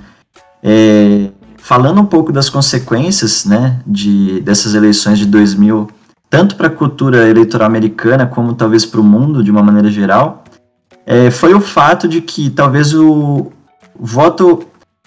É, 0.63 1.31
falando 1.63 2.01
um 2.01 2.05
pouco 2.05 2.33
das 2.33 2.51
consequências 2.51 3.45
né, 3.45 3.81
de, 3.87 4.41
dessas 4.41 4.75
eleições 4.75 5.17
de 5.17 5.27
2000, 5.27 5.89
tanto 6.29 6.57
para 6.57 6.67
a 6.67 6.71
cultura 6.71 7.29
eleitoral 7.29 7.69
americana 7.69 8.27
como 8.27 8.53
talvez 8.53 8.85
para 8.85 9.01
o 9.01 9.05
mundo 9.05 9.45
de 9.45 9.51
uma 9.51 9.63
maneira 9.63 9.89
geral, 9.89 10.43
é, 11.07 11.31
foi 11.31 11.55
o 11.55 11.61
fato 11.61 12.09
de 12.09 12.21
que 12.21 12.51
talvez 12.51 12.93
o 12.93 13.53
voto 13.99 14.67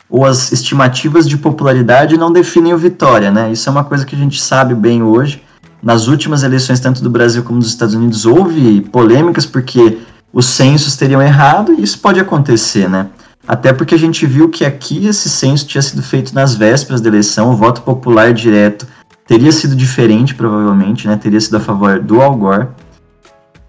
ou 0.09 0.23
as 0.23 0.53
estimativas 0.53 1.27
de 1.27 1.37
popularidade 1.37 2.17
não 2.17 2.31
definem 2.31 2.73
o 2.73 2.77
vitória, 2.77 3.31
né? 3.31 3.51
Isso 3.51 3.67
é 3.67 3.71
uma 3.71 3.83
coisa 3.83 4.05
que 4.05 4.15
a 4.15 4.19
gente 4.19 4.41
sabe 4.41 4.73
bem 4.73 5.03
hoje. 5.03 5.43
Nas 5.83 6.07
últimas 6.07 6.43
eleições, 6.43 6.79
tanto 6.79 7.03
do 7.03 7.09
Brasil 7.09 7.43
como 7.43 7.59
dos 7.59 7.69
Estados 7.69 7.95
Unidos, 7.95 8.25
houve 8.25 8.81
polêmicas 8.81 9.45
porque 9.45 9.97
os 10.31 10.45
censos 10.45 10.95
teriam 10.95 11.21
errado 11.21 11.73
e 11.73 11.83
isso 11.83 11.99
pode 11.99 12.19
acontecer, 12.19 12.89
né? 12.89 13.07
Até 13.47 13.71
porque 13.71 13.95
a 13.95 13.99
gente 13.99 14.25
viu 14.25 14.49
que 14.49 14.65
aqui 14.65 15.05
esse 15.07 15.29
censo 15.29 15.67
tinha 15.67 15.81
sido 15.81 16.01
feito 16.01 16.33
nas 16.33 16.55
vésperas 16.55 16.99
da 17.01 17.09
eleição, 17.09 17.51
o 17.51 17.55
voto 17.55 17.81
popular 17.81 18.33
direto 18.33 18.87
teria 19.27 19.51
sido 19.51 19.75
diferente, 19.75 20.33
provavelmente, 20.33 21.07
né? 21.07 21.15
Teria 21.15 21.39
sido 21.39 21.57
a 21.57 21.59
favor 21.59 21.99
do 21.99 22.21
Al 22.21 22.35
Gore. 22.35 22.67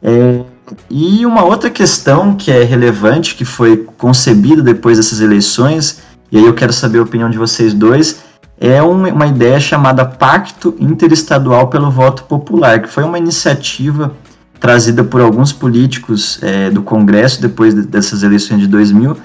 É, 0.02 0.44
e 0.90 1.24
uma 1.24 1.44
outra 1.44 1.70
questão 1.70 2.34
que 2.34 2.50
é 2.50 2.62
relevante, 2.62 3.34
que 3.34 3.44
foi 3.44 3.76
concebida 3.96 4.62
depois 4.62 4.96
dessas 4.98 5.20
eleições, 5.20 6.02
e 6.30 6.38
aí 6.38 6.44
eu 6.44 6.54
quero 6.54 6.72
saber 6.72 6.98
a 6.98 7.02
opinião 7.02 7.30
de 7.30 7.38
vocês 7.38 7.72
dois, 7.72 8.24
é 8.58 8.82
uma, 8.82 9.26
ideia 9.26 9.60
chamada 9.60 10.04
Pacto 10.04 10.74
Interestadual 10.78 11.68
pelo 11.68 11.90
Voto 11.90 12.24
Popular, 12.24 12.80
que 12.80 12.88
foi 12.88 13.04
uma 13.04 13.18
iniciativa 13.18 14.12
trazida 14.58 15.04
por 15.04 15.20
alguns 15.20 15.52
políticos 15.52 16.38
é, 16.42 16.70
do 16.70 16.82
Congresso 16.82 17.40
depois 17.42 17.74
de, 17.74 17.82
dessas 17.82 18.22
eleições 18.22 18.60
de 18.60 18.66
2000, 18.66 19.16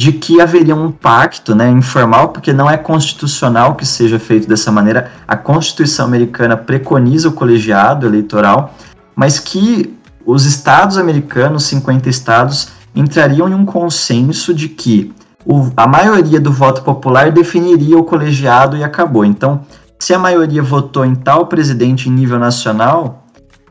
de 0.00 0.12
que 0.12 0.40
haveria 0.40 0.74
um 0.74 0.90
pacto 0.90 1.54
né, 1.54 1.68
informal, 1.68 2.30
porque 2.30 2.54
não 2.54 2.70
é 2.70 2.78
constitucional 2.78 3.74
que 3.74 3.84
seja 3.84 4.18
feito 4.18 4.48
dessa 4.48 4.72
maneira. 4.72 5.12
A 5.28 5.36
Constituição 5.36 6.06
americana 6.06 6.56
preconiza 6.56 7.28
o 7.28 7.32
colegiado 7.32 8.06
eleitoral, 8.06 8.74
mas 9.14 9.38
que 9.38 9.94
os 10.24 10.46
estados 10.46 10.96
americanos, 10.96 11.64
50 11.64 12.08
estados, 12.08 12.68
entrariam 12.96 13.46
em 13.46 13.52
um 13.52 13.66
consenso 13.66 14.54
de 14.54 14.70
que 14.70 15.12
o, 15.44 15.70
a 15.76 15.86
maioria 15.86 16.40
do 16.40 16.50
voto 16.50 16.80
popular 16.80 17.30
definiria 17.30 17.98
o 17.98 18.04
colegiado 18.04 18.78
e 18.78 18.82
acabou. 18.82 19.26
Então, 19.26 19.60
se 19.98 20.14
a 20.14 20.18
maioria 20.18 20.62
votou 20.62 21.04
em 21.04 21.14
tal 21.14 21.44
presidente 21.44 22.08
em 22.08 22.12
nível 22.12 22.38
nacional, 22.38 23.19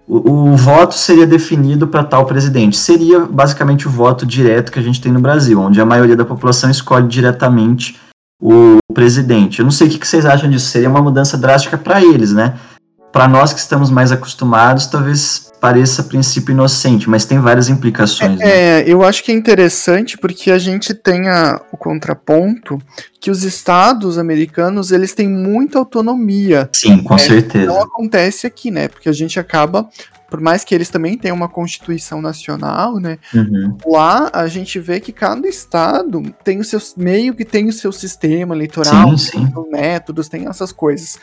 o, 0.09 0.51
o 0.51 0.57
voto 0.57 0.95
seria 0.95 1.27
definido 1.27 1.87
para 1.87 2.03
tal 2.03 2.25
presidente. 2.25 2.75
Seria 2.75 3.19
basicamente 3.19 3.87
o 3.87 3.91
voto 3.91 4.25
direto 4.25 4.71
que 4.71 4.79
a 4.79 4.81
gente 4.81 4.99
tem 4.99 5.11
no 5.11 5.19
Brasil, 5.19 5.61
onde 5.61 5.79
a 5.79 5.85
maioria 5.85 6.15
da 6.15 6.25
população 6.25 6.71
escolhe 6.71 7.07
diretamente 7.07 7.95
o 8.41 8.77
presidente. 8.91 9.59
Eu 9.59 9.65
não 9.65 9.71
sei 9.71 9.87
o 9.87 9.91
que 9.91 10.07
vocês 10.07 10.25
acham 10.25 10.49
disso. 10.49 10.65
Seria 10.65 10.89
uma 10.89 11.01
mudança 11.01 11.37
drástica 11.37 11.77
para 11.77 12.01
eles, 12.01 12.33
né? 12.33 12.55
Para 13.11 13.27
nós 13.27 13.53
que 13.53 13.59
estamos 13.59 13.89
mais 13.89 14.11
acostumados, 14.11 14.87
talvez 14.87 15.49
pareça 15.59 16.01
a 16.01 16.05
princípio 16.05 16.53
inocente, 16.53 17.09
mas 17.09 17.25
tem 17.25 17.39
várias 17.39 17.69
implicações. 17.69 18.39
É, 18.39 18.45
né? 18.45 18.79
é, 18.79 18.83
eu 18.87 19.03
acho 19.03 19.23
que 19.23 19.31
é 19.31 19.35
interessante 19.35 20.17
porque 20.17 20.51
a 20.51 20.57
gente 20.57 20.93
tem 20.93 21.27
a, 21.27 21.61
o 21.71 21.77
contraponto 21.77 22.79
que 23.19 23.29
os 23.29 23.43
estados 23.43 24.17
americanos 24.17 24.91
eles 24.91 25.13
têm 25.13 25.27
muita 25.27 25.77
autonomia. 25.77 26.69
Sim, 26.73 27.03
com 27.03 27.15
é, 27.15 27.17
certeza. 27.17 27.65
Não 27.65 27.81
acontece 27.81 28.47
aqui, 28.47 28.71
né? 28.71 28.87
Porque 28.87 29.09
a 29.09 29.13
gente 29.13 29.39
acaba 29.39 29.89
por 30.29 30.39
mais 30.39 30.63
que 30.63 30.75
eles 30.75 30.89
também 30.89 31.17
tenham 31.17 31.35
uma 31.35 31.49
constituição 31.49 32.21
nacional, 32.21 32.99
né? 32.99 33.17
Uhum. 33.33 33.75
Lá 33.87 34.29
a 34.31 34.47
gente 34.47 34.79
vê 34.79 34.99
que 34.99 35.11
cada 35.11 35.47
estado 35.47 36.21
tem 36.43 36.59
o 36.59 36.63
seu 36.63 36.79
meio 36.95 37.33
que 37.33 37.43
tem 37.43 37.67
o 37.67 37.73
seu 37.73 37.91
sistema 37.91 38.55
eleitoral, 38.55 39.17
sim, 39.17 39.47
sim. 39.47 39.53
métodos, 39.71 40.29
tem 40.29 40.47
essas 40.47 40.71
coisas. 40.71 41.17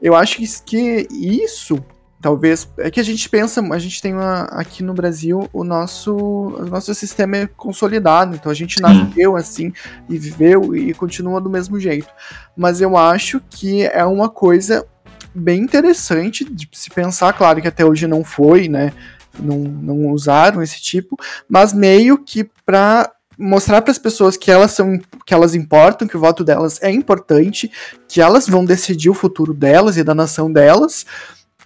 Eu 0.00 0.14
acho 0.14 0.38
que, 0.64 1.06
isso 1.10 1.82
talvez 2.24 2.66
é 2.78 2.90
que 2.90 2.98
a 2.98 3.02
gente 3.02 3.28
pensa, 3.28 3.60
a 3.60 3.78
gente 3.78 4.00
tem 4.00 4.14
uma, 4.14 4.44
aqui 4.44 4.82
no 4.82 4.94
Brasil 4.94 5.46
o 5.52 5.62
nosso 5.62 6.14
o 6.14 6.64
nosso 6.64 6.94
sistema 6.94 7.36
é 7.36 7.46
consolidado, 7.46 8.34
então 8.34 8.50
a 8.50 8.54
gente 8.54 8.80
nasceu 8.80 9.36
assim 9.36 9.70
e 10.08 10.16
viveu 10.16 10.74
e 10.74 10.94
continua 10.94 11.38
do 11.38 11.50
mesmo 11.50 11.78
jeito. 11.78 12.08
Mas 12.56 12.80
eu 12.80 12.96
acho 12.96 13.42
que 13.50 13.82
é 13.82 14.06
uma 14.06 14.30
coisa 14.30 14.86
bem 15.34 15.60
interessante 15.60 16.44
de 16.44 16.66
se 16.72 16.88
pensar, 16.88 17.32
claro 17.34 17.60
que 17.60 17.68
até 17.68 17.84
hoje 17.84 18.06
não 18.06 18.24
foi, 18.24 18.68
né? 18.68 18.94
Não, 19.38 19.58
não 19.58 20.10
usaram 20.10 20.62
esse 20.62 20.80
tipo, 20.80 21.18
mas 21.46 21.74
meio 21.74 22.16
que 22.16 22.48
para 22.64 23.12
mostrar 23.38 23.82
para 23.82 23.90
as 23.90 23.98
pessoas 23.98 24.36
que 24.36 24.50
elas 24.50 24.72
são 24.72 24.98
que 25.26 25.34
elas 25.34 25.54
importam, 25.54 26.08
que 26.08 26.16
o 26.16 26.20
voto 26.20 26.44
delas 26.44 26.82
é 26.82 26.90
importante, 26.90 27.70
que 28.08 28.20
elas 28.20 28.48
vão 28.48 28.64
decidir 28.64 29.10
o 29.10 29.14
futuro 29.14 29.52
delas 29.52 29.96
e 29.96 30.04
da 30.04 30.14
nação 30.14 30.52
delas 30.52 31.04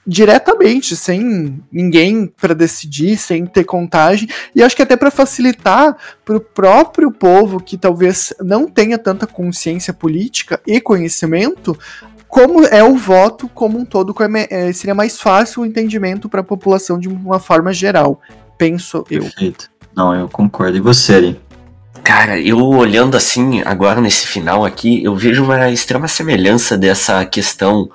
diretamente, 0.09 0.97
sem 0.97 1.62
ninguém 1.71 2.27
para 2.27 2.55
decidir, 2.55 3.19
sem 3.19 3.45
ter 3.45 3.64
contagem, 3.64 4.27
e 4.55 4.62
acho 4.62 4.75
que 4.75 4.81
até 4.81 4.97
para 4.97 5.11
facilitar 5.11 5.95
para 6.25 6.39
o 6.39 6.41
próprio 6.41 7.12
povo 7.12 7.61
que 7.62 7.77
talvez 7.77 8.33
não 8.41 8.66
tenha 8.66 8.97
tanta 8.97 9.27
consciência 9.27 9.93
política 9.93 10.59
e 10.66 10.81
conhecimento 10.81 11.79
como 12.27 12.64
é 12.64 12.83
o 12.83 12.97
voto 12.97 13.49
como 13.49 13.79
um 13.79 13.85
todo, 13.85 14.14
é, 14.51 14.73
seria 14.73 14.95
mais 14.95 15.21
fácil 15.21 15.62
o 15.62 15.66
entendimento 15.66 16.29
para 16.29 16.41
a 16.41 16.45
população 16.45 16.99
de 16.99 17.09
uma 17.09 17.39
forma 17.39 17.73
geral, 17.73 18.21
penso 18.57 19.05
eu. 19.11 19.23
Perfeito. 19.23 19.71
Não, 19.95 20.14
eu 20.14 20.29
concordo. 20.29 20.77
E 20.77 20.81
você, 20.81 21.14
Ari? 21.14 21.41
Cara, 22.03 22.38
eu 22.40 22.59
olhando 22.59 23.16
assim, 23.16 23.62
agora 23.64 24.01
nesse 24.01 24.26
final 24.26 24.64
aqui, 24.64 25.03
eu 25.05 25.14
vejo 25.14 25.44
uma 25.44 25.70
extrema 25.70 26.09
semelhança 26.09 26.76
dessa 26.76 27.24
questão, 27.24 27.90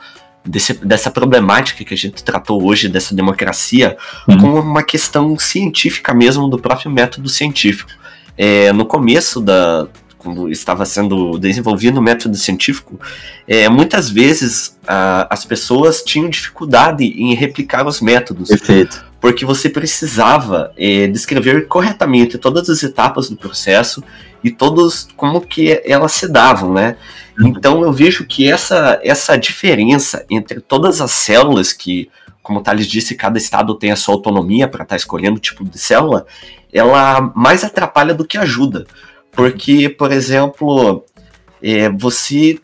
desse, 0.45 0.73
dessa 0.85 1.09
problemática 1.09 1.83
que 1.83 1.93
a 1.93 1.97
gente 1.97 2.23
tratou 2.23 2.63
hoje, 2.63 2.87
dessa 2.87 3.15
democracia, 3.15 3.97
uhum. 4.27 4.37
com 4.37 4.59
uma 4.59 4.83
questão 4.83 5.37
científica 5.37 6.13
mesmo, 6.13 6.47
do 6.47 6.59
próprio 6.59 6.91
método 6.91 7.29
científico. 7.29 7.91
É, 8.37 8.73
no 8.73 8.85
começo 8.85 9.39
da, 9.39 9.87
quando 10.23 10.49
estava 10.49 10.85
sendo 10.85 11.37
desenvolvido 11.37 11.99
o 11.99 12.01
método 12.01 12.37
científico, 12.37 12.99
é, 13.47 13.67
muitas 13.67 14.09
vezes 14.09 14.77
a, 14.87 15.27
as 15.29 15.43
pessoas 15.43 16.01
tinham 16.01 16.29
dificuldade 16.29 17.03
em 17.03 17.35
replicar 17.35 17.85
os 17.85 17.99
métodos. 17.99 18.47
Perfeito. 18.47 19.12
Porque 19.24 19.45
você 19.45 19.69
precisava 19.69 20.74
é, 20.78 21.07
descrever 21.07 21.65
corretamente 21.69 22.38
todas 22.38 22.69
as 22.69 22.84
etapas 22.84 23.30
do 23.30 23.38
processo 23.38 24.03
e 24.43 24.51
todos 24.51 25.07
como 25.15 25.39
que 25.39 25.82
elas 25.86 26.11
se 26.11 26.28
davam, 26.28 26.74
né? 26.74 26.97
Uhum. 27.39 27.47
Então 27.47 27.82
eu 27.84 27.93
vejo 27.93 28.26
que 28.26 28.51
essa, 28.51 28.99
essa 29.01 29.38
diferença 29.38 30.26
entre 30.30 30.59
todas 30.59 30.99
as 30.99 31.11
células 31.11 31.71
que, 31.71 32.09
como 32.41 32.59
o 32.59 32.61
Thales 32.61 32.86
disse, 32.86 33.15
cada 33.15 33.38
estado 33.38 33.76
tem 33.76 33.93
a 33.93 33.95
sua 33.95 34.13
autonomia 34.13 34.67
para 34.67 34.84
estar 34.84 34.95
tá 34.95 34.97
escolhendo 34.97 35.38
o 35.38 35.41
tipo 35.41 35.63
de 35.63 35.80
célula, 35.80 36.26
ela 36.74 37.32
mais 37.34 37.63
atrapalha 37.63 38.13
do 38.13 38.28
que 38.28 38.38
ajuda. 38.38 38.86
Porque, 39.32 39.88
por 39.88 40.11
exemplo, 40.11 41.05
é, 41.61 41.89
você 41.89 42.59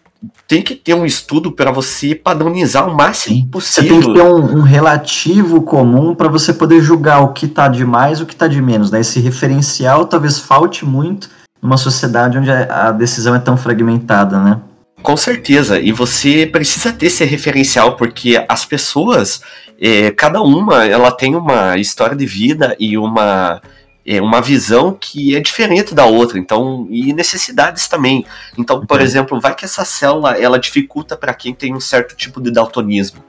tem 0.50 0.64
que 0.64 0.74
ter 0.74 0.96
um 0.96 1.06
estudo 1.06 1.52
para 1.52 1.70
você 1.70 2.16
padronizar 2.16 2.90
o 2.90 2.98
máximo 2.98 3.36
Sim. 3.36 3.46
possível. 3.46 4.02
Você 4.02 4.02
tem 4.02 4.14
que 4.14 4.20
ter 4.20 4.26
um, 4.26 4.58
um 4.58 4.62
relativo 4.64 5.62
comum 5.62 6.16
para 6.16 6.28
você 6.28 6.52
poder 6.52 6.82
julgar 6.82 7.22
o 7.22 7.34
que 7.34 7.46
está 7.46 7.68
de 7.68 7.86
mais 7.86 8.18
e 8.18 8.24
o 8.24 8.26
que 8.26 8.34
está 8.34 8.48
de 8.48 8.60
menos. 8.60 8.90
Né? 8.90 9.02
Esse 9.02 9.20
referencial 9.20 10.08
talvez 10.08 10.40
falte 10.40 10.84
muito 10.84 11.30
numa 11.62 11.78
sociedade 11.78 12.40
onde 12.40 12.50
a 12.50 12.92
decisão 12.92 13.36
é 13.36 13.40
tão 13.40 13.56
fragmentada, 13.56 14.40
né? 14.40 14.60
Com 15.04 15.16
certeza, 15.16 15.80
e 15.80 15.92
você 15.92 16.48
precisa 16.48 16.92
ter 16.92 17.06
esse 17.06 17.24
referencial 17.24 17.96
porque 17.96 18.44
as 18.50 18.66
pessoas, 18.66 19.42
é, 19.80 20.10
cada 20.12 20.42
uma, 20.42 20.84
ela 20.86 21.12
tem 21.12 21.36
uma 21.36 21.78
história 21.78 22.16
de 22.16 22.26
vida 22.26 22.76
e 22.80 22.98
uma 22.98 23.62
é 24.06 24.22
uma 24.22 24.42
visão 24.42 24.98
que 25.00 25.36
é 25.36 25.40
diferente 25.40 25.94
da 25.94 26.06
outra, 26.06 26.40
então 26.40 26.88
e 26.90 27.14
necessidades 27.14 27.88
também. 27.88 28.26
Então, 28.58 28.86
por 28.86 28.98
uhum. 29.00 29.04
exemplo, 29.04 29.40
vai 29.40 29.54
que 29.54 29.66
essa 29.66 29.86
célula 29.86 30.38
ela 30.38 30.60
dificulta 30.60 31.16
para 31.16 31.34
quem 31.34 31.54
tem 31.54 31.76
um 31.76 31.80
certo 31.80 32.16
tipo 32.16 32.42
de 32.42 32.52
daltonismo. 32.52 33.24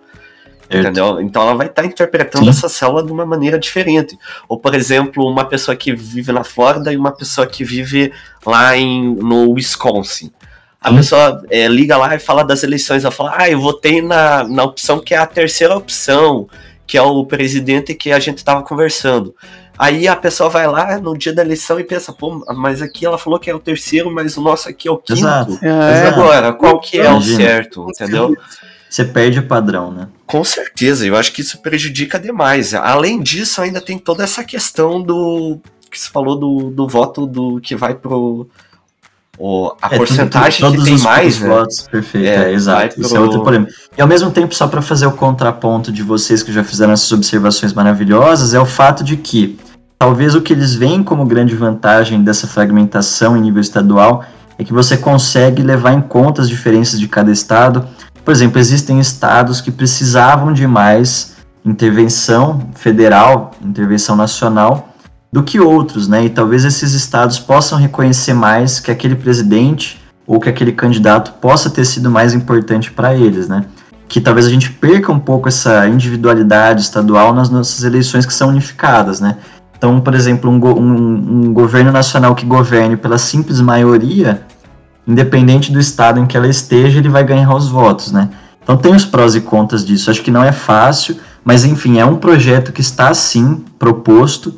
Entendeu? 0.72 1.20
Então 1.20 1.42
ela 1.42 1.54
vai 1.54 1.66
estar 1.66 1.82
tá 1.82 1.88
interpretando 1.88 2.44
Sim. 2.44 2.50
essa 2.50 2.68
célula 2.68 3.04
de 3.04 3.10
uma 3.10 3.26
maneira 3.26 3.58
diferente. 3.58 4.16
Ou, 4.48 4.56
por 4.56 4.72
exemplo, 4.72 5.26
uma 5.26 5.44
pessoa 5.44 5.76
que 5.76 5.92
vive 5.92 6.30
na 6.30 6.44
Flórida 6.44 6.92
e 6.92 6.96
uma 6.96 7.10
pessoa 7.10 7.44
que 7.44 7.64
vive 7.64 8.12
lá 8.46 8.76
em, 8.76 9.16
no 9.16 9.50
Wisconsin. 9.50 10.30
A 10.80 10.90
pessoa 10.94 11.42
é, 11.50 11.66
liga 11.66 11.96
lá 11.96 12.14
e 12.14 12.18
fala 12.20 12.42
das 12.42 12.62
eleições, 12.62 13.04
ela 13.04 13.12
fala, 13.12 13.34
ah, 13.36 13.50
eu 13.50 13.60
votei 13.60 14.00
na, 14.00 14.44
na 14.44 14.62
opção 14.62 14.98
que 15.00 15.12
é 15.12 15.18
a 15.18 15.26
terceira 15.26 15.76
opção, 15.76 16.48
que 16.86 16.96
é 16.96 17.02
o 17.02 17.26
presidente 17.26 17.92
que 17.92 18.10
a 18.10 18.18
gente 18.18 18.38
estava 18.38 18.62
conversando. 18.62 19.34
Aí 19.80 20.06
a 20.06 20.14
pessoa 20.14 20.50
vai 20.50 20.66
lá 20.66 20.98
no 20.98 21.16
dia 21.16 21.32
da 21.32 21.40
eleição 21.40 21.80
e 21.80 21.84
pensa, 21.84 22.12
pô, 22.12 22.44
mas 22.54 22.82
aqui 22.82 23.06
ela 23.06 23.16
falou 23.16 23.38
que 23.38 23.48
é 23.48 23.54
o 23.54 23.58
terceiro, 23.58 24.10
mas 24.10 24.36
o 24.36 24.42
nosso 24.42 24.68
aqui 24.68 24.86
é 24.86 24.90
o 24.90 24.98
quinto. 24.98 25.20
Exato. 25.20 25.58
É, 25.62 26.06
agora, 26.06 26.52
qual 26.52 26.78
que 26.78 27.00
é 27.00 27.10
o 27.10 27.22
certo, 27.22 27.86
entendeu? 27.88 28.36
Você 28.90 29.06
perde 29.06 29.38
o 29.38 29.46
padrão, 29.46 29.90
né? 29.90 30.08
Com 30.26 30.44
certeza, 30.44 31.06
eu 31.06 31.16
acho 31.16 31.32
que 31.32 31.40
isso 31.40 31.62
prejudica 31.62 32.20
demais. 32.20 32.74
Além 32.74 33.22
disso, 33.22 33.62
ainda 33.62 33.80
tem 33.80 33.96
toda 33.96 34.22
essa 34.22 34.44
questão 34.44 35.00
do 35.00 35.58
que 35.90 35.98
você 35.98 36.10
falou 36.10 36.36
do, 36.36 36.70
do 36.70 36.86
voto 36.86 37.26
do 37.26 37.58
que 37.58 37.74
vai 37.74 37.94
pro 37.94 38.46
o, 39.38 39.72
a 39.80 39.94
é, 39.94 39.96
porcentagem 39.96 40.60
tudo, 40.60 40.72
tudo, 40.72 40.84
que 40.84 40.90
tem 40.90 40.98
mais, 40.98 41.40
né? 41.40 41.48
Votos, 41.48 41.88
perfeito, 41.90 42.28
é, 42.28 42.50
é 42.50 42.52
exato. 42.52 42.96
Pro... 42.96 43.06
Isso 43.06 43.16
é 43.16 43.20
outro 43.20 43.40
problema. 43.40 43.66
E 43.96 44.02
ao 44.02 44.06
mesmo 44.06 44.30
tempo, 44.30 44.54
só 44.54 44.68
para 44.68 44.82
fazer 44.82 45.06
o 45.06 45.12
contraponto 45.12 45.90
de 45.90 46.02
vocês 46.02 46.42
que 46.42 46.52
já 46.52 46.62
fizeram 46.62 46.92
essas 46.92 47.10
observações 47.10 47.72
maravilhosas, 47.72 48.52
é 48.52 48.60
o 48.60 48.66
fato 48.66 49.02
de 49.02 49.16
que 49.16 49.58
Talvez 50.02 50.34
o 50.34 50.40
que 50.40 50.54
eles 50.54 50.74
veem 50.74 51.02
como 51.02 51.26
grande 51.26 51.54
vantagem 51.54 52.24
dessa 52.24 52.46
fragmentação 52.46 53.36
em 53.36 53.42
nível 53.42 53.60
estadual 53.60 54.24
é 54.58 54.64
que 54.64 54.72
você 54.72 54.96
consegue 54.96 55.62
levar 55.62 55.92
em 55.92 56.00
conta 56.00 56.40
as 56.40 56.48
diferenças 56.48 56.98
de 56.98 57.06
cada 57.06 57.30
estado. 57.30 57.86
Por 58.24 58.32
exemplo, 58.32 58.58
existem 58.58 58.98
estados 58.98 59.60
que 59.60 59.70
precisavam 59.70 60.54
de 60.54 60.66
mais 60.66 61.36
intervenção 61.62 62.70
federal, 62.74 63.50
intervenção 63.62 64.16
nacional, 64.16 64.88
do 65.30 65.42
que 65.42 65.60
outros, 65.60 66.08
né? 66.08 66.24
E 66.24 66.30
talvez 66.30 66.64
esses 66.64 66.94
estados 66.94 67.38
possam 67.38 67.78
reconhecer 67.78 68.32
mais 68.32 68.80
que 68.80 68.90
aquele 68.90 69.14
presidente 69.14 70.02
ou 70.26 70.40
que 70.40 70.48
aquele 70.48 70.72
candidato 70.72 71.34
possa 71.42 71.68
ter 71.68 71.84
sido 71.84 72.10
mais 72.10 72.32
importante 72.32 72.90
para 72.90 73.14
eles, 73.14 73.48
né? 73.48 73.66
Que 74.08 74.18
talvez 74.18 74.46
a 74.46 74.50
gente 74.50 74.70
perca 74.70 75.12
um 75.12 75.20
pouco 75.20 75.46
essa 75.46 75.86
individualidade 75.86 76.80
estadual 76.80 77.34
nas 77.34 77.50
nossas 77.50 77.84
eleições 77.84 78.24
que 78.24 78.32
são 78.32 78.48
unificadas, 78.48 79.20
né? 79.20 79.36
Então, 79.80 79.98
por 79.98 80.14
exemplo, 80.14 80.50
um, 80.50 80.62
um, 80.62 81.46
um 81.46 81.54
governo 81.54 81.90
nacional 81.90 82.34
que 82.34 82.44
governe 82.44 82.98
pela 82.98 83.16
simples 83.16 83.62
maioria, 83.62 84.42
independente 85.06 85.72
do 85.72 85.80
estado 85.80 86.20
em 86.20 86.26
que 86.26 86.36
ela 86.36 86.46
esteja, 86.46 86.98
ele 86.98 87.08
vai 87.08 87.24
ganhar 87.24 87.54
os 87.54 87.70
votos, 87.70 88.12
né? 88.12 88.28
Então 88.62 88.76
tem 88.76 88.94
os 88.94 89.06
prós 89.06 89.34
e 89.34 89.40
contras 89.40 89.82
disso. 89.82 90.10
Acho 90.10 90.20
que 90.20 90.30
não 90.30 90.44
é 90.44 90.52
fácil, 90.52 91.16
mas 91.42 91.64
enfim, 91.64 91.98
é 91.98 92.04
um 92.04 92.16
projeto 92.16 92.72
que 92.72 92.82
está 92.82 93.14
sim 93.14 93.64
proposto. 93.78 94.52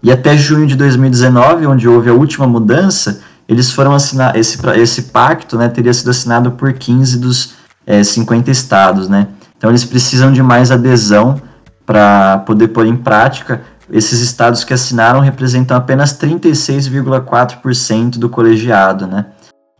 E 0.00 0.12
até 0.12 0.36
junho 0.36 0.64
de 0.64 0.76
2019, 0.76 1.66
onde 1.66 1.88
houve 1.88 2.08
a 2.08 2.14
última 2.14 2.46
mudança, 2.46 3.20
eles 3.48 3.72
foram 3.72 3.92
assinar 3.92 4.36
esse, 4.36 4.64
esse 4.76 5.02
pacto, 5.10 5.58
né, 5.58 5.68
teria 5.68 5.92
sido 5.92 6.10
assinado 6.10 6.52
por 6.52 6.72
15 6.72 7.18
dos 7.18 7.54
é, 7.84 8.04
50 8.04 8.48
estados, 8.48 9.08
né? 9.08 9.26
Então 9.56 9.70
eles 9.70 9.84
precisam 9.84 10.32
de 10.32 10.40
mais 10.40 10.70
adesão 10.70 11.42
para 11.84 12.38
poder 12.46 12.68
pôr 12.68 12.86
em 12.86 12.94
prática. 12.94 13.60
Esses 13.90 14.20
estados 14.20 14.64
que 14.64 14.74
assinaram 14.74 15.20
representam 15.20 15.76
apenas 15.76 16.18
36,4% 16.18 18.18
do 18.18 18.28
colegiado, 18.28 19.06
né? 19.06 19.26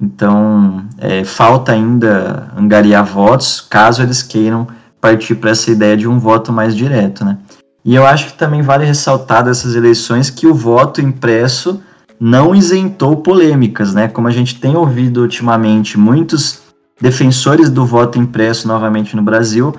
Então, 0.00 0.84
é, 0.98 1.24
falta 1.24 1.72
ainda 1.72 2.50
angariar 2.56 3.04
votos, 3.04 3.60
caso 3.60 4.02
eles 4.02 4.22
queiram 4.22 4.66
partir 5.00 5.34
para 5.34 5.50
essa 5.50 5.70
ideia 5.70 5.96
de 5.96 6.08
um 6.08 6.18
voto 6.18 6.52
mais 6.52 6.74
direto, 6.74 7.24
né? 7.24 7.38
E 7.84 7.94
eu 7.94 8.06
acho 8.06 8.28
que 8.28 8.38
também 8.38 8.62
vale 8.62 8.84
ressaltar 8.84 9.44
dessas 9.44 9.74
eleições 9.74 10.30
que 10.30 10.46
o 10.46 10.54
voto 10.54 11.00
impresso 11.00 11.80
não 12.20 12.54
isentou 12.54 13.16
polêmicas, 13.16 13.94
né? 13.94 14.08
Como 14.08 14.28
a 14.28 14.30
gente 14.30 14.60
tem 14.60 14.76
ouvido 14.76 15.22
ultimamente 15.22 15.98
muitos 15.98 16.62
defensores 17.00 17.70
do 17.70 17.86
voto 17.86 18.18
impresso 18.18 18.66
novamente 18.66 19.14
no 19.14 19.22
Brasil 19.22 19.74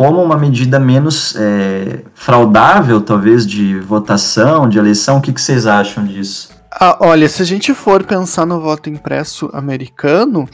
como 0.00 0.22
uma 0.22 0.38
medida 0.38 0.80
menos 0.80 1.36
é, 1.36 2.00
fraudável, 2.14 3.02
talvez, 3.02 3.46
de 3.46 3.78
votação, 3.80 4.66
de 4.66 4.78
eleição. 4.78 5.18
O 5.18 5.20
que, 5.20 5.30
que 5.30 5.42
vocês 5.42 5.66
acham 5.66 6.06
disso? 6.06 6.48
Ah, 6.72 6.96
olha, 7.00 7.28
se 7.28 7.42
a 7.42 7.44
gente 7.44 7.74
for 7.74 8.02
pensar 8.02 8.46
no 8.46 8.58
voto 8.62 8.88
impresso 8.88 9.50
americano, 9.52 10.48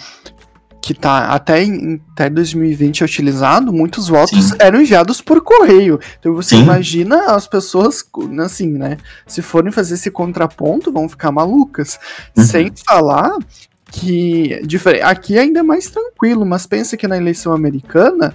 que 0.82 0.92
tá 0.92 1.26
até, 1.26 1.62
em, 1.62 2.00
até 2.10 2.28
2020 2.28 3.02
é 3.02 3.04
utilizado, 3.04 3.72
muitos 3.72 4.08
votos 4.08 4.46
Sim. 4.46 4.56
eram 4.58 4.80
enviados 4.80 5.20
por 5.20 5.40
correio. 5.40 6.00
Então 6.18 6.34
você 6.34 6.56
Sim. 6.56 6.62
imagina 6.62 7.26
as 7.26 7.46
pessoas, 7.46 8.04
assim, 8.40 8.72
né? 8.72 8.96
Se 9.28 9.42
forem 9.42 9.70
fazer 9.70 9.94
esse 9.94 10.10
contraponto, 10.10 10.90
vão 10.90 11.08
ficar 11.08 11.30
malucas. 11.30 12.00
Uhum. 12.36 12.42
Sem 12.42 12.72
falar 12.84 13.30
que 13.92 14.60
aqui 15.04 15.38
é 15.38 15.42
ainda 15.42 15.60
é 15.60 15.62
mais 15.62 15.88
tranquilo, 15.88 16.44
mas 16.44 16.66
pensa 16.66 16.96
que 16.96 17.06
na 17.06 17.16
eleição 17.16 17.52
americana 17.52 18.34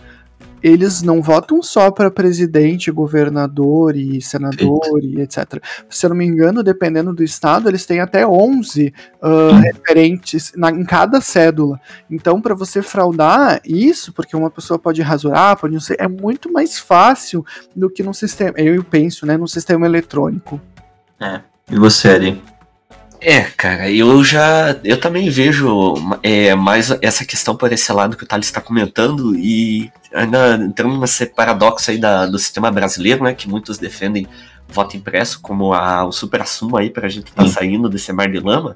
eles 0.61 1.01
não 1.01 1.21
votam 1.21 1.61
só 1.61 1.89
para 1.91 2.11
presidente, 2.11 2.91
governador 2.91 3.95
e 3.95 4.21
senador 4.21 4.99
Eita. 5.01 5.19
e 5.19 5.21
etc. 5.21 5.63
Se 5.89 6.05
eu 6.05 6.09
não 6.09 6.17
me 6.17 6.25
engano, 6.25 6.63
dependendo 6.63 7.13
do 7.13 7.23
estado, 7.23 7.69
eles 7.69 7.85
têm 7.85 7.99
até 7.99 8.25
11 8.25 8.93
uh, 9.21 9.27
hum. 9.27 9.59
referentes 9.59 10.51
na, 10.55 10.69
em 10.69 10.83
cada 10.83 11.19
cédula. 11.21 11.79
Então, 12.09 12.41
para 12.41 12.53
você 12.53 12.81
fraudar 12.81 13.61
isso, 13.65 14.13
porque 14.13 14.35
uma 14.35 14.49
pessoa 14.49 14.77
pode 14.77 15.01
rasurar, 15.01 15.57
pode 15.57 15.73
não 15.73 15.81
ser, 15.81 15.95
é 15.99 16.07
muito 16.07 16.51
mais 16.51 16.79
fácil 16.79 17.45
do 17.75 17.89
que 17.89 18.03
no 18.03 18.13
sistema, 18.13 18.53
eu 18.57 18.83
penso, 18.83 19.25
né, 19.25 19.37
no 19.37 19.47
sistema 19.47 19.85
eletrônico. 19.85 20.59
É. 21.19 21.41
E 21.69 21.77
você, 21.77 22.09
Ari? 22.09 22.41
É, 23.23 23.41
cara, 23.55 23.89
eu 23.91 24.23
já. 24.23 24.75
Eu 24.83 24.99
também 24.99 25.29
vejo 25.29 25.93
é, 26.23 26.55
mais 26.55 26.89
essa 27.03 27.23
questão 27.23 27.55
por 27.55 27.71
esse 27.71 27.93
lado 27.93 28.17
que 28.17 28.23
o 28.23 28.27
Thales 28.27 28.47
está 28.47 28.59
comentando, 28.59 29.35
e 29.37 29.91
ainda 30.11 30.55
entrando 30.55 30.99
nesse 30.99 31.27
paradoxo 31.27 31.91
aí 31.91 31.99
da, 31.99 32.25
do 32.25 32.39
sistema 32.39 32.71
brasileiro, 32.71 33.23
né? 33.23 33.35
Que 33.35 33.47
muitos 33.47 33.77
defendem 33.77 34.27
voto 34.67 34.97
impresso 34.97 35.39
como 35.39 35.71
a, 35.71 36.03
o 36.03 36.11
supra-sumo 36.11 36.77
aí 36.77 36.89
para 36.89 37.05
a 37.05 37.09
gente 37.09 37.27
estar 37.27 37.43
tá 37.43 37.49
saindo 37.49 37.87
desse 37.87 38.11
mar 38.11 38.27
de 38.27 38.39
lama. 38.39 38.75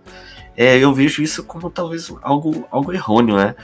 É, 0.58 0.78
eu 0.78 0.94
vejo 0.94 1.22
isso 1.22 1.44
como 1.44 1.70
talvez 1.70 2.12
algo, 2.22 2.68
algo 2.72 2.94
errôneo, 2.94 3.36
né? 3.36 3.56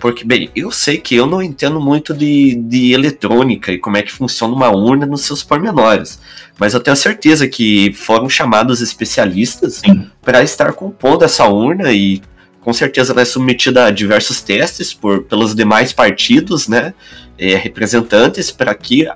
Porque, 0.00 0.24
bem, 0.24 0.48
eu 0.54 0.70
sei 0.70 0.98
que 0.98 1.16
eu 1.16 1.26
não 1.26 1.42
entendo 1.42 1.80
muito 1.80 2.14
de, 2.14 2.54
de 2.54 2.92
eletrônica 2.92 3.72
e 3.72 3.78
como 3.78 3.96
é 3.96 4.02
que 4.02 4.12
funciona 4.12 4.54
uma 4.54 4.70
urna 4.70 5.04
nos 5.04 5.22
seus 5.22 5.42
pormenores. 5.42 6.20
Mas 6.56 6.72
eu 6.72 6.80
tenho 6.80 6.96
certeza 6.96 7.48
que 7.48 7.92
foram 7.94 8.28
chamados 8.28 8.80
especialistas 8.80 9.82
para 10.22 10.42
estar 10.42 10.72
compondo 10.72 11.24
essa 11.24 11.46
urna 11.46 11.92
e 11.92 12.22
com 12.60 12.72
certeza 12.72 13.12
ela 13.12 13.22
é 13.22 13.24
submetida 13.24 13.86
a 13.86 13.90
diversos 13.90 14.40
testes 14.40 14.94
por, 14.94 15.24
pelos 15.24 15.54
demais 15.54 15.92
partidos, 15.92 16.68
né? 16.68 16.94
É, 17.36 17.56
representantes, 17.56 18.50
para 18.50 18.74
que 18.74 19.08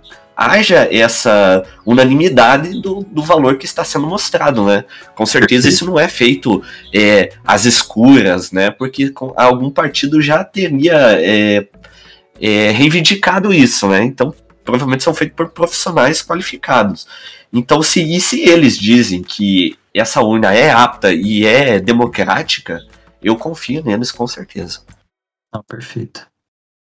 haja 0.46 0.88
essa 0.90 1.64
unanimidade 1.84 2.80
do, 2.80 3.02
do 3.02 3.22
valor 3.22 3.56
que 3.58 3.64
está 3.64 3.84
sendo 3.84 4.06
mostrado, 4.06 4.64
né? 4.64 4.84
Com 5.14 5.26
certeza 5.26 5.68
isso 5.68 5.86
não 5.86 5.98
é 5.98 6.08
feito 6.08 6.62
é, 6.94 7.32
às 7.44 7.64
escuras, 7.64 8.52
né? 8.52 8.70
Porque 8.70 9.10
com, 9.10 9.32
algum 9.36 9.70
partido 9.70 10.20
já 10.20 10.44
teria 10.44 10.94
é, 11.20 11.66
é, 12.40 12.70
reivindicado 12.70 13.52
isso, 13.52 13.88
né? 13.88 14.04
Então 14.04 14.34
provavelmente 14.64 15.02
são 15.02 15.14
feitos 15.14 15.36
por 15.36 15.48
profissionais 15.50 16.22
qualificados. 16.22 17.06
Então 17.52 17.82
se, 17.82 18.02
e 18.02 18.20
se 18.20 18.40
eles 18.40 18.78
dizem 18.78 19.22
que 19.22 19.76
essa 19.94 20.22
urna 20.22 20.54
é 20.54 20.70
apta 20.70 21.12
e 21.12 21.44
é 21.44 21.78
democrática, 21.78 22.80
eu 23.22 23.36
confio 23.36 23.84
neles 23.84 24.10
com 24.10 24.26
certeza. 24.26 24.80
Não, 25.54 25.62
perfeito. 25.62 26.26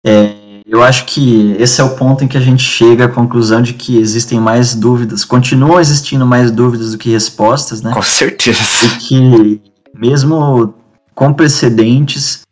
É, 0.05 0.42
eu 0.67 0.83
acho 0.83 1.07
que 1.07 1.57
esse 1.59 1.81
é 1.81 1.85
o 1.85 1.91
ponto 1.91 2.25
em 2.25 2.29
que 2.29 2.37
a 2.37 2.41
gente 2.41 2.63
chega 2.63 3.07
à 3.07 3.09
conclusão 3.09 3.61
de 3.61 3.75
que 3.75 3.99
existem 3.99 4.41
mais 4.41 4.75
dúvidas, 4.75 5.25
continuam 5.25 5.81
existindo 5.81 6.27
mais 6.27 6.51
dúvidas 6.51 6.93
do 6.93 6.99
que 6.99 7.11
respostas, 7.11 7.83
né? 7.83 7.93
Com 7.93 8.03
certeza. 8.03 8.61
E 8.87 8.99
que 8.99 9.61
mesmo 9.95 10.75
com 11.15 11.33
precedentes, 11.33 12.43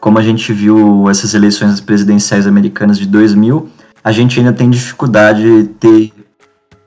como 0.00 0.18
a 0.18 0.22
gente 0.22 0.52
viu 0.52 1.08
essas 1.08 1.34
eleições 1.34 1.80
presidenciais 1.80 2.46
americanas 2.46 2.98
de 2.98 3.06
2000, 3.06 3.68
a 4.02 4.12
gente 4.12 4.38
ainda 4.38 4.52
tem 4.52 4.70
dificuldade 4.70 5.42
de 5.42 5.68
ter 5.68 6.12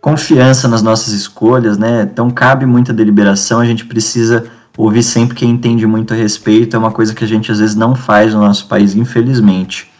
confiança 0.01 0.67
nas 0.67 0.81
nossas 0.81 1.13
escolhas, 1.13 1.77
né? 1.77 2.07
Então 2.11 2.31
cabe 2.31 2.65
muita 2.65 2.91
deliberação, 2.91 3.59
a 3.59 3.65
gente 3.65 3.85
precisa 3.85 4.45
ouvir 4.77 5.03
sempre 5.03 5.35
quem 5.35 5.51
entende 5.51 5.85
muito 5.85 6.13
a 6.13 6.17
respeito, 6.17 6.75
é 6.75 6.79
uma 6.79 6.91
coisa 6.91 7.13
que 7.13 7.23
a 7.23 7.27
gente 7.27 7.51
às 7.51 7.59
vezes 7.59 7.75
não 7.75 7.93
faz 7.93 8.33
no 8.33 8.39
nosso 8.39 8.67
país, 8.67 8.95
infelizmente. 8.95 9.90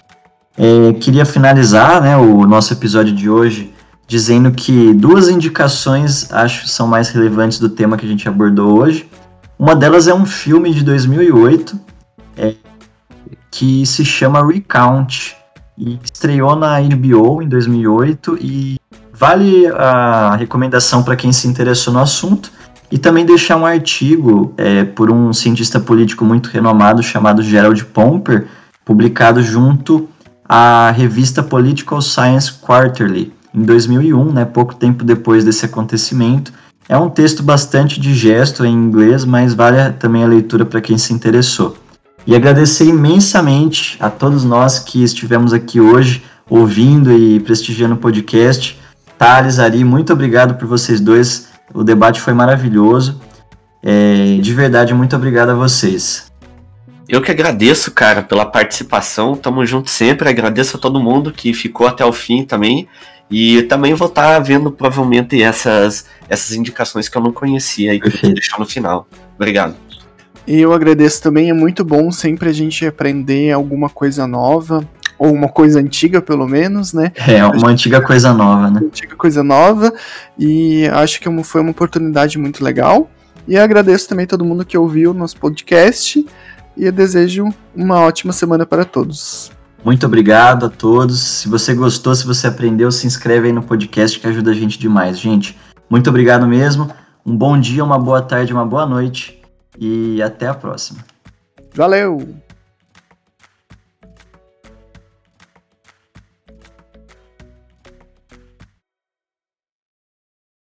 É, 0.64 0.94
queria 0.94 1.26
finalizar 1.26 2.00
né, 2.04 2.16
o 2.16 2.46
nosso 2.46 2.72
episódio 2.72 3.12
de 3.16 3.28
hoje 3.28 3.74
dizendo 4.08 4.52
que 4.52 4.94
duas 4.94 5.28
indicações 5.28 6.32
acho 6.32 6.68
são 6.68 6.86
mais 6.86 7.10
relevantes 7.10 7.58
do 7.58 7.68
tema 7.68 7.98
que 7.98 8.06
a 8.06 8.08
gente 8.08 8.30
abordou 8.30 8.78
hoje. 8.78 9.10
Uma 9.58 9.76
delas 9.76 10.08
é 10.08 10.14
um 10.14 10.24
filme 10.24 10.72
de 10.72 10.84
2008 10.84 11.80
é, 12.38 12.54
que 13.50 13.84
se 13.88 14.06
chama 14.06 14.46
Recount 14.46 15.36
e 15.76 16.00
estreou 16.04 16.56
na 16.56 16.80
HBO 16.80 17.42
em 17.42 17.50
2008 17.50 18.38
e 18.40 18.80
vale 19.12 19.66
a 19.66 20.36
recomendação 20.36 21.02
para 21.02 21.16
quem 21.16 21.34
se 21.34 21.48
interessou 21.48 21.92
no 21.92 22.02
assunto 22.02 22.52
e 22.92 23.00
também 23.00 23.26
deixar 23.26 23.58
um 23.58 23.66
artigo 23.66 24.54
é, 24.58 24.84
por 24.84 25.10
um 25.10 25.34
cientista 25.34 25.80
político 25.80 26.24
muito 26.24 26.52
renomado 26.52 27.02
chamado 27.02 27.42
Gerald 27.42 27.84
Pomper, 27.86 28.46
publicado 28.86 29.42
junto 29.42 30.08
a 30.54 30.92
revista 30.92 31.42
Political 31.42 32.02
Science 32.02 32.52
Quarterly, 32.52 33.32
em 33.56 33.64
2001, 33.64 34.34
né, 34.34 34.44
pouco 34.44 34.76
tempo 34.76 35.02
depois 35.02 35.46
desse 35.46 35.66
acontecimento. 35.66 36.52
É 36.90 36.98
um 36.98 37.10
texto 37.10 37.42
bastante 37.42 38.02
digesto 38.02 38.66
em 38.66 38.74
inglês, 38.74 39.24
mas 39.24 39.54
vale 39.54 39.94
também 39.94 40.26
a 40.26 40.28
leitura 40.28 40.66
para 40.66 40.82
quem 40.82 40.98
se 40.98 41.14
interessou. 41.14 41.78
E 42.28 42.36
agradecer 42.36 42.84
imensamente 42.84 43.96
a 43.98 44.10
todos 44.10 44.44
nós 44.44 44.78
que 44.78 45.02
estivemos 45.02 45.54
aqui 45.54 45.80
hoje 45.80 46.22
ouvindo 46.50 47.14
e 47.14 47.40
prestigiando 47.40 47.96
o 47.96 47.98
podcast. 47.98 48.78
Thales, 49.18 49.58
Ari, 49.58 49.86
muito 49.86 50.12
obrigado 50.12 50.56
por 50.56 50.68
vocês 50.68 51.00
dois. 51.00 51.48
O 51.74 51.82
debate 51.82 52.20
foi 52.20 52.34
maravilhoso. 52.34 53.22
É, 53.82 54.38
de 54.42 54.54
verdade, 54.54 54.94
muito 54.94 55.16
obrigado 55.16 55.52
a 55.52 55.56
vocês. 55.56 56.31
Eu 57.12 57.22
que 57.22 57.30
agradeço, 57.30 57.92
cara, 57.92 58.24
pela 58.24 58.46
participação. 58.46 59.36
Tamo 59.36 59.66
junto 59.66 59.90
sempre. 59.90 60.30
Agradeço 60.30 60.78
a 60.78 60.80
todo 60.80 60.98
mundo 60.98 61.34
que 61.34 61.54
ficou 61.54 61.86
até 61.86 62.06
o 62.06 62.14
fim 62.14 62.46
também. 62.46 62.88
E 63.30 63.64
também 63.64 63.94
vou 63.94 64.08
estar 64.08 64.36
tá 64.36 64.40
vendo 64.40 64.72
provavelmente 64.72 65.44
essas, 65.44 66.06
essas 66.30 66.56
indicações 66.56 67.10
que 67.10 67.18
eu 67.18 67.22
não 67.22 67.34
conhecia 67.34 67.94
e 67.94 68.00
que 68.00 68.26
eu 68.26 68.34
deixar 68.34 68.58
no 68.58 68.66
final. 68.66 69.10
Obrigado. 69.36 69.76
E 70.48 70.58
eu 70.58 70.72
agradeço 70.72 71.22
também, 71.22 71.50
é 71.50 71.54
muito 71.54 71.84
bom 71.84 72.12
sempre 72.12 72.48
a 72.48 72.54
gente 72.54 72.86
aprender 72.86 73.52
alguma 73.52 73.90
coisa 73.90 74.26
nova, 74.26 74.88
ou 75.20 75.34
uma 75.34 75.50
coisa 75.50 75.80
antiga, 75.80 76.22
pelo 76.22 76.48
menos, 76.48 76.94
né? 76.94 77.12
É, 77.28 77.46
uma 77.46 77.70
antiga 77.70 78.02
coisa 78.02 78.34
nova, 78.34 78.70
né? 78.70 78.80
Uma 78.80 78.88
antiga 78.88 79.16
coisa 79.16 79.44
nova, 79.44 79.94
e 80.40 80.88
acho 80.88 81.20
que 81.20 81.28
é 81.28 81.44
foi 81.44 81.62
uma 81.62 81.72
oportunidade 81.72 82.38
muito 82.38 82.64
legal. 82.64 83.10
E 83.48 83.58
agradeço 83.58 84.08
também 84.08 84.26
todo 84.26 84.46
mundo 84.46 84.66
que 84.66 84.78
ouviu 84.78 85.12
o 85.12 85.14
nosso 85.14 85.38
podcast 85.38 86.26
e 86.82 86.86
eu 86.86 86.92
desejo 86.92 87.54
uma 87.76 88.00
ótima 88.00 88.34
semana 88.34 88.66
para 88.66 88.84
todos. 88.84 89.52
Muito 89.86 90.04
obrigado 90.04 90.66
a 90.66 90.70
todos. 90.70 91.20
Se 91.20 91.48
você 91.48 91.76
gostou, 91.76 92.16
se 92.16 92.26
você 92.26 92.48
aprendeu, 92.48 92.92
se 92.92 93.06
inscreve 93.06 93.48
aí 93.48 93.54
no 93.54 93.62
podcast 93.62 94.20
que 94.20 94.28
ajuda 94.28 94.50
a 94.50 94.54
gente 94.56 94.80
demais, 94.80 95.20
gente. 95.20 95.56
Muito 95.88 96.10
obrigado 96.10 96.48
mesmo. 96.48 96.90
Um 97.24 97.38
bom 97.38 97.60
dia, 97.60 97.84
uma 97.84 98.00
boa 98.00 98.22
tarde, 98.22 98.52
uma 98.52 98.66
boa 98.66 98.88
noite 98.88 99.40
e 99.78 100.20
até 100.24 100.48
a 100.48 100.56
próxima. 100.56 101.06
Valeu! 101.76 102.28